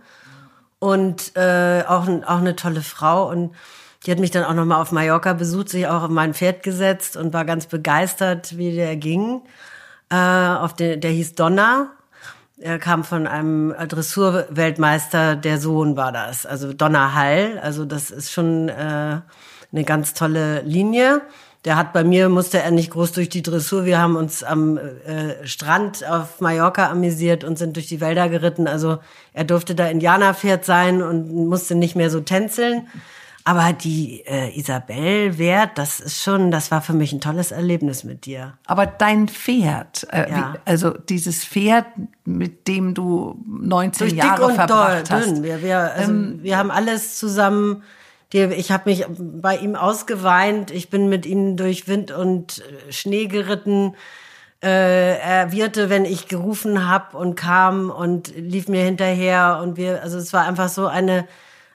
und 0.80 1.36
äh, 1.36 1.84
auch, 1.86 2.08
auch 2.08 2.38
eine 2.38 2.56
tolle 2.56 2.82
Frau 2.82 3.30
und 3.30 3.54
die 4.04 4.10
hat 4.10 4.18
mich 4.18 4.30
dann 4.30 4.44
auch 4.44 4.54
noch 4.54 4.64
mal 4.64 4.80
auf 4.80 4.92
Mallorca 4.92 5.34
besucht, 5.34 5.68
sich 5.68 5.86
auch 5.86 6.04
auf 6.04 6.10
mein 6.10 6.32
Pferd 6.34 6.62
gesetzt 6.62 7.16
und 7.16 7.34
war 7.34 7.44
ganz 7.44 7.66
begeistert, 7.66 8.56
wie 8.56 8.74
der 8.74 8.96
ging. 8.96 9.42
Äh, 10.10 10.16
auf 10.16 10.74
den, 10.74 11.00
der 11.00 11.10
hieß 11.10 11.34
Donner. 11.34 11.90
Er 12.58 12.78
kam 12.78 13.04
von 13.04 13.26
einem 13.26 13.72
Dressurweltmeister, 13.72 15.36
der 15.36 15.58
Sohn 15.58 15.96
war 15.96 16.12
das. 16.12 16.44
Also 16.44 16.72
Donner 16.72 17.14
Hall. 17.14 17.58
Also 17.62 17.84
das 17.84 18.10
ist 18.10 18.32
schon 18.32 18.68
äh, 18.68 19.20
eine 19.72 19.84
ganz 19.84 20.14
tolle 20.14 20.60
Linie. 20.62 21.22
Der 21.66 21.76
hat 21.76 21.92
bei 21.92 22.04
mir, 22.04 22.30
musste 22.30 22.58
er 22.58 22.70
nicht 22.70 22.90
groß 22.90 23.12
durch 23.12 23.28
die 23.28 23.42
Dressur. 23.42 23.84
Wir 23.84 23.98
haben 23.98 24.16
uns 24.16 24.42
am 24.42 24.78
äh, 24.78 25.46
Strand 25.46 26.06
auf 26.08 26.40
Mallorca 26.40 26.90
amüsiert 26.90 27.44
und 27.44 27.58
sind 27.58 27.76
durch 27.76 27.86
die 27.86 28.00
Wälder 28.00 28.30
geritten. 28.30 28.66
Also 28.66 28.98
er 29.34 29.44
durfte 29.44 29.74
da 29.74 29.86
Indianerpferd 29.86 30.64
sein 30.64 31.02
und 31.02 31.30
musste 31.48 31.74
nicht 31.74 31.96
mehr 31.96 32.08
so 32.08 32.20
tänzeln. 32.20 32.88
Aber 33.50 33.72
die 33.72 34.24
äh, 34.26 34.56
Isabel 34.56 35.36
Wert, 35.36 35.70
das 35.74 35.98
ist 35.98 36.22
schon, 36.22 36.52
das 36.52 36.70
war 36.70 36.82
für 36.82 36.92
mich 36.92 37.12
ein 37.12 37.20
tolles 37.20 37.50
Erlebnis 37.50 38.04
mit 38.04 38.24
dir. 38.24 38.56
Aber 38.64 38.86
dein 38.86 39.26
Pferd, 39.26 40.06
äh, 40.12 40.30
ja. 40.30 40.52
wie, 40.54 40.58
also 40.66 40.90
dieses 40.90 41.44
Pferd, 41.44 41.86
mit 42.24 42.68
dem 42.68 42.94
du 42.94 43.42
19 43.44 44.06
Durch 44.06 44.12
Jahre 44.16 44.36
dick 44.36 44.46
und 44.46 44.54
verbracht 44.54 45.10
doll, 45.10 45.18
hast. 45.18 45.26
Dünn. 45.26 45.42
Wir, 45.42 45.62
wir, 45.62 45.78
also, 45.78 46.12
ähm, 46.12 46.38
wir 46.42 46.58
haben 46.58 46.70
alles 46.70 47.18
zusammen. 47.18 47.82
Ich 48.32 48.70
habe 48.70 48.88
mich 48.88 49.06
bei 49.08 49.56
ihm 49.56 49.74
ausgeweint. 49.74 50.70
Ich 50.70 50.88
bin 50.88 51.08
mit 51.08 51.26
ihm 51.26 51.56
durch 51.56 51.88
Wind 51.88 52.12
und 52.12 52.62
äh, 52.88 52.92
Schnee 52.92 53.26
geritten. 53.26 53.96
Äh, 54.62 55.18
er 55.18 55.50
wirte, 55.50 55.90
wenn 55.90 56.04
ich 56.04 56.28
gerufen 56.28 56.88
hab 56.88 57.14
und 57.14 57.34
kam 57.34 57.90
und 57.90 58.32
lief 58.36 58.68
mir 58.68 58.84
hinterher 58.84 59.58
und 59.60 59.76
wir, 59.76 60.04
also 60.04 60.18
es 60.18 60.32
war 60.32 60.46
einfach 60.46 60.68
so 60.68 60.86
eine 60.86 61.26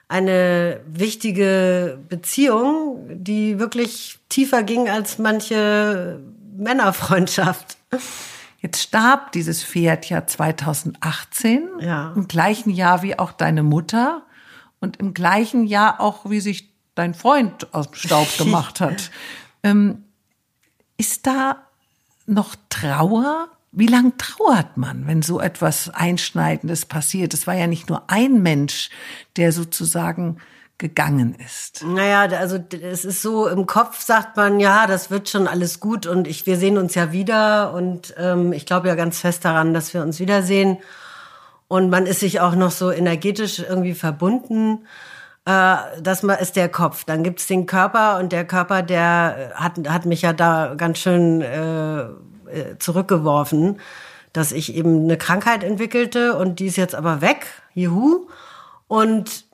eine 0.08 0.80
wichtige 0.86 1.98
Beziehung, 2.08 3.06
die 3.10 3.58
wirklich 3.58 4.18
tiefer 4.28 4.62
ging 4.62 4.88
als 4.88 5.18
manche 5.18 6.20
Männerfreundschaft. 6.56 7.76
Jetzt 8.60 8.82
starb 8.82 9.32
dieses 9.32 9.64
Pferd 9.64 10.08
ja 10.08 10.26
2018, 10.26 11.68
ja. 11.80 12.12
im 12.14 12.28
gleichen 12.28 12.70
Jahr 12.70 13.02
wie 13.02 13.18
auch 13.18 13.32
deine 13.32 13.62
Mutter 13.62 14.22
und 14.80 14.96
im 14.98 15.12
gleichen 15.14 15.66
Jahr 15.66 16.00
auch, 16.00 16.30
wie 16.30 16.40
sich 16.40 16.72
dein 16.94 17.14
Freund 17.14 17.72
aus 17.74 17.90
dem 17.90 17.94
Staub 17.94 18.28
gemacht 18.38 18.80
hat. 18.80 19.10
ähm, 19.62 20.04
ist 20.96 21.26
da 21.26 21.66
noch 22.26 22.56
Trauer 22.70 23.48
wie 23.76 23.86
lang 23.86 24.14
trauert 24.16 24.76
man, 24.76 25.06
wenn 25.06 25.20
so 25.20 25.38
etwas 25.38 25.90
Einschneidendes 25.90 26.86
passiert? 26.86 27.34
Es 27.34 27.46
war 27.46 27.54
ja 27.54 27.66
nicht 27.66 27.90
nur 27.90 28.10
ein 28.10 28.42
Mensch, 28.42 28.88
der 29.36 29.52
sozusagen 29.52 30.38
gegangen 30.78 31.34
ist? 31.34 31.84
Naja, 31.86 32.22
also 32.38 32.58
es 32.70 33.04
ist 33.04 33.22
so, 33.22 33.48
im 33.48 33.66
Kopf 33.66 34.00
sagt 34.00 34.36
man, 34.36 34.60
ja, 34.60 34.86
das 34.86 35.10
wird 35.10 35.28
schon 35.28 35.46
alles 35.46 35.80
gut 35.80 36.06
und 36.06 36.26
ich, 36.26 36.46
wir 36.46 36.56
sehen 36.56 36.78
uns 36.78 36.94
ja 36.94 37.12
wieder 37.12 37.72
und 37.72 38.14
ähm, 38.18 38.52
ich 38.52 38.66
glaube 38.66 38.88
ja 38.88 38.94
ganz 38.94 39.20
fest 39.20 39.44
daran, 39.44 39.72
dass 39.72 39.94
wir 39.94 40.02
uns 40.02 40.20
wiedersehen. 40.20 40.78
Und 41.68 41.90
man 41.90 42.06
ist 42.06 42.20
sich 42.20 42.40
auch 42.40 42.54
noch 42.54 42.70
so 42.70 42.90
energetisch 42.90 43.58
irgendwie 43.58 43.94
verbunden. 43.94 44.86
Äh, 45.46 45.76
das 46.00 46.22
ist 46.22 46.56
der 46.56 46.68
Kopf. 46.68 47.04
Dann 47.04 47.24
gibt's 47.24 47.46
den 47.46 47.66
Körper 47.66 48.18
und 48.18 48.32
der 48.32 48.44
Körper, 48.46 48.82
der 48.82 49.52
hat, 49.54 49.72
hat 49.88 50.06
mich 50.06 50.22
ja 50.22 50.32
da 50.32 50.74
ganz 50.76 50.98
schön 50.98 51.40
äh, 51.40 52.04
äh 52.56 52.78
zurückgeworfen, 52.78 53.80
dass 54.32 54.52
ich 54.52 54.74
eben 54.74 55.04
eine 55.04 55.16
Krankheit 55.16 55.64
entwickelte 55.64 56.36
und 56.36 56.58
die 56.60 56.66
ist 56.66 56.76
jetzt 56.76 56.94
aber 56.94 57.20
weg. 57.20 57.46
Juhu. 57.74 58.28
Und 58.88 59.46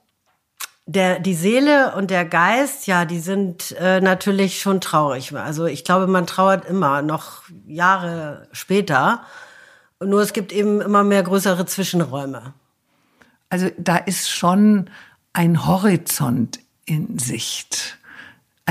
der, 0.87 1.21
die 1.21 1.35
Seele 1.35 1.95
und 1.97 2.11
der 2.11 2.25
Geist, 2.25 2.87
ja, 2.87 3.05
die 3.05 3.21
sind 3.21 3.75
äh, 3.79 4.01
natürlich 4.01 4.61
schon 4.61 4.81
traurig. 4.81 5.35
Also 5.35 5.67
ich 5.67 5.85
glaube, 5.85 6.07
man 6.07 6.27
trauert 6.27 6.65
immer, 6.65 7.03
noch 7.03 7.43
Jahre 7.67 8.49
später. 8.53 9.23
Nur 10.01 10.21
es 10.21 10.33
gibt 10.33 10.53
eben 10.53 10.81
immer 10.81 11.05
mehr 11.05 11.23
größere 11.23 11.65
Zwischenräume. 11.67 12.55
Also 13.49 13.69
da 13.79 13.97
ist 13.97 14.31
schon 14.31 14.91
ein 15.33 15.67
Horizont 15.67 16.59
in 16.85 17.19
Sicht. 17.19 17.99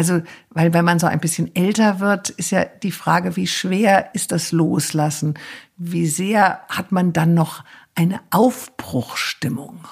Also, 0.02 0.24
weil 0.50 0.74
wenn 0.74 0.84
man 0.84 0.98
so 0.98 1.06
ein 1.06 1.20
bisschen 1.20 1.56
älter 1.56 2.00
wird, 2.00 2.32
ist 2.32 2.50
ja 2.50 2.66
die 2.66 2.92
Frage, 2.92 3.36
wie 3.36 3.46
schwer 3.46 4.10
ist 4.16 4.32
das 4.32 4.52
Loslassen? 4.52 5.36
Wie 5.78 6.08
sehr 6.08 6.62
hat 6.70 6.92
man 6.92 7.14
dann 7.14 7.36
noch 7.36 7.64
eine 7.94 8.20
Aufbruchstimmung? 8.32 9.86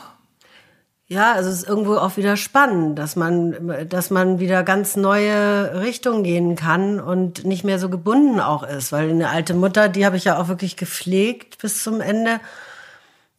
Ja, 1.06 1.34
also 1.34 1.52
es 1.52 1.58
ist 1.58 1.68
irgendwo 1.70 1.98
auch 1.98 2.18
wieder 2.18 2.38
spannend, 2.38 2.98
dass 2.98 3.16
man, 3.16 3.88
dass 3.88 4.10
man 4.10 4.40
wieder 4.40 4.64
ganz 4.64 4.96
neue 4.96 5.80
Richtungen 5.80 6.24
gehen 6.24 6.56
kann 6.56 7.00
und 7.00 7.46
nicht 7.46 7.64
mehr 7.64 7.78
so 7.78 7.90
gebunden 7.90 8.40
auch 8.40 8.64
ist. 8.64 8.92
Weil 8.92 9.12
eine 9.12 9.30
alte 9.30 9.54
Mutter, 9.54 9.90
die 9.90 10.08
habe 10.08 10.18
ich 10.18 10.24
ja 10.24 10.40
auch 10.40 10.48
wirklich 10.48 10.76
gepflegt 10.76 11.60
bis 11.62 11.84
zum 11.84 12.02
Ende. 12.02 12.40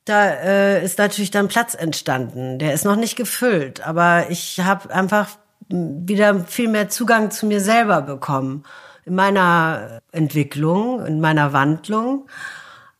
Da 0.04 0.30
äh, 0.30 0.84
ist 0.84 0.98
natürlich 0.98 1.32
dann 1.32 1.48
Platz 1.48 1.74
entstanden. 1.74 2.60
Der 2.60 2.74
ist 2.74 2.84
noch 2.84 2.94
nicht 2.94 3.16
gefüllt, 3.16 3.84
aber 3.84 4.30
ich 4.30 4.60
habe 4.60 4.94
einfach 4.94 5.30
wieder 5.70 6.40
viel 6.40 6.68
mehr 6.68 6.88
Zugang 6.88 7.30
zu 7.30 7.46
mir 7.46 7.60
selber 7.60 8.02
bekommen 8.02 8.64
in 9.04 9.14
meiner 9.14 10.00
Entwicklung, 10.12 11.04
in 11.06 11.20
meiner 11.20 11.52
Wandlung. 11.52 12.26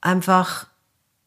Einfach 0.01 0.67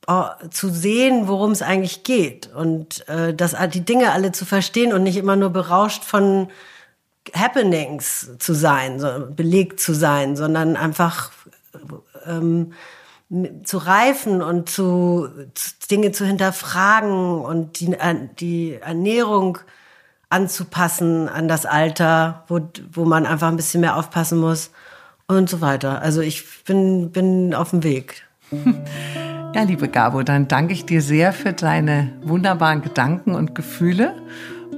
oh, 0.08 0.26
zu 0.50 0.70
sehen, 0.70 1.28
worum 1.28 1.52
es 1.52 1.62
eigentlich 1.62 2.04
geht 2.04 2.52
und 2.54 3.08
äh, 3.08 3.34
das, 3.34 3.56
die 3.72 3.86
Dinge 3.86 4.12
alle 4.12 4.32
zu 4.32 4.46
verstehen 4.46 4.94
und 4.94 5.04
nicht 5.04 5.18
immer 5.18 5.36
nur 5.36 5.52
berauscht 5.52 6.04
von 6.04 6.50
Happenings 7.34 8.32
zu 8.40 8.54
sein, 8.54 9.00
so, 9.00 9.08
belegt 9.30 9.80
zu 9.80 9.94
sein, 9.94 10.36
sondern 10.36 10.76
einfach 10.76 11.32
ähm, 12.26 12.74
zu 13.64 13.78
reifen 13.78 14.42
und 14.42 14.70
zu, 14.70 15.30
zu, 15.54 15.72
Dinge 15.90 16.12
zu 16.12 16.26
hinterfragen 16.26 17.40
und 17.42 17.80
die, 17.80 17.94
äh, 17.94 18.16
die 18.40 18.74
Ernährung 18.74 19.60
anzupassen 20.34 21.30
an 21.30 21.48
das 21.48 21.66
Alter, 21.66 22.44
wo, 22.48 22.60
wo 22.92 23.06
man 23.06 23.26
einfach 23.26 23.50
ein 23.50 23.56
bisschen 23.56 23.82
mehr 23.82 23.96
aufpassen 23.96 24.40
muss 24.40 24.72
und 25.28 25.50
so 25.50 25.62
weiter. 25.62 26.02
Also 26.02 26.22
ich 26.22 26.64
bin, 26.64 27.12
bin 27.12 27.54
auf 27.54 27.70
dem 27.70 27.84
Weg. 27.84 28.24
Ja, 29.56 29.62
liebe 29.62 29.88
Gabo, 29.88 30.24
dann 30.24 30.48
danke 30.48 30.74
ich 30.74 30.86
dir 30.86 31.02
sehr 31.02 31.32
für 31.32 31.54
deine 31.54 32.12
wunderbaren 32.24 32.82
Gedanken 32.82 33.36
und 33.36 33.54
Gefühle 33.54 34.16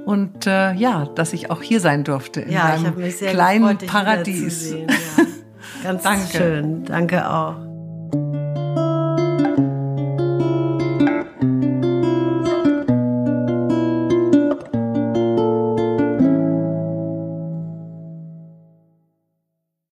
und 0.05 0.47
äh, 0.47 0.73
ja, 0.73 1.05
dass 1.15 1.31
ich 1.31 1.49
auch 1.49 1.61
hier 1.61 1.79
sein 1.79 2.03
durfte 2.03 2.41
in 2.41 2.51
ja, 2.51 2.75
deinem 2.75 2.93
kleinen 3.17 3.77
gefreut, 3.77 3.87
Paradies. 3.87 4.71
Ja. 4.71 4.85
Ganz 5.83 6.03
danke. 6.03 6.37
schön. 6.37 6.85
Danke 6.85 7.29
auch. 7.29 7.64